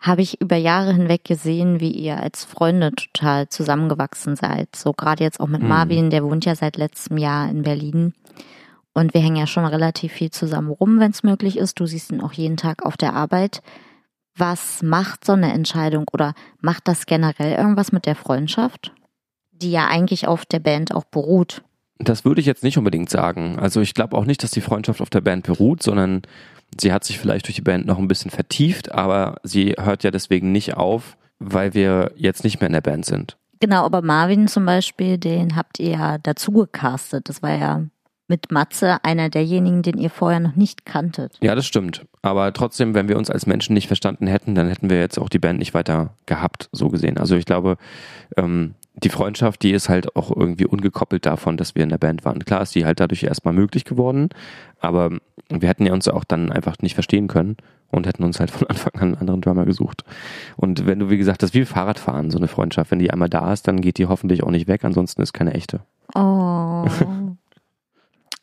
habe 0.00 0.22
ich 0.22 0.40
über 0.40 0.56
Jahre 0.56 0.94
hinweg 0.94 1.24
gesehen, 1.24 1.78
wie 1.78 1.90
ihr 1.90 2.18
als 2.18 2.44
Freunde 2.44 2.92
total 2.92 3.48
zusammengewachsen 3.48 4.34
seid. 4.34 4.74
So 4.74 4.92
gerade 4.92 5.22
jetzt 5.22 5.40
auch 5.40 5.46
mit 5.46 5.62
mhm. 5.62 5.68
Marvin, 5.68 6.10
der 6.10 6.24
wohnt 6.24 6.46
ja 6.46 6.54
seit 6.54 6.78
letztem 6.78 7.18
Jahr 7.18 7.50
in 7.50 7.62
Berlin. 7.62 8.14
Und 8.92 9.14
wir 9.14 9.20
hängen 9.20 9.36
ja 9.36 9.46
schon 9.46 9.66
relativ 9.66 10.12
viel 10.12 10.30
zusammen 10.30 10.70
rum, 10.70 10.98
wenn 10.98 11.10
es 11.10 11.22
möglich 11.22 11.58
ist. 11.58 11.78
Du 11.78 11.86
siehst 11.86 12.10
ihn 12.10 12.22
auch 12.22 12.32
jeden 12.32 12.56
Tag 12.56 12.84
auf 12.84 12.96
der 12.96 13.14
Arbeit. 13.14 13.62
Was 14.36 14.82
macht 14.82 15.24
so 15.24 15.32
eine 15.32 15.52
Entscheidung 15.52 16.06
oder 16.12 16.34
macht 16.60 16.88
das 16.88 17.04
generell 17.04 17.56
irgendwas 17.56 17.92
mit 17.92 18.06
der 18.06 18.16
Freundschaft, 18.16 18.92
die 19.52 19.70
ja 19.70 19.86
eigentlich 19.86 20.26
auf 20.26 20.46
der 20.46 20.60
Band 20.60 20.94
auch 20.94 21.04
beruht? 21.04 21.62
Das 21.98 22.24
würde 22.24 22.40
ich 22.40 22.46
jetzt 22.46 22.64
nicht 22.64 22.78
unbedingt 22.78 23.10
sagen. 23.10 23.58
Also 23.58 23.82
ich 23.82 23.92
glaube 23.92 24.16
auch 24.16 24.24
nicht, 24.24 24.42
dass 24.42 24.50
die 24.50 24.62
Freundschaft 24.62 25.02
auf 25.02 25.10
der 25.10 25.20
Band 25.20 25.46
beruht, 25.46 25.82
sondern 25.82 26.22
Sie 26.78 26.92
hat 26.92 27.04
sich 27.04 27.18
vielleicht 27.18 27.46
durch 27.46 27.56
die 27.56 27.62
Band 27.62 27.86
noch 27.86 27.98
ein 27.98 28.08
bisschen 28.08 28.30
vertieft, 28.30 28.92
aber 28.92 29.36
sie 29.42 29.74
hört 29.78 30.04
ja 30.04 30.10
deswegen 30.10 30.52
nicht 30.52 30.76
auf, 30.76 31.16
weil 31.38 31.74
wir 31.74 32.12
jetzt 32.16 32.44
nicht 32.44 32.60
mehr 32.60 32.68
in 32.68 32.74
der 32.74 32.80
Band 32.80 33.04
sind. 33.04 33.36
Genau, 33.60 33.84
aber 33.84 34.02
Marvin 34.02 34.48
zum 34.48 34.64
Beispiel, 34.64 35.18
den 35.18 35.56
habt 35.56 35.78
ihr 35.78 35.90
ja 35.90 36.18
dazu 36.18 36.52
gecastet. 36.52 37.28
Das 37.28 37.42
war 37.42 37.54
ja 37.54 37.84
mit 38.30 38.52
Matze 38.52 39.04
einer 39.04 39.28
derjenigen, 39.28 39.82
den 39.82 39.98
ihr 39.98 40.08
vorher 40.08 40.40
noch 40.40 40.54
nicht 40.54 40.86
kanntet. 40.86 41.36
Ja, 41.42 41.54
das 41.54 41.66
stimmt. 41.66 42.06
Aber 42.22 42.52
trotzdem, 42.52 42.94
wenn 42.94 43.08
wir 43.08 43.18
uns 43.18 43.28
als 43.28 43.44
Menschen 43.44 43.74
nicht 43.74 43.88
verstanden 43.88 44.28
hätten, 44.28 44.54
dann 44.54 44.68
hätten 44.68 44.88
wir 44.88 45.00
jetzt 45.00 45.18
auch 45.18 45.28
die 45.28 45.40
Band 45.40 45.58
nicht 45.58 45.74
weiter 45.74 46.14
gehabt, 46.26 46.70
so 46.72 46.88
gesehen. 46.88 47.18
Also 47.18 47.34
ich 47.34 47.44
glaube, 47.44 47.76
ähm, 48.36 48.76
die 48.94 49.08
Freundschaft, 49.08 49.62
die 49.62 49.72
ist 49.72 49.88
halt 49.88 50.14
auch 50.16 50.34
irgendwie 50.34 50.66
ungekoppelt 50.66 51.26
davon, 51.26 51.56
dass 51.56 51.74
wir 51.74 51.82
in 51.82 51.88
der 51.88 51.98
Band 51.98 52.24
waren. 52.24 52.44
Klar 52.44 52.62
ist 52.62 52.74
die 52.74 52.84
halt 52.84 53.00
dadurch 53.00 53.24
erstmal 53.24 53.54
möglich 53.54 53.84
geworden, 53.84 54.28
aber 54.80 55.10
wir 55.48 55.68
hätten 55.68 55.86
ja 55.86 55.92
uns 55.92 56.08
auch 56.08 56.24
dann 56.24 56.52
einfach 56.52 56.76
nicht 56.80 56.94
verstehen 56.94 57.28
können 57.28 57.56
und 57.90 58.06
hätten 58.06 58.24
uns 58.24 58.40
halt 58.40 58.50
von 58.50 58.66
Anfang 58.68 58.94
an 58.94 59.00
einen 59.02 59.16
anderen 59.16 59.40
Drummer 59.40 59.64
gesucht. 59.64 60.04
Und 60.56 60.86
wenn 60.86 60.98
du, 60.98 61.10
wie 61.10 61.18
gesagt, 61.18 61.42
das 61.42 61.50
ist 61.50 61.54
wie 61.54 61.64
Fahrradfahren, 61.64 62.30
so 62.30 62.38
eine 62.38 62.48
Freundschaft. 62.48 62.90
Wenn 62.90 62.98
die 62.98 63.10
einmal 63.10 63.28
da 63.28 63.52
ist, 63.52 63.68
dann 63.68 63.80
geht 63.80 63.98
die 63.98 64.06
hoffentlich 64.06 64.42
auch 64.42 64.50
nicht 64.50 64.68
weg, 64.68 64.84
ansonsten 64.84 65.22
ist 65.22 65.32
keine 65.32 65.54
echte. 65.54 65.80
Oh. 66.14 66.86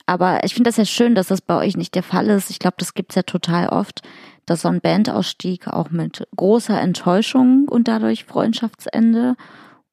aber 0.06 0.44
ich 0.44 0.54
finde 0.54 0.70
das 0.70 0.78
ja 0.78 0.86
schön, 0.86 1.16
dass 1.16 1.28
das 1.28 1.42
bei 1.42 1.58
euch 1.58 1.76
nicht 1.76 1.96
der 1.96 2.04
Fall 2.04 2.28
ist. 2.28 2.50
Ich 2.50 2.60
glaube, 2.60 2.76
das 2.80 2.94
gibt's 2.94 3.16
ja 3.16 3.24
total 3.24 3.70
oft, 3.70 4.02
dass 4.46 4.62
so 4.62 4.70
ein 4.70 4.82
Bandausstieg 4.82 5.68
auch 5.68 5.90
mit 5.90 6.28
großer 6.36 6.80
Enttäuschung 6.80 7.68
und 7.70 7.88
dadurch 7.88 8.26
Freundschaftsende 8.26 9.36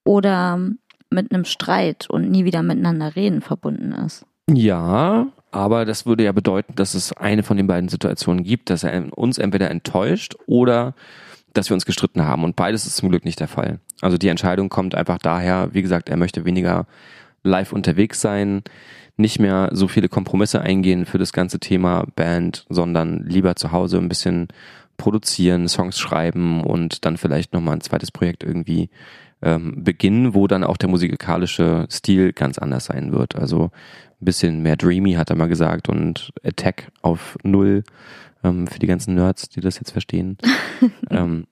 oder 0.05 0.61
mit 1.11 1.33
einem 1.33 1.45
Streit 1.45 2.09
und 2.09 2.31
nie 2.31 2.45
wieder 2.45 2.63
miteinander 2.63 3.17
reden 3.17 3.41
verbunden 3.41 3.93
ist. 3.93 4.25
Ja, 4.49 5.27
aber 5.55 5.85
das 5.85 6.05
würde 6.05 6.25
ja 6.25 6.33
bedeuten, 6.33 6.75
dass 6.75 6.95
es 6.95 7.13
eine 7.13 7.45
von 7.45 7.57
den 7.57 7.69
beiden 7.69 7.89
Situationen 7.89 8.43
gibt, 8.43 8.71
dass 8.71 8.83
er 8.83 9.17
uns 9.17 9.39
entweder 9.39 9.71
enttäuscht 9.71 10.35
oder 10.47 10.95
dass 11.53 11.71
wir 11.71 11.75
uns 11.75 11.87
gestritten 11.87 12.25
haben. 12.25 12.43
Und 12.43 12.57
beides 12.57 12.87
ist 12.87 12.97
zum 12.97 13.09
Glück 13.09 13.25
nicht 13.25 13.39
der 13.39 13.47
Fall. 13.47 13.79
Also 14.01 14.19
die 14.19 14.27
Entscheidung 14.27 14.69
kommt 14.69 14.97
einfach 14.97 15.19
daher, 15.19 15.69
wie 15.73 15.83
gesagt, 15.83 16.09
er 16.09 16.17
möchte 16.17 16.45
weniger 16.45 16.89
live 17.45 17.73
unterwegs 17.73 18.21
sein, 18.21 18.65
nicht 19.17 19.39
mehr 19.39 19.69
so 19.71 19.87
viele 19.87 20.09
Kompromisse 20.09 20.61
eingehen 20.61 21.07
für 21.07 21.19
das 21.19 21.33
ganze 21.33 21.61
Thema 21.61 22.05
Band, 22.17 22.67
sondern 22.69 23.23
lieber 23.23 23.55
zu 23.55 23.71
Hause 23.71 23.99
ein 23.99 24.09
bisschen 24.09 24.49
produzieren, 24.97 25.69
Songs 25.69 26.01
schreiben 26.01 26.65
und 26.65 27.05
dann 27.05 27.17
vielleicht 27.17 27.53
nochmal 27.53 27.77
ein 27.77 27.81
zweites 27.81 28.11
Projekt 28.11 28.43
irgendwie 28.43 28.91
ähm, 29.45 29.85
beginnen, 29.85 30.35
wo 30.35 30.47
dann 30.47 30.65
auch 30.65 30.79
der 30.79 30.89
musikalische 30.89 31.87
Stil 31.91 32.33
ganz 32.33 32.59
anders 32.59 32.87
sein 32.87 33.13
wird. 33.13 33.37
Also 33.37 33.71
ein 34.21 34.25
bisschen 34.25 34.63
mehr 34.63 34.77
dreamy, 34.77 35.13
hat 35.13 35.31
er 35.31 35.37
mal 35.37 35.49
gesagt, 35.49 35.89
und 35.89 36.33
Attack 36.43 36.91
auf 37.03 37.37
Null 37.43 37.85
ähm, 38.43 38.67
für 38.67 38.79
die 38.79 38.87
ganzen 38.87 39.15
Nerds, 39.15 39.51
die 39.51 39.61
das 39.61 39.79
jetzt 39.79 39.91
verstehen. 39.91 40.39
ähm, 41.11 41.47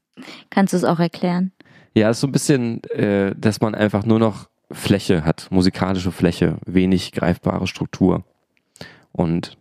Kannst 0.51 0.73
du 0.73 0.79
es 0.79 0.85
auch 0.85 0.99
erklären? 0.99 1.53
Ja, 1.95 2.09
ist 2.11 2.21
so 2.21 2.27
ein 2.27 2.33
bisschen, 2.33 2.83
äh, 2.85 3.35
dass 3.37 3.61
man 3.61 3.75
einfach 3.75 4.07
nur 4.07 4.19
noch 4.19 4.49
Fläche 4.71 5.25
hat, 5.27 5.49
musikalische 5.51 6.13
Fläche, 6.13 6.57
wenig 6.65 7.13
greifbare 7.13 7.67
Struktur. 7.67 8.25
Und 9.13 9.59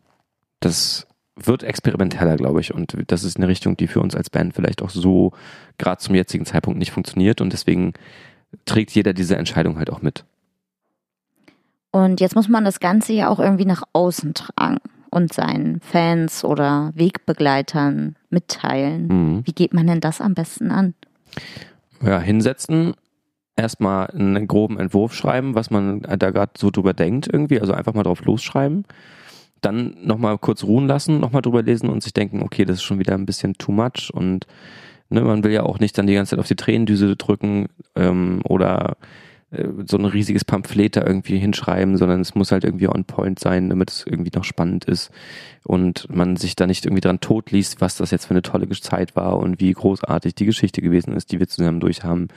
das 0.61 1.05
wird 1.35 1.63
experimenteller, 1.63 2.37
glaube 2.37 2.61
ich. 2.61 2.73
Und 2.73 2.95
das 3.07 3.23
ist 3.23 3.37
eine 3.37 3.47
Richtung, 3.47 3.77
die 3.77 3.87
für 3.87 4.01
uns 4.01 4.15
als 4.15 4.29
Band 4.29 4.53
vielleicht 4.55 4.81
auch 4.81 4.89
so 4.89 5.31
gerade 5.77 5.99
zum 5.99 6.15
jetzigen 6.15 6.45
Zeitpunkt 6.45 6.79
nicht 6.79 6.91
funktioniert. 6.91 7.41
Und 7.41 7.53
deswegen 7.53 7.93
trägt 8.65 8.91
jeder 8.91 9.13
diese 9.13 9.37
Entscheidung 9.37 9.77
halt 9.77 9.89
auch 9.89 10.01
mit. 10.01 10.25
Und 11.91 12.21
jetzt 12.21 12.35
muss 12.35 12.47
man 12.47 12.63
das 12.63 12.79
Ganze 12.79 13.13
ja 13.13 13.29
auch 13.29 13.39
irgendwie 13.39 13.65
nach 13.65 13.83
außen 13.93 14.33
tragen 14.33 14.77
und 15.09 15.33
seinen 15.33 15.81
Fans 15.81 16.45
oder 16.45 16.91
Wegbegleitern 16.95 18.15
mitteilen. 18.29 19.07
Mhm. 19.07 19.41
Wie 19.45 19.51
geht 19.51 19.73
man 19.73 19.87
denn 19.87 19.99
das 19.99 20.21
am 20.21 20.33
besten 20.33 20.71
an? 20.71 20.93
Ja, 22.01 22.19
hinsetzen, 22.19 22.93
erstmal 23.57 24.07
einen 24.07 24.47
groben 24.47 24.79
Entwurf 24.79 25.13
schreiben, 25.13 25.53
was 25.53 25.69
man 25.69 26.01
da 26.01 26.31
gerade 26.31 26.53
so 26.57 26.71
drüber 26.71 26.93
denkt 26.93 27.29
irgendwie, 27.31 27.59
also 27.59 27.73
einfach 27.73 27.93
mal 27.93 28.03
drauf 28.03 28.23
losschreiben 28.23 28.85
dann 29.61 29.95
nochmal 30.03 30.37
kurz 30.37 30.63
ruhen 30.63 30.87
lassen, 30.87 31.19
nochmal 31.19 31.41
drüber 31.41 31.63
lesen 31.63 31.89
und 31.89 32.03
sich 32.03 32.13
denken, 32.13 32.41
okay, 32.41 32.65
das 32.65 32.77
ist 32.77 32.83
schon 32.83 32.99
wieder 32.99 33.13
ein 33.13 33.25
bisschen 33.25 33.53
too 33.57 33.71
much 33.71 34.11
und 34.13 34.47
ne, 35.09 35.21
man 35.21 35.43
will 35.43 35.51
ja 35.51 35.63
auch 35.63 35.79
nicht 35.79 35.97
dann 35.97 36.07
die 36.07 36.13
ganze 36.13 36.31
Zeit 36.31 36.39
auf 36.39 36.47
die 36.47 36.55
Tränendüse 36.55 37.15
drücken 37.15 37.67
ähm, 37.95 38.41
oder 38.43 38.97
so 39.85 39.97
ein 39.97 40.05
riesiges 40.05 40.45
Pamphlet 40.45 40.95
da 40.95 41.05
irgendwie 41.05 41.37
hinschreiben, 41.37 41.97
sondern 41.97 42.21
es 42.21 42.35
muss 42.35 42.51
halt 42.53 42.63
irgendwie 42.63 42.87
on 42.87 43.03
point 43.03 43.37
sein, 43.37 43.69
damit 43.69 43.89
es 43.89 44.05
irgendwie 44.07 44.31
noch 44.33 44.45
spannend 44.45 44.85
ist 44.85 45.11
und 45.63 46.07
man 46.13 46.37
sich 46.37 46.55
da 46.55 46.67
nicht 46.67 46.85
irgendwie 46.85 47.01
dran 47.01 47.19
totliest, 47.19 47.81
was 47.81 47.95
das 47.97 48.11
jetzt 48.11 48.25
für 48.25 48.31
eine 48.31 48.43
tolle 48.43 48.69
Zeit 48.69 49.15
war 49.15 49.37
und 49.37 49.59
wie 49.59 49.73
großartig 49.73 50.35
die 50.35 50.45
Geschichte 50.45 50.81
gewesen 50.81 51.13
ist, 51.13 51.31
die 51.31 51.39
wir 51.39 51.49
zusammen 51.49 51.81
durchhaben 51.81 52.29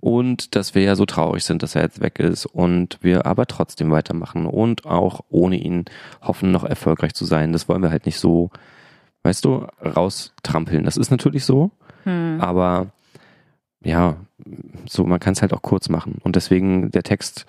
und 0.00 0.56
dass 0.56 0.74
wir 0.74 0.82
ja 0.82 0.96
so 0.96 1.04
traurig 1.04 1.44
sind, 1.44 1.62
dass 1.62 1.74
er 1.74 1.82
jetzt 1.82 2.00
weg 2.00 2.18
ist 2.18 2.46
und 2.46 2.98
wir 3.02 3.26
aber 3.26 3.46
trotzdem 3.46 3.90
weitermachen 3.90 4.46
und 4.46 4.86
auch 4.86 5.20
ohne 5.28 5.56
ihn 5.56 5.84
hoffen, 6.22 6.52
noch 6.52 6.64
erfolgreich 6.64 7.14
zu 7.14 7.26
sein. 7.26 7.52
Das 7.52 7.68
wollen 7.68 7.82
wir 7.82 7.90
halt 7.90 8.06
nicht 8.06 8.18
so, 8.18 8.50
weißt 9.24 9.44
du, 9.44 9.66
raustrampeln. 9.84 10.84
Das 10.84 10.96
ist 10.96 11.10
natürlich 11.10 11.44
so, 11.44 11.70
hm. 12.04 12.38
aber 12.40 12.88
ja, 13.84 14.16
so 14.88 15.04
man 15.04 15.20
kann 15.20 15.32
es 15.32 15.42
halt 15.42 15.52
auch 15.52 15.62
kurz 15.62 15.88
machen 15.88 16.18
und 16.22 16.36
deswegen 16.36 16.90
der 16.90 17.02
Text 17.02 17.46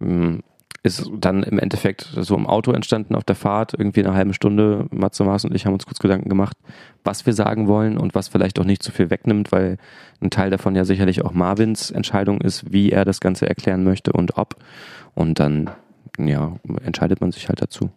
hm, 0.00 0.42
ist 0.86 1.10
dann 1.18 1.42
im 1.42 1.58
Endeffekt 1.58 2.08
so 2.16 2.36
im 2.36 2.46
Auto 2.46 2.72
entstanden 2.72 3.16
auf 3.16 3.24
der 3.24 3.34
Fahrt, 3.34 3.74
irgendwie 3.76 4.04
eine 4.04 4.14
halbe 4.14 4.32
Stunde. 4.32 4.86
Matze 4.90 5.24
Maas 5.24 5.44
und 5.44 5.54
ich 5.54 5.66
haben 5.66 5.72
uns 5.74 5.84
kurz 5.84 5.98
Gedanken 5.98 6.28
gemacht, 6.28 6.56
was 7.02 7.26
wir 7.26 7.32
sagen 7.32 7.66
wollen 7.66 7.98
und 7.98 8.14
was 8.14 8.28
vielleicht 8.28 8.58
auch 8.60 8.64
nicht 8.64 8.82
zu 8.82 8.92
viel 8.92 9.10
wegnimmt, 9.10 9.50
weil 9.50 9.78
ein 10.20 10.30
Teil 10.30 10.50
davon 10.50 10.76
ja 10.76 10.84
sicherlich 10.84 11.24
auch 11.24 11.32
Marvins 11.32 11.90
Entscheidung 11.90 12.40
ist, 12.40 12.72
wie 12.72 12.90
er 12.90 13.04
das 13.04 13.20
Ganze 13.20 13.48
erklären 13.48 13.82
möchte 13.82 14.12
und 14.12 14.38
ob. 14.38 14.56
Und 15.14 15.40
dann, 15.40 15.70
ja, 16.18 16.54
entscheidet 16.84 17.20
man 17.20 17.32
sich 17.32 17.48
halt 17.48 17.60
dazu. 17.60 17.90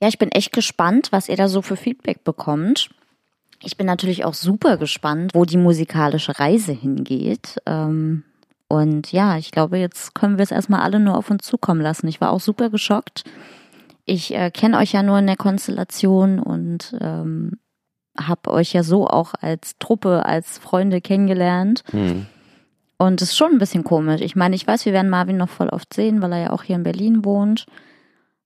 Ja, 0.00 0.06
ich 0.06 0.18
bin 0.18 0.30
echt 0.30 0.52
gespannt, 0.52 1.08
was 1.10 1.28
ihr 1.28 1.36
da 1.36 1.48
so 1.48 1.60
für 1.60 1.76
Feedback 1.76 2.22
bekommt. 2.22 2.90
Ich 3.62 3.76
bin 3.76 3.86
natürlich 3.86 4.24
auch 4.24 4.34
super 4.34 4.76
gespannt, 4.76 5.32
wo 5.34 5.44
die 5.44 5.56
musikalische 5.56 6.38
Reise 6.38 6.72
hingeht. 6.72 7.58
Ähm, 7.66 8.24
und 8.68 9.12
ja, 9.12 9.38
ich 9.38 9.50
glaube, 9.50 9.78
jetzt 9.78 10.14
können 10.14 10.38
wir 10.38 10.42
es 10.42 10.50
erstmal 10.50 10.80
alle 10.80 11.00
nur 11.00 11.16
auf 11.16 11.30
uns 11.30 11.44
zukommen 11.44 11.80
lassen. 11.80 12.06
Ich 12.06 12.20
war 12.20 12.30
auch 12.30 12.40
super 12.40 12.70
geschockt. 12.70 13.24
Ich 14.04 14.34
äh, 14.34 14.50
kenne 14.50 14.78
euch 14.78 14.92
ja 14.92 15.02
nur 15.02 15.18
in 15.18 15.26
der 15.26 15.36
Konstellation 15.36 16.38
und 16.38 16.96
ähm, 17.00 17.58
habe 18.18 18.50
euch 18.50 18.72
ja 18.72 18.82
so 18.82 19.06
auch 19.06 19.34
als 19.40 19.76
Truppe, 19.78 20.24
als 20.24 20.58
Freunde 20.58 21.00
kennengelernt. 21.00 21.82
Mhm. 21.92 22.26
Und 22.98 23.22
es 23.22 23.30
ist 23.30 23.36
schon 23.36 23.52
ein 23.52 23.58
bisschen 23.58 23.84
komisch. 23.84 24.20
Ich 24.20 24.36
meine, 24.36 24.56
ich 24.56 24.66
weiß, 24.66 24.84
wir 24.84 24.92
werden 24.92 25.10
Marvin 25.10 25.36
noch 25.36 25.48
voll 25.48 25.68
oft 25.68 25.94
sehen, 25.94 26.20
weil 26.20 26.32
er 26.32 26.38
ja 26.40 26.50
auch 26.50 26.64
hier 26.64 26.76
in 26.76 26.82
Berlin 26.82 27.24
wohnt. 27.24 27.66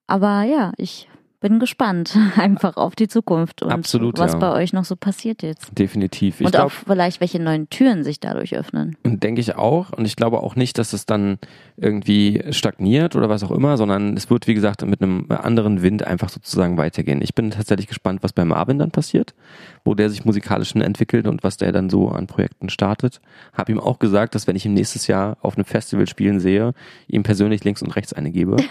Aber 0.07 0.43
ja, 0.43 0.73
ich 0.77 1.09
bin 1.43 1.59
gespannt 1.59 2.17
einfach 2.37 2.77
auf 2.77 2.95
die 2.97 3.09
Zukunft 3.09 3.63
und 3.63 3.71
Absolut, 3.71 4.19
was 4.19 4.33
ja. 4.33 4.39
bei 4.39 4.53
euch 4.53 4.73
noch 4.73 4.85
so 4.85 4.97
passiert 4.97 5.43
jetzt. 5.43 5.77
Definitiv. 5.79 6.41
Ich 6.41 6.47
und 6.47 6.53
glaube, 6.53 6.67
auch 6.67 6.71
vielleicht, 6.71 7.21
welche 7.21 7.41
neuen 7.41 7.69
Türen 7.69 8.05
sich 8.05 8.21
dadurch 8.21 8.57
öffnen. 8.57 8.97
denke 9.05 9.41
ich 9.41 9.57
auch. 9.57 9.93
Und 9.93 10.07
ich 10.07 10.17
glaube 10.17 10.41
auch 10.41 10.57
nicht, 10.57 10.79
dass 10.79 10.95
es 10.95 11.05
dann 11.05 11.39
irgendwie 11.77 12.43
stagniert 12.51 13.17
oder 13.17 13.29
was 13.29 13.43
auch 13.43 13.51
immer, 13.51 13.77
sondern 13.77 14.17
es 14.17 14.31
wird, 14.31 14.47
wie 14.47 14.55
gesagt, 14.55 14.87
mit 14.87 15.03
einem 15.03 15.27
anderen 15.29 15.83
Wind 15.83 16.07
einfach 16.07 16.31
sozusagen 16.31 16.79
weitergehen. 16.79 17.21
Ich 17.21 17.35
bin 17.35 17.51
tatsächlich 17.51 17.89
gespannt, 17.89 18.23
was 18.23 18.33
bei 18.33 18.45
Marvin 18.45 18.79
dann 18.79 18.91
passiert, 18.91 19.35
wo 19.85 19.95
der 19.95 20.11
sich 20.11 20.25
musikalisch 20.25 20.75
entwickelt 20.75 21.27
und 21.27 21.43
was 21.43 21.57
der 21.57 21.73
dann 21.73 21.91
so 21.91 22.09
an 22.09 22.27
Projekten 22.27 22.69
startet. 22.69 23.21
Hab 23.53 23.69
ihm 23.69 23.81
auch 23.81 23.99
gesagt, 23.99 24.35
dass 24.35 24.47
wenn 24.47 24.57
ich 24.57 24.65
ihn 24.67 24.75
nächstes 24.75 25.07
Jahr 25.07 25.37
auf 25.41 25.57
einem 25.57 25.65
Festival 25.65 26.07
spielen 26.07 26.41
sehe, 26.41 26.73
ihm 27.09 27.23
persönlich 27.23 27.65
links 27.65 27.83
und 27.83 27.95
rechts 27.97 28.13
eine 28.13 28.31
gebe. 28.31 28.57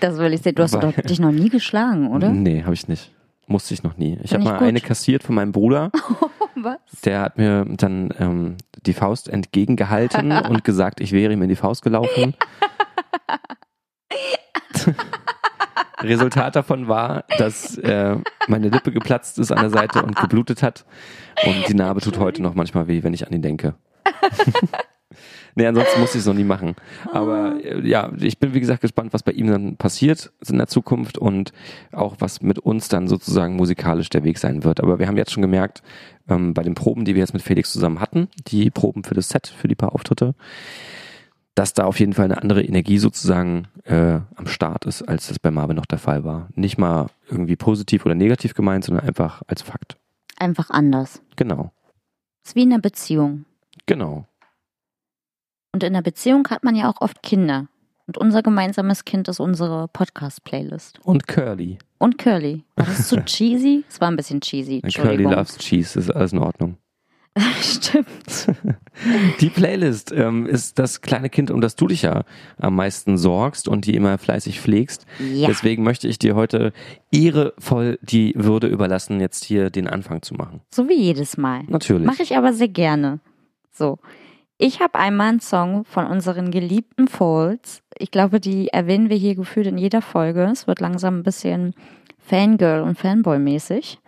Das 0.00 0.18
will 0.18 0.32
ich 0.34 0.42
sehen. 0.42 0.54
Du 0.54 0.62
hast 0.62 0.74
Weil- 0.74 0.92
doch 0.92 1.02
dich 1.02 1.18
noch 1.18 1.30
nie 1.32 1.48
geschlagen, 1.48 2.08
oder? 2.08 2.30
Nee, 2.30 2.62
habe 2.62 2.74
ich 2.74 2.88
nicht. 2.88 3.10
Musste 3.46 3.74
ich 3.74 3.82
noch 3.82 3.96
nie. 3.96 4.18
Ich 4.22 4.32
habe 4.34 4.44
mal 4.44 4.58
gut. 4.58 4.68
eine 4.68 4.80
kassiert 4.80 5.22
von 5.22 5.34
meinem 5.34 5.52
Bruder. 5.52 5.90
Was? 6.56 6.78
Der 7.04 7.20
hat 7.20 7.38
mir 7.38 7.64
dann 7.68 8.12
ähm, 8.18 8.56
die 8.86 8.92
Faust 8.92 9.28
entgegengehalten 9.28 10.32
und 10.48 10.64
gesagt, 10.64 11.00
ich 11.00 11.12
wäre 11.12 11.32
ihm 11.32 11.42
in 11.42 11.48
die 11.48 11.56
Faust 11.56 11.82
gelaufen. 11.82 12.34
Resultat 16.00 16.56
davon 16.56 16.88
war, 16.88 17.24
dass 17.38 17.78
äh, 17.78 18.16
meine 18.48 18.68
Lippe 18.68 18.92
geplatzt 18.92 19.38
ist 19.38 19.52
an 19.52 19.60
der 19.60 19.70
Seite 19.70 20.02
und 20.02 20.16
geblutet 20.16 20.62
hat. 20.62 20.84
Und 21.44 21.68
die 21.68 21.74
Narbe 21.74 22.00
tut 22.00 22.18
heute 22.18 22.42
noch 22.42 22.54
manchmal 22.54 22.88
weh, 22.88 23.02
wenn 23.02 23.14
ich 23.14 23.26
an 23.26 23.32
ihn 23.32 23.42
denke. 23.42 23.74
nee, 25.54 25.66
ansonsten 25.66 26.00
muss 26.00 26.14
ich 26.14 26.20
es 26.20 26.26
noch 26.26 26.34
nie 26.34 26.44
machen. 26.44 26.74
Aber 27.12 27.56
äh, 27.64 27.86
ja, 27.86 28.12
ich 28.18 28.38
bin 28.38 28.54
wie 28.54 28.60
gesagt 28.60 28.80
gespannt, 28.80 29.12
was 29.12 29.22
bei 29.22 29.32
ihm 29.32 29.46
dann 29.48 29.76
passiert 29.76 30.32
in 30.48 30.58
der 30.58 30.66
Zukunft 30.66 31.18
und 31.18 31.52
auch 31.92 32.16
was 32.18 32.42
mit 32.42 32.58
uns 32.58 32.88
dann 32.88 33.08
sozusagen 33.08 33.56
musikalisch 33.56 34.10
der 34.10 34.24
Weg 34.24 34.38
sein 34.38 34.64
wird. 34.64 34.80
Aber 34.80 34.98
wir 34.98 35.06
haben 35.06 35.16
jetzt 35.16 35.32
schon 35.32 35.42
gemerkt, 35.42 35.82
ähm, 36.28 36.54
bei 36.54 36.62
den 36.62 36.74
Proben, 36.74 37.04
die 37.04 37.14
wir 37.14 37.20
jetzt 37.20 37.34
mit 37.34 37.42
Felix 37.42 37.72
zusammen 37.72 38.00
hatten, 38.00 38.28
die 38.46 38.70
Proben 38.70 39.04
für 39.04 39.14
das 39.14 39.28
Set, 39.28 39.46
für 39.46 39.68
die 39.68 39.74
paar 39.74 39.94
Auftritte, 39.94 40.34
dass 41.54 41.72
da 41.72 41.84
auf 41.84 42.00
jeden 42.00 42.12
Fall 42.14 42.24
eine 42.24 42.40
andere 42.40 42.62
Energie 42.62 42.98
sozusagen 42.98 43.68
äh, 43.84 44.20
am 44.34 44.46
Start 44.46 44.86
ist, 44.86 45.02
als 45.02 45.28
das 45.28 45.38
bei 45.38 45.50
Marvin 45.50 45.76
noch 45.76 45.86
der 45.86 45.98
Fall 45.98 46.24
war. 46.24 46.48
Nicht 46.54 46.78
mal 46.78 47.06
irgendwie 47.28 47.56
positiv 47.56 48.04
oder 48.04 48.14
negativ 48.14 48.54
gemeint, 48.54 48.84
sondern 48.84 49.06
einfach 49.06 49.42
als 49.46 49.62
Fakt. 49.62 49.96
Einfach 50.36 50.70
anders. 50.70 51.22
Genau, 51.36 51.70
ist 52.44 52.56
wie 52.56 52.62
in 52.62 52.72
einer 52.72 52.82
Beziehung. 52.82 53.44
genau. 53.86 54.26
Und 55.72 55.82
in 55.82 55.92
einer 55.94 56.02
Beziehung 56.02 56.46
hat 56.50 56.62
man 56.62 56.76
ja 56.76 56.88
auch 56.88 57.00
oft 57.00 57.20
Kinder. 57.22 57.66
Und 58.06 58.16
unser 58.18 58.42
gemeinsames 58.42 59.04
Kind 59.04 59.26
ist 59.26 59.40
unsere 59.40 59.88
Podcast-Playlist. 59.88 61.00
Und 61.02 61.26
Curly. 61.26 61.78
Und 61.98 62.16
Curly. 62.18 62.62
War 62.76 62.86
das 62.86 63.08
zu 63.08 63.16
cheesy? 63.24 63.82
Es 63.88 64.00
war 64.00 64.08
ein 64.08 64.16
bisschen 64.16 64.40
cheesy. 64.40 64.82
Curly 64.82 65.24
loves 65.24 65.58
Cheese, 65.58 65.98
ist 65.98 66.10
alles 66.10 66.32
in 66.32 66.38
Ordnung. 66.38 66.76
Stimmt. 67.60 68.46
Die 69.40 69.48
Playlist 69.48 70.12
ähm, 70.12 70.46
ist 70.46 70.78
das 70.78 71.00
kleine 71.00 71.28
Kind, 71.28 71.50
um 71.50 71.60
das 71.60 71.74
du 71.74 71.88
dich 71.88 72.02
ja 72.02 72.22
am 72.58 72.76
meisten 72.76 73.18
sorgst 73.18 73.66
und 73.66 73.86
die 73.86 73.96
immer 73.96 74.18
fleißig 74.18 74.60
pflegst. 74.60 75.04
Ja. 75.18 75.48
Deswegen 75.48 75.82
möchte 75.82 76.06
ich 76.06 76.18
dir 76.18 76.36
heute 76.36 76.72
ehrevoll 77.10 77.98
die 78.02 78.34
Würde 78.36 78.68
überlassen, 78.68 79.20
jetzt 79.20 79.44
hier 79.44 79.70
den 79.70 79.88
Anfang 79.88 80.22
zu 80.22 80.34
machen. 80.34 80.60
So 80.72 80.88
wie 80.88 80.94
jedes 80.94 81.36
Mal. 81.36 81.64
Natürlich. 81.66 82.06
Mache 82.06 82.22
ich 82.22 82.36
aber 82.36 82.52
sehr 82.52 82.68
gerne. 82.68 83.18
So. 83.72 83.98
Ich 84.56 84.80
habe 84.80 84.98
einmal 85.00 85.30
einen 85.30 85.40
Song 85.40 85.84
von 85.84 86.06
unseren 86.06 86.52
geliebten 86.52 87.08
Folds. 87.08 87.82
Ich 87.98 88.12
glaube, 88.12 88.38
die 88.38 88.68
erwähnen 88.68 89.10
wir 89.10 89.16
hier 89.16 89.34
gefühlt 89.34 89.66
in 89.66 89.78
jeder 89.78 90.00
Folge. 90.00 90.44
Es 90.44 90.68
wird 90.68 90.78
langsam 90.78 91.18
ein 91.18 91.22
bisschen 91.24 91.74
Fangirl 92.18 92.82
und 92.82 92.96
Fanboy-mäßig. 92.96 93.98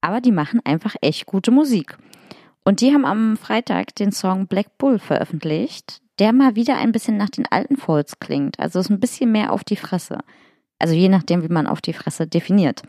Aber 0.00 0.20
die 0.20 0.30
machen 0.30 0.60
einfach 0.64 0.94
echt 1.00 1.26
gute 1.26 1.50
Musik. 1.50 1.98
Und 2.66 2.80
die 2.80 2.92
haben 2.92 3.04
am 3.04 3.36
Freitag 3.36 3.94
den 3.94 4.10
Song 4.10 4.48
Black 4.48 4.76
Bull 4.76 4.98
veröffentlicht, 4.98 6.00
der 6.18 6.32
mal 6.32 6.56
wieder 6.56 6.76
ein 6.76 6.90
bisschen 6.90 7.16
nach 7.16 7.30
den 7.30 7.46
alten 7.48 7.76
Folds 7.76 8.18
klingt. 8.18 8.58
Also 8.58 8.80
ist 8.80 8.90
ein 8.90 8.98
bisschen 8.98 9.30
mehr 9.30 9.52
auf 9.52 9.62
die 9.62 9.76
Fresse. 9.76 10.18
Also 10.80 10.92
je 10.92 11.08
nachdem, 11.08 11.44
wie 11.44 11.48
man 11.48 11.68
auf 11.68 11.80
die 11.80 11.92
Fresse 11.92 12.26
definiert. 12.26 12.82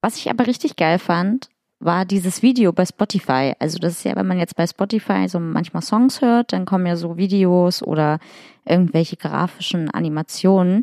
Was 0.00 0.16
ich 0.16 0.28
aber 0.28 0.48
richtig 0.48 0.74
geil 0.74 0.98
fand, 0.98 1.50
war 1.78 2.04
dieses 2.04 2.42
Video 2.42 2.72
bei 2.72 2.84
Spotify. 2.84 3.52
Also 3.60 3.78
das 3.78 3.92
ist 3.92 4.04
ja, 4.04 4.16
wenn 4.16 4.26
man 4.26 4.40
jetzt 4.40 4.56
bei 4.56 4.66
Spotify 4.66 5.28
so 5.28 5.38
manchmal 5.38 5.82
Songs 5.82 6.20
hört, 6.20 6.52
dann 6.52 6.66
kommen 6.66 6.86
ja 6.86 6.96
so 6.96 7.16
Videos 7.16 7.84
oder 7.84 8.18
irgendwelche 8.64 9.16
grafischen 9.16 9.88
Animationen. 9.88 10.82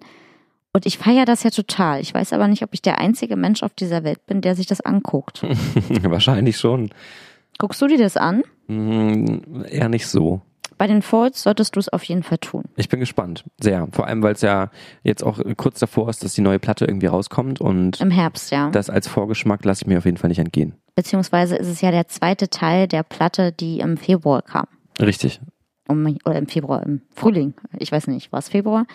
Und 0.72 0.86
ich 0.86 0.98
feiere 0.98 1.26
das 1.26 1.44
ja 1.44 1.50
total. 1.50 2.00
Ich 2.00 2.14
weiß 2.14 2.32
aber 2.32 2.48
nicht, 2.48 2.64
ob 2.64 2.74
ich 2.74 2.82
der 2.82 3.00
einzige 3.00 3.36
Mensch 3.36 3.64
auf 3.64 3.74
dieser 3.74 4.06
Welt 4.06 4.26
bin, 4.28 4.40
der 4.40 4.56
sich 4.56 4.66
das 4.66 4.80
anguckt. 4.80 5.44
Wahrscheinlich 6.04 6.58
schon. 6.58 6.90
Guckst 7.60 7.82
du 7.82 7.88
dir 7.88 7.98
das 7.98 8.18
an? 8.18 8.44
Hm, 8.68 9.66
eher 9.70 9.90
nicht 9.90 10.08
so. 10.08 10.42
Bei 10.78 10.88
den 10.88 11.02
Folds 11.02 11.44
solltest 11.44 11.76
du 11.76 11.80
es 11.80 11.88
auf 11.90 12.04
jeden 12.04 12.24
Fall 12.24 12.40
tun. 12.40 12.64
Ich 12.76 12.90
bin 12.90 13.00
gespannt. 13.00 13.46
Sehr. 13.62 13.88
Vor 13.92 14.08
allem, 14.08 14.24
weil 14.24 14.34
es 14.34 14.42
ja 14.42 14.70
jetzt 15.04 15.24
auch 15.24 15.40
kurz 15.56 15.80
davor 15.80 16.10
ist, 16.10 16.24
dass 16.24 16.34
die 16.34 16.42
neue 16.42 16.60
Platte 16.60 16.86
irgendwie 16.86 17.06
rauskommt 17.06 17.62
und 17.62 18.02
Im 18.02 18.12
Herbst, 18.12 18.52
ja. 18.52 18.70
das 18.72 18.90
als 18.90 19.08
Vorgeschmack 19.08 19.64
lasse 19.66 19.84
ich 19.84 19.88
mir 19.88 20.00
auf 20.00 20.06
jeden 20.06 20.18
Fall 20.18 20.30
nicht 20.30 20.40
entgehen. 20.40 20.74
Beziehungsweise 20.96 21.56
ist 21.56 21.68
es 21.68 21.82
ja 21.82 21.92
der 21.92 22.08
zweite 22.08 22.50
Teil 22.50 22.88
der 22.88 23.04
Platte, 23.04 23.52
die 23.52 23.80
im 23.80 23.98
Februar 23.98 24.42
kam. 24.42 24.66
Richtig. 25.00 25.40
um, 25.88 26.06
oder 26.26 26.38
im 26.38 26.48
Februar, 26.48 26.84
im 26.84 27.02
Frühling, 27.14 27.54
ich 27.78 27.92
weiß 27.92 28.08
nicht, 28.08 28.32
war 28.32 28.40
es 28.40 28.50
Februar? 28.50 28.86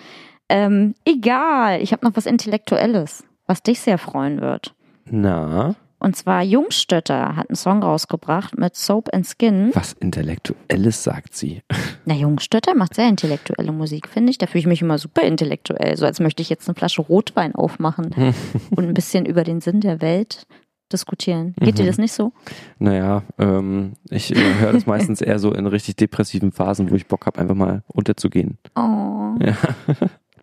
Ähm, 0.48 0.94
egal, 1.04 1.80
ich 1.80 1.92
habe 1.92 2.04
noch 2.04 2.16
was 2.16 2.26
Intellektuelles, 2.26 3.24
was 3.46 3.62
dich 3.62 3.80
sehr 3.80 3.98
freuen 3.98 4.40
wird. 4.40 4.74
Na, 5.04 5.74
Und 5.98 6.16
zwar 6.16 6.42
Jungstötter 6.42 7.36
hat 7.36 7.50
einen 7.50 7.56
Song 7.56 7.82
rausgebracht 7.82 8.56
mit 8.56 8.76
Soap 8.76 9.12
and 9.12 9.26
Skin. 9.26 9.70
was 9.74 9.94
Intellektuelles 9.94 11.02
sagt 11.02 11.34
sie. 11.34 11.62
Na, 12.04 12.14
Jungstötter 12.14 12.74
macht 12.74 12.94
sehr 12.94 13.08
intellektuelle 13.08 13.72
Musik, 13.72 14.08
finde 14.08 14.30
ich. 14.30 14.38
Da 14.38 14.46
fühle 14.46 14.60
ich 14.60 14.66
mich 14.66 14.82
immer 14.82 14.98
super 14.98 15.22
intellektuell, 15.22 15.96
so 15.96 16.06
als 16.06 16.20
möchte 16.20 16.42
ich 16.42 16.50
jetzt 16.50 16.68
eine 16.68 16.74
Flasche 16.74 17.02
Rotwein 17.02 17.54
aufmachen 17.54 18.14
und 18.70 18.84
ein 18.84 18.94
bisschen 18.94 19.26
über 19.26 19.44
den 19.44 19.60
Sinn 19.60 19.80
der 19.80 20.00
Welt 20.00 20.46
diskutieren. 20.92 21.54
Geht 21.60 21.78
dir 21.78 21.84
das 21.84 21.98
nicht 21.98 22.12
so? 22.12 22.32
Naja, 22.78 23.22
ähm, 23.38 23.92
ich 24.08 24.34
äh, 24.34 24.54
höre 24.60 24.72
das 24.72 24.86
meistens 24.86 25.20
eher 25.20 25.38
so 25.38 25.52
in 25.52 25.66
richtig 25.66 25.96
depressiven 25.96 26.52
Phasen, 26.52 26.90
wo 26.90 26.94
ich 26.94 27.06
Bock 27.06 27.26
habe, 27.26 27.38
einfach 27.38 27.54
mal 27.54 27.82
unterzugehen. 27.88 28.58
Oh. 28.74 29.34
Ja. 29.40 29.56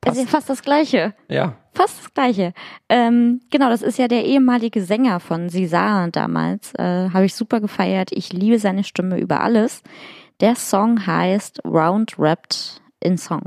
Das 0.01 0.17
ist 0.17 0.25
ja 0.25 0.29
fast 0.29 0.49
das 0.49 0.61
Gleiche. 0.61 1.15
Ja. 1.29 1.57
Fast 1.75 1.99
das 1.99 2.13
Gleiche. 2.13 2.53
Ähm, 2.89 3.41
genau, 3.51 3.69
das 3.69 3.81
ist 3.81 3.99
ja 3.99 4.07
der 4.07 4.25
ehemalige 4.25 4.81
Sänger 4.81 5.19
von 5.19 5.49
Sisa 5.49 6.07
damals. 6.07 6.73
Äh, 6.75 7.09
Habe 7.11 7.25
ich 7.25 7.35
super 7.35 7.59
gefeiert. 7.59 8.11
Ich 8.13 8.31
liebe 8.33 8.57
seine 8.59 8.83
Stimme 8.83 9.19
über 9.19 9.41
alles. 9.41 9.83
Der 10.39 10.55
Song 10.55 11.05
heißt 11.05 11.61
Round 11.65 12.17
Wrapped 12.17 12.81
in 13.01 13.17
Song. 13.17 13.43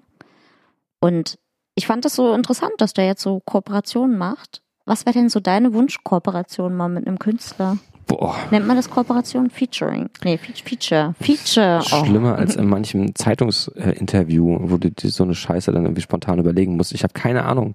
Und 1.01 1.39
ich 1.74 1.87
fand 1.87 2.05
das 2.05 2.14
so 2.16 2.35
interessant, 2.35 2.72
dass 2.79 2.93
der 2.93 3.07
jetzt 3.07 3.22
so 3.22 3.41
Kooperationen 3.45 4.18
macht. 4.18 4.62
Was 4.85 5.07
wäre 5.07 5.14
denn 5.18 5.29
so 5.29 5.41
deine 5.41 5.72
Wunschkooperation 5.74 6.74
mal 6.76 6.89
mit 6.89 7.07
einem 7.07 7.18
Künstler? 7.18 7.79
Boah. 8.07 8.35
Nennt 8.51 8.66
man 8.66 8.76
das 8.76 8.89
Kooperation? 8.89 9.51
Featuring? 9.51 10.09
Nee, 10.24 10.39
Fe- 10.39 10.55
Feature. 10.64 11.14
Feature. 11.20 11.81
Oh. 11.93 12.05
Schlimmer 12.07 12.37
als 12.37 12.57
in 12.57 12.66
manchem 12.66 13.14
Zeitungsinterview, 13.14 14.59
wo 14.62 14.76
du 14.79 14.91
dir 14.91 15.11
so 15.11 15.24
eine 15.24 15.35
Scheiße 15.35 15.72
dann 15.72 15.85
irgendwie 15.85 16.01
spontan 16.03 16.39
überlegen 16.39 16.76
musst. 16.76 16.93
Ich 16.93 17.03
habe 17.03 17.12
keine 17.12 17.45
Ahnung. 17.45 17.74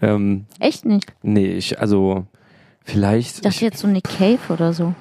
Ähm, 0.00 0.46
Echt 0.58 0.84
nicht. 0.84 1.12
nee, 1.22 1.46
ich, 1.52 1.78
also 1.80 2.26
vielleicht. 2.84 3.36
Ich 3.36 3.40
dachte 3.42 3.64
jetzt 3.64 3.78
so 3.78 3.86
Nick 3.88 4.04
Cave 4.04 4.38
oder 4.48 4.72
so. 4.72 4.94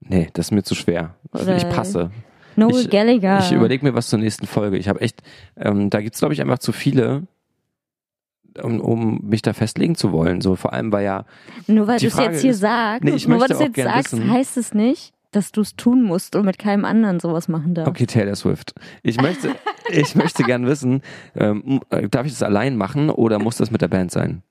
nee, 0.00 0.28
das 0.32 0.46
ist 0.46 0.50
mir 0.52 0.62
zu 0.62 0.74
schwer. 0.74 1.14
Oder- 1.32 1.56
ich 1.56 1.68
passe. 1.68 2.10
Noel 2.56 2.82
Ich- 2.82 2.90
Gallagher. 2.90 3.38
Ich 3.40 3.52
überlege 3.52 3.84
mir 3.84 3.94
was 3.94 4.08
zur 4.08 4.18
nächsten 4.18 4.46
Folge. 4.46 4.78
Ich 4.78 4.88
habe 4.88 5.00
echt, 5.00 5.22
ähm, 5.56 5.90
da 5.90 6.00
gibt's 6.00 6.18
glaub 6.18 6.28
glaube 6.30 6.34
ich, 6.34 6.40
einfach 6.40 6.58
zu 6.58 6.72
viele, 6.72 7.22
um, 8.62 8.80
um 8.80 9.20
mich 9.28 9.42
da 9.42 9.52
festlegen 9.52 9.94
zu 9.94 10.10
wollen. 10.10 10.40
So 10.40 10.56
vor 10.56 10.72
allem, 10.72 10.90
weil 10.90 11.04
ja, 11.04 11.24
Nur 11.68 11.86
weil 11.86 11.98
du 12.00 12.06
es 12.06 12.16
jetzt 12.16 12.40
hier 12.40 12.54
sagst, 12.54 13.04
Nee, 13.04 13.12
ich 13.12 13.28
nur 13.28 13.38
weil 13.40 13.48
du 13.48 13.54
es 13.54 13.60
jetzt 13.60 13.76
sagst, 13.76 14.12
wissen- 14.12 14.30
heißt 14.30 14.56
es 14.56 14.74
nicht, 14.74 15.12
dass 15.30 15.52
du 15.52 15.60
es 15.60 15.76
tun 15.76 16.02
musst 16.02 16.36
und 16.36 16.44
mit 16.44 16.58
keinem 16.58 16.84
anderen 16.84 17.20
sowas 17.20 17.48
machen 17.48 17.74
darfst. 17.74 17.90
okay, 17.90 18.06
Taylor 18.06 18.34
Swift. 18.34 18.74
Ich 19.02 19.20
möchte, 19.20 19.54
ich 19.90 20.14
möchte 20.14 20.42
gern 20.44 20.66
wissen, 20.66 21.02
ähm, 21.34 21.80
darf 22.10 22.26
ich 22.26 22.32
das 22.32 22.42
allein 22.42 22.76
machen 22.76 23.10
oder 23.10 23.38
muss 23.38 23.56
das 23.56 23.70
mit 23.70 23.82
der 23.82 23.88
Band 23.88 24.10
sein? 24.10 24.42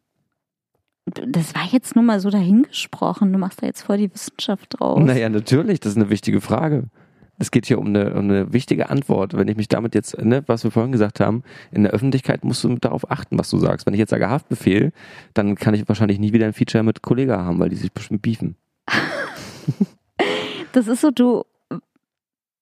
Das 1.06 1.56
war 1.56 1.64
jetzt 1.72 1.96
nur 1.96 2.04
mal 2.04 2.20
so 2.20 2.30
dahingesprochen. 2.30 3.32
Du 3.32 3.40
machst 3.40 3.62
da 3.62 3.68
jetzt 3.68 3.84
voll 3.84 3.98
die 3.98 4.14
Wissenschaft 4.14 4.76
draus. 4.78 5.02
Naja, 5.02 5.30
natürlich, 5.30 5.80
das 5.80 5.94
ist 5.94 5.98
eine 5.98 6.10
wichtige 6.10 6.42
Frage. 6.42 6.84
Es 7.40 7.52
geht 7.52 7.66
hier 7.66 7.80
um 7.80 7.88
eine, 7.88 8.14
um 8.14 8.26
eine 8.26 8.52
wichtige 8.52 8.90
Antwort. 8.90 9.38
Wenn 9.38 9.48
ich 9.48 9.56
mich 9.56 9.68
damit 9.68 9.96
jetzt, 9.96 10.18
ne, 10.22 10.44
was 10.48 10.64
wir 10.64 10.72
vorhin 10.72 10.92
gesagt 10.92 11.20
haben, 11.20 11.44
in 11.72 11.84
der 11.84 11.94
Öffentlichkeit 11.94 12.44
musst 12.44 12.64
du 12.64 12.76
darauf 12.76 13.10
achten, 13.10 13.38
was 13.40 13.50
du 13.50 13.58
sagst. 13.58 13.86
Wenn 13.86 13.94
ich 13.94 14.00
jetzt 14.00 14.10
sage 14.10 14.30
Haftbefehl, 14.30 14.92
dann 15.34 15.56
kann 15.56 15.74
ich 15.74 15.88
wahrscheinlich 15.88 16.20
nie 16.20 16.34
wieder 16.34 16.46
ein 16.46 16.54
Feature 16.54 16.84
mit 16.84 17.02
Kollega 17.02 17.44
haben, 17.44 17.60
weil 17.60 17.70
die 17.70 17.76
sich 17.76 17.92
bestimmt 17.94 18.22
beefen. 18.22 18.56
Das 20.78 20.88
ist 20.88 21.02
so, 21.02 21.10
du 21.10 21.44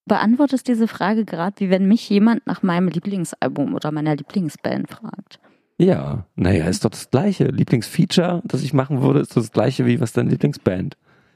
beantwortest 0.05 0.69
diese 0.69 0.87
Frage 0.87 1.25
gerade, 1.25 1.59
wie 1.59 1.69
wenn 1.69 1.85
mich 1.85 2.09
jemand 2.09 2.47
nach 2.47 2.63
meinem 2.63 2.87
Lieblingsalbum 2.87 3.73
oder 3.73 3.91
meiner 3.91 4.15
Lieblingsband 4.15 4.89
fragt. 4.89 5.41
Ja, 5.77 6.25
naja, 6.37 6.65
ist 6.67 6.85
doch 6.85 6.91
das 6.91 7.11
gleiche. 7.11 7.47
Lieblingsfeature, 7.47 8.41
das 8.45 8.63
ich 8.63 8.71
machen 8.73 9.01
würde, 9.01 9.19
ist 9.19 9.35
das 9.35 9.51
gleiche 9.51 9.85
wie 9.85 9.99
was 9.99 10.13
deine 10.13 10.29
Lieblingsband. 10.29 10.95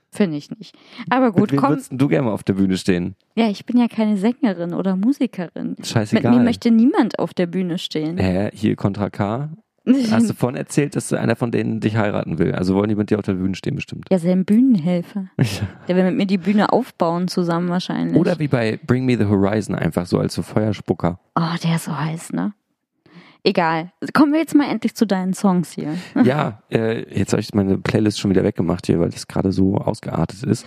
Finde 0.09 0.37
ich 0.37 0.51
nicht. 0.51 0.73
Aber 1.09 1.33
gut, 1.33 1.51
Mit 1.51 1.59
komm. 1.59 1.71
würdest 1.71 1.91
du 1.91 2.07
gerne 2.07 2.27
mal 2.27 2.33
auf 2.33 2.43
der 2.43 2.53
Bühne 2.53 2.77
stehen? 2.77 3.15
Ja, 3.35 3.49
ich 3.49 3.65
bin 3.65 3.77
ja 3.77 3.89
keine 3.89 4.15
Sängerin 4.15 4.73
oder 4.73 4.95
Musikerin. 4.95 5.75
Scheißegal. 5.83 6.31
Mit 6.31 6.39
mir 6.39 6.45
möchte 6.45 6.71
niemand 6.71 7.19
auf 7.19 7.33
der 7.33 7.47
Bühne 7.47 7.77
stehen. 7.77 8.17
Hä, 8.17 8.51
hier 8.53 8.77
Contra 8.77 9.09
K. 9.09 9.49
Hast 10.11 10.29
du 10.29 10.33
vorhin 10.33 10.57
erzählt, 10.57 10.95
dass 10.95 11.11
einer 11.13 11.35
von 11.35 11.51
denen 11.51 11.79
dich 11.79 11.95
heiraten 11.95 12.39
will? 12.39 12.53
Also 12.53 12.75
wollen 12.75 12.89
die 12.89 12.95
mit 12.95 13.09
dir 13.09 13.17
auf 13.17 13.25
der 13.25 13.33
Bühne 13.33 13.55
stehen 13.55 13.75
bestimmt. 13.75 14.05
Ja, 14.11 14.19
sein 14.19 14.45
Bühnenhelfer. 14.45 15.25
Der 15.87 15.95
will 15.95 16.03
mit 16.05 16.15
mir 16.15 16.25
die 16.25 16.37
Bühne 16.37 16.71
aufbauen 16.71 17.27
zusammen 17.27 17.69
wahrscheinlich. 17.69 18.17
Oder 18.17 18.39
wie 18.39 18.47
bei 18.47 18.79
Bring 18.85 19.05
Me 19.05 19.17
the 19.17 19.25
Horizon, 19.25 19.75
einfach 19.75 20.05
so 20.05 20.19
als 20.19 20.33
so 20.33 20.41
Feuerspucker. 20.41 21.19
Oh, 21.35 21.55
der 21.63 21.75
ist 21.75 21.85
so 21.85 21.97
heiß, 21.97 22.33
ne? 22.33 22.53
Egal. 23.43 23.91
Kommen 24.13 24.33
wir 24.33 24.39
jetzt 24.39 24.53
mal 24.53 24.69
endlich 24.69 24.95
zu 24.95 25.07
deinen 25.07 25.33
Songs 25.33 25.71
hier. 25.71 25.95
Ja, 26.23 26.61
äh, 26.71 27.05
jetzt 27.17 27.31
habe 27.31 27.41
ich 27.41 27.53
meine 27.53 27.77
Playlist 27.77 28.19
schon 28.19 28.31
wieder 28.31 28.43
weggemacht 28.43 28.85
hier, 28.85 28.99
weil 28.99 29.09
das 29.09 29.27
gerade 29.27 29.51
so 29.51 29.77
ausgeartet 29.77 30.43
ist. 30.43 30.65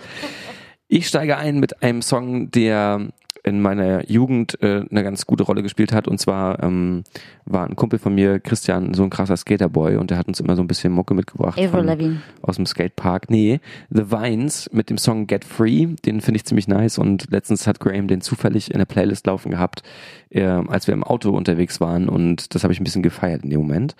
Ich 0.87 1.07
steige 1.07 1.37
ein 1.37 1.59
mit 1.59 1.81
einem 1.83 2.01
Song, 2.01 2.51
der 2.51 3.09
in 3.43 3.61
meiner 3.61 4.09
Jugend 4.09 4.61
äh, 4.61 4.85
eine 4.89 5.03
ganz 5.03 5.25
gute 5.25 5.43
Rolle 5.43 5.63
gespielt 5.63 5.91
hat. 5.91 6.07
Und 6.07 6.17
zwar 6.17 6.63
ähm, 6.63 7.03
war 7.45 7.67
ein 7.67 7.75
Kumpel 7.75 7.99
von 7.99 8.15
mir, 8.15 8.39
Christian, 8.39 8.93
so 8.93 9.03
ein 9.03 9.09
krasser 9.09 9.35
Skaterboy 9.35 9.97
und 9.97 10.11
der 10.11 10.17
hat 10.17 10.27
uns 10.27 10.39
immer 10.39 10.55
so 10.55 10.61
ein 10.61 10.67
bisschen 10.67 10.93
Mucke 10.93 11.13
mitgebracht. 11.13 11.59
Avril 11.59 11.83
Lavigne. 11.83 12.21
aus 12.41 12.55
dem 12.55 12.65
Skatepark. 12.65 13.29
Nee, 13.29 13.59
The 13.89 14.11
Vines 14.11 14.69
mit 14.71 14.89
dem 14.89 14.97
Song 14.97 15.27
Get 15.27 15.43
Free, 15.43 15.87
den 16.05 16.21
finde 16.21 16.37
ich 16.37 16.45
ziemlich 16.45 16.67
nice 16.67 16.97
und 16.97 17.29
letztens 17.31 17.67
hat 17.67 17.79
Graham 17.81 18.07
den 18.07 18.21
zufällig 18.21 18.71
in 18.71 18.77
der 18.77 18.85
Playlist 18.85 19.27
laufen 19.27 19.51
gehabt, 19.51 19.83
äh, 20.29 20.43
als 20.43 20.87
wir 20.87 20.93
im 20.93 21.03
Auto 21.03 21.31
unterwegs 21.31 21.81
waren 21.81 22.07
und 22.07 22.55
das 22.55 22.63
habe 22.63 22.71
ich 22.71 22.79
ein 22.79 22.85
bisschen 22.85 23.03
gefeiert 23.03 23.43
in 23.43 23.49
dem 23.49 23.59
Moment. 23.59 23.95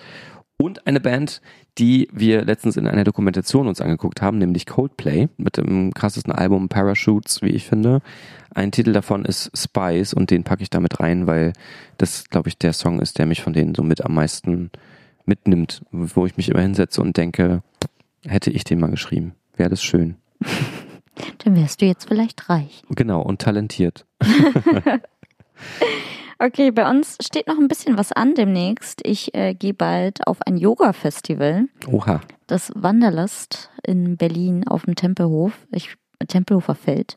Und 0.58 0.88
eine 0.88 1.00
Band, 1.00 1.42
die 1.78 2.08
wir 2.12 2.46
letztens 2.46 2.78
in 2.78 2.88
einer 2.88 3.04
Dokumentation 3.04 3.68
uns 3.68 3.82
angeguckt 3.82 4.22
haben, 4.22 4.38
nämlich 4.38 4.66
Coldplay 4.66 5.28
mit 5.38 5.58
dem 5.58 5.94
krassesten 5.94 6.32
Album 6.32 6.70
Parachutes, 6.70 7.42
wie 7.42 7.50
ich 7.50 7.66
finde. 7.66 8.02
Ein 8.54 8.72
Titel 8.72 8.94
davon 8.94 9.26
ist 9.26 9.52
Spice 9.58 10.14
und 10.14 10.30
den 10.30 10.44
packe 10.44 10.62
ich 10.62 10.70
damit 10.70 11.00
rein, 11.00 11.28
weil 11.28 11.54
das, 11.98 12.30
glaube 12.30 12.50
ich, 12.50 12.58
der 12.58 12.74
Song 12.74 13.00
ist, 13.00 13.18
der 13.18 13.26
mich 13.26 13.42
von 13.42 13.54
denen 13.54 13.74
so 13.74 13.84
mit 13.84 14.06
am 14.06 14.14
meisten 14.14 14.70
mitnimmt, 15.26 15.84
wo 15.92 16.26
ich 16.26 16.38
mich 16.38 16.50
immer 16.50 16.62
hinsetze 16.62 17.02
und 17.02 17.18
denke, 17.18 17.64
hätte 18.26 18.52
ich 18.52 18.64
den 18.64 18.80
mal 18.80 18.92
geschrieben, 18.92 19.34
wäre 19.56 19.70
das 19.70 19.84
schön. 19.84 20.18
Dann 21.44 21.56
wärst 21.56 21.82
du 21.82 21.86
jetzt 21.86 22.08
vielleicht 22.08 22.50
reich. 22.50 22.84
Genau, 22.90 23.22
und 23.22 23.42
talentiert. 23.42 24.06
Okay, 26.44 26.72
bei 26.72 26.90
uns 26.90 27.16
steht 27.22 27.48
noch 27.48 27.58
ein 27.58 27.70
bisschen 27.70 27.98
was 27.98 28.12
an 28.12 28.36
demnächst. 28.36 29.00
Ich 29.06 29.34
äh, 29.34 29.54
gehe 29.54 29.74
bald 29.74 30.28
auf 30.28 30.42
ein 30.42 30.58
Yoga-Festival, 30.58 31.70
Oha. 31.88 32.20
das 32.48 32.70
Wanderlust 32.76 33.70
in 33.82 34.18
Berlin 34.18 34.68
auf 34.68 34.84
dem 34.84 34.96
Tempelhof, 34.96 35.54
ich, 35.72 35.96
Tempelhofer 36.28 36.76
Feld. 36.76 37.16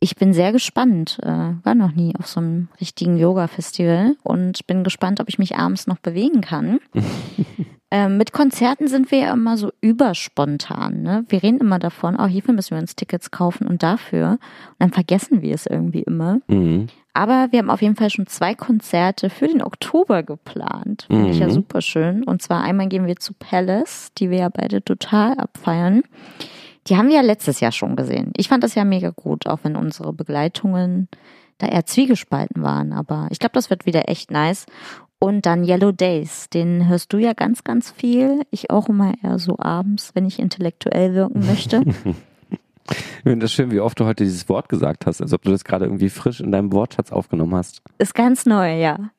Ich 0.00 0.16
bin 0.16 0.32
sehr 0.32 0.50
gespannt. 0.50 1.20
Äh, 1.22 1.28
war 1.62 1.76
noch 1.76 1.92
nie 1.92 2.16
auf 2.18 2.26
so 2.26 2.40
einem 2.40 2.68
richtigen 2.80 3.16
Yoga-Festival 3.16 4.16
und 4.24 4.66
bin 4.66 4.82
gespannt, 4.82 5.20
ob 5.20 5.28
ich 5.28 5.38
mich 5.38 5.54
abends 5.54 5.86
noch 5.86 5.98
bewegen 5.98 6.40
kann. 6.40 6.80
ähm, 7.90 8.16
mit 8.18 8.32
Konzerten 8.32 8.86
sind 8.88 9.10
wir 9.10 9.18
ja 9.18 9.32
immer 9.32 9.56
so 9.56 9.70
überspontan. 9.80 11.02
Ne? 11.02 11.24
Wir 11.28 11.42
reden 11.42 11.58
immer 11.58 11.78
davon, 11.78 12.16
oh, 12.18 12.26
hierfür 12.26 12.54
müssen 12.54 12.72
wir 12.72 12.78
uns 12.82 12.96
Tickets 12.96 13.30
kaufen 13.30 13.66
und 13.66 13.82
dafür. 13.82 14.32
Und 14.32 14.76
dann 14.78 14.92
vergessen 14.92 15.42
wir 15.42 15.54
es 15.54 15.66
irgendwie 15.66 16.02
immer. 16.02 16.40
Mhm. 16.48 16.88
Aber 17.14 17.48
wir 17.50 17.58
haben 17.60 17.70
auf 17.70 17.82
jeden 17.82 17.96
Fall 17.96 18.10
schon 18.10 18.26
zwei 18.26 18.54
Konzerte 18.54 19.30
für 19.30 19.48
den 19.48 19.62
Oktober 19.62 20.22
geplant. 20.22 21.04
Finde 21.08 21.30
ich 21.30 21.38
ja 21.38 21.46
Mhm. 21.46 21.52
super 21.52 21.80
schön. 21.80 22.22
Und 22.24 22.42
zwar 22.42 22.62
einmal 22.62 22.88
gehen 22.88 23.06
wir 23.06 23.16
zu 23.16 23.32
Palace, 23.34 24.12
die 24.18 24.30
wir 24.30 24.38
ja 24.38 24.48
beide 24.50 24.84
total 24.84 25.32
abfeiern. 25.38 26.02
Die 26.86 26.96
haben 26.96 27.08
wir 27.08 27.16
ja 27.16 27.22
letztes 27.22 27.60
Jahr 27.60 27.72
schon 27.72 27.96
gesehen. 27.96 28.32
Ich 28.36 28.48
fand 28.48 28.62
das 28.64 28.74
ja 28.74 28.84
mega 28.84 29.10
gut, 29.10 29.46
auch 29.46 29.58
wenn 29.62 29.76
unsere 29.76 30.12
Begleitungen 30.12 31.08
da 31.58 31.66
eher 31.66 31.84
zwiegespalten 31.86 32.62
waren. 32.62 32.92
Aber 32.92 33.26
ich 33.30 33.40
glaube, 33.40 33.54
das 33.54 33.68
wird 33.68 33.84
wieder 33.84 34.08
echt 34.08 34.30
nice. 34.30 34.66
Und 35.20 35.46
dann 35.46 35.64
Yellow 35.64 35.90
Days, 35.90 36.48
den 36.48 36.88
hörst 36.88 37.12
du 37.12 37.18
ja 37.18 37.32
ganz, 37.32 37.64
ganz 37.64 37.90
viel. 37.90 38.42
Ich 38.50 38.70
auch 38.70 38.88
immer 38.88 39.14
eher 39.22 39.38
so 39.38 39.56
abends, 39.58 40.12
wenn 40.14 40.26
ich 40.26 40.38
intellektuell 40.38 41.14
wirken 41.14 41.46
möchte. 41.46 41.82
Ich 42.90 43.22
finde 43.22 43.44
das 43.44 43.52
schön, 43.52 43.70
wie 43.70 43.80
oft 43.80 44.00
du 44.00 44.06
heute 44.06 44.24
dieses 44.24 44.48
Wort 44.48 44.70
gesagt 44.70 45.04
hast, 45.04 45.20
als 45.20 45.34
ob 45.34 45.42
du 45.42 45.50
das 45.50 45.64
gerade 45.64 45.84
irgendwie 45.84 46.08
frisch 46.08 46.40
in 46.40 46.50
deinem 46.50 46.72
Wortschatz 46.72 47.12
aufgenommen 47.12 47.54
hast. 47.54 47.82
Ist 47.98 48.14
ganz 48.14 48.46
neu, 48.46 48.80
ja. 48.80 49.10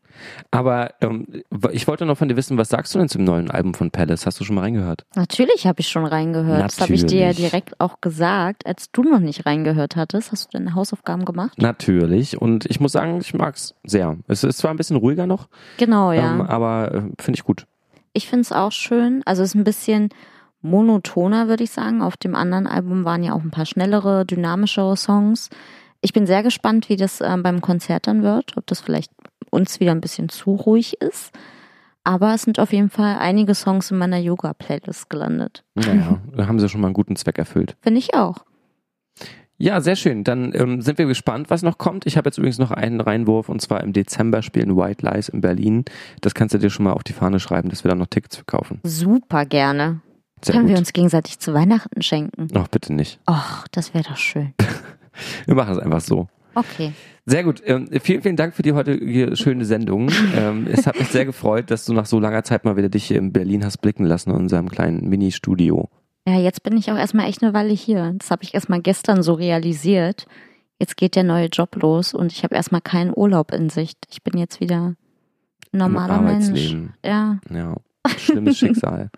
Aber 0.52 0.94
ähm, 1.02 1.26
ich 1.72 1.88
wollte 1.88 2.06
noch 2.06 2.18
von 2.18 2.28
dir 2.28 2.36
wissen, 2.36 2.58
was 2.58 2.70
sagst 2.70 2.94
du 2.94 3.00
denn 3.00 3.10
zum 3.10 3.24
neuen 3.24 3.50
Album 3.52 3.74
von 3.74 3.92
Palace? 3.92 4.26
Hast 4.26 4.40
du 4.40 4.44
schon 4.44 4.56
mal 4.56 4.62
reingehört? 4.62 5.06
Natürlich 5.16 5.68
habe 5.68 5.80
ich 5.80 5.88
schon 5.90 6.06
reingehört. 6.06 6.64
Das 6.64 6.82
habe 6.82 6.94
ich 6.94 7.06
dir 7.06 7.20
ja 7.22 7.28
Natürlich. 7.28 7.50
direkt 7.52 7.80
auch 7.82 8.02
gesagt, 8.02 8.66
als 8.66 8.92
du 8.92 9.04
noch 9.04 9.20
nicht 9.20 9.46
reingehört 9.46 9.96
hattest. 9.96 10.32
Hast 10.32 10.46
du 10.54 10.58
deine 10.58 10.76
Hausaufgaben 10.76 11.26
gemacht? 11.26 11.58
Natürlich. 11.62 12.42
Und 12.42 12.66
ich 12.66 12.80
muss 12.80 12.92
sagen, 12.92 13.20
ich 13.22 13.34
mag's 13.34 13.74
sehr. 13.84 14.18
Es 14.28 14.44
ist 14.44 14.58
zwar 14.58 14.72
ein 14.72 14.78
bisschen 14.78 14.96
ruhiger 14.98 15.28
noch, 15.28 15.48
Genau, 15.78 16.12
ja. 16.12 16.34
ähm, 16.34 16.42
aber 16.42 16.94
äh, 16.94 17.02
finde 17.20 17.38
ich 17.38 17.44
gut. 17.44 17.66
ich 18.14 18.28
finde 18.28 18.42
es 18.42 18.52
auch 18.52 18.72
schön. 18.72 19.22
Also 19.26 19.44
es 19.44 19.50
ist 19.50 19.56
ein 19.56 19.64
bisschen 19.64 20.10
monotoner, 20.62 21.48
würde 21.48 21.64
ich 21.64 21.72
sagen. 21.72 22.02
Auf 22.02 22.18
dem 22.18 22.36
anderen 22.36 22.68
Album 22.68 23.06
waren 23.06 23.24
ja 23.24 23.34
auch 23.34 23.42
ein 23.44 23.52
paar 23.52 23.66
schnellere, 23.66 24.26
dynamischere 24.26 24.98
Songs. 24.98 25.50
Ich 26.02 26.14
bin 26.14 26.26
sehr 26.26 26.44
gespannt, 26.44 26.90
wie 26.90 26.96
das 26.96 27.22
ähm, 27.22 27.44
beim 27.44 27.62
Konzert 27.62 28.08
dann 28.08 28.24
wird, 28.24 28.58
ob 28.58 28.66
das 28.68 28.80
vielleicht 28.80 29.12
uns 29.50 29.80
wieder 29.80 29.92
ein 29.92 30.02
bisschen 30.02 30.30
zu 30.30 30.52
ruhig 30.52 31.02
ist. 31.02 31.32
Aber 32.04 32.34
es 32.34 32.44
sind 32.44 32.60
auf 32.60 32.72
jeden 32.72 32.90
Fall 32.90 33.18
einige 33.20 33.54
Songs 33.54 33.92
in 33.92 33.98
meiner 33.98 34.18
Yoga-Playlist 34.18 35.10
gelandet. 35.10 35.64
Naja, 35.76 36.20
da 36.36 36.48
haben 36.48 36.60
sie 36.60 36.70
schon 36.70 36.82
mal 36.82 36.88
einen 36.88 36.94
guten 36.94 37.16
Zweck 37.16 37.38
erfüllt. 37.38 37.76
Finde 37.82 38.00
ich 38.00 38.14
auch. 38.14 38.38
Ja, 39.62 39.82
sehr 39.82 39.98
schön. 39.98 40.24
Dann 40.24 40.54
ähm, 40.56 40.82
sind 40.82 40.98
wir 40.98 41.06
gespannt, 41.06 41.50
was 41.50 41.64
noch 41.64 41.78
kommt. 41.78 42.06
Ich 42.08 42.16
habe 42.16 42.30
jetzt 42.30 42.38
übrigens 42.38 42.60
noch 42.60 42.72
einen 42.72 43.02
Reinwurf 43.02 43.50
und 43.50 43.62
zwar 43.62 43.84
im 43.84 43.92
Dezember 43.92 44.42
spielen 44.42 44.78
White 44.78 45.06
Lies 45.06 45.28
in 45.28 45.42
Berlin. 45.42 45.84
Das 46.22 46.34
kannst 46.34 46.56
du 46.56 46.60
dir 46.60 46.70
schon 46.70 46.86
mal 46.86 46.94
auf 46.94 47.04
die 47.04 47.12
Fahne 47.12 47.42
schreiben, 47.42 47.68
dass 47.68 47.84
wir 47.84 47.90
da 47.90 47.96
noch 47.96 48.08
Tickets 48.08 48.38
verkaufen. 48.38 48.80
Super 48.84 49.46
gerne. 49.46 50.00
Sehr 50.42 50.56
Können 50.56 50.68
wir 50.68 50.76
gut. 50.76 50.80
uns 50.80 50.94
gegenseitig 50.94 51.40
zu 51.40 51.54
Weihnachten 51.54 52.02
schenken? 52.02 52.48
Ach, 52.56 52.70
bitte 52.70 52.94
nicht. 52.94 53.20
Ach, 53.26 53.68
das 53.68 53.94
wäre 53.94 54.06
doch 54.06 54.16
schön. 54.18 54.54
Wir 55.46 55.56
machen 55.56 55.74
es 55.74 55.80
einfach 55.80 56.02
so. 56.02 56.28
Okay. 56.56 56.94
Sehr 57.26 57.44
gut. 57.44 57.62
Ähm, 57.66 57.88
vielen, 58.02 58.22
vielen 58.22 58.36
Dank 58.36 58.56
für 58.56 58.64
die 58.64 58.74
heutige 58.74 59.36
schöne 59.36 59.66
Sendung. 59.66 60.10
ähm, 60.36 60.68
es 60.72 60.88
hat 60.88 60.98
mich 60.98 61.10
sehr 61.10 61.26
gefreut, 61.26 61.70
dass 61.70 61.86
du 61.86 61.94
nach 61.94 62.06
so 62.06 62.20
langer 62.20 62.44
Zeit 62.44 62.66
mal 62.66 62.76
wieder 62.76 62.90
dich 62.90 63.06
hier 63.06 63.18
in 63.18 63.32
Berlin 63.32 63.64
hast 63.64 63.78
blicken 63.78 64.06
lassen 64.06 64.32
in 64.32 64.36
unserem 64.36 64.70
kleinen 64.70 65.08
Mini-Studio. 65.08 65.90
Ja, 66.28 66.40
jetzt 66.40 66.64
bin 66.64 66.78
ich 66.78 66.92
auch 66.92 66.98
erstmal 66.98 67.28
echt 67.30 67.44
eine 67.44 67.54
Weile 67.54 67.74
hier. 67.74 68.14
Das 68.18 68.32
habe 68.32 68.44
ich 68.44 68.54
erstmal 68.54 68.82
gestern 68.82 69.24
so 69.24 69.34
realisiert. 69.34 70.26
Jetzt 70.80 70.98
geht 70.98 71.16
der 71.16 71.24
neue 71.24 71.48
Job 71.48 71.76
los 71.76 72.14
und 72.14 72.32
ich 72.32 72.44
habe 72.44 72.56
erstmal 72.56 72.82
keinen 72.82 73.14
Urlaub 73.16 73.52
in 73.52 73.70
Sicht. 73.70 73.98
Ich 74.10 74.24
bin 74.24 74.40
jetzt 74.40 74.60
wieder 74.60 74.96
normaler 75.72 76.20
Im 76.20 76.26
Mensch. 76.26 76.76
Ja. 77.06 77.40
Ja, 77.50 77.76
schlimmes 78.18 78.58
Schicksal. 78.60 79.10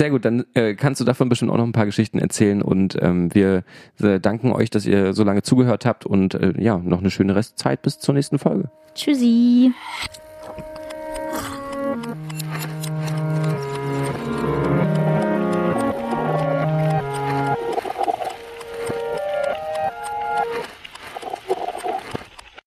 Sehr 0.00 0.08
gut, 0.08 0.24
dann 0.24 0.46
äh, 0.54 0.76
kannst 0.76 0.98
du 1.02 1.04
davon 1.04 1.28
bestimmt 1.28 1.50
auch 1.50 1.58
noch 1.58 1.66
ein 1.66 1.72
paar 1.72 1.84
Geschichten 1.84 2.20
erzählen 2.20 2.62
und 2.62 2.96
ähm, 3.02 3.34
wir 3.34 3.64
äh, 4.00 4.18
danken 4.18 4.50
euch, 4.50 4.70
dass 4.70 4.86
ihr 4.86 5.12
so 5.12 5.24
lange 5.24 5.42
zugehört 5.42 5.84
habt 5.84 6.06
und 6.06 6.32
äh, 6.32 6.54
ja, 6.56 6.78
noch 6.78 7.00
eine 7.00 7.10
schöne 7.10 7.36
Restzeit 7.36 7.82
bis 7.82 7.98
zur 7.98 8.14
nächsten 8.14 8.38
Folge. 8.38 8.70
Tschüssi. 8.94 9.74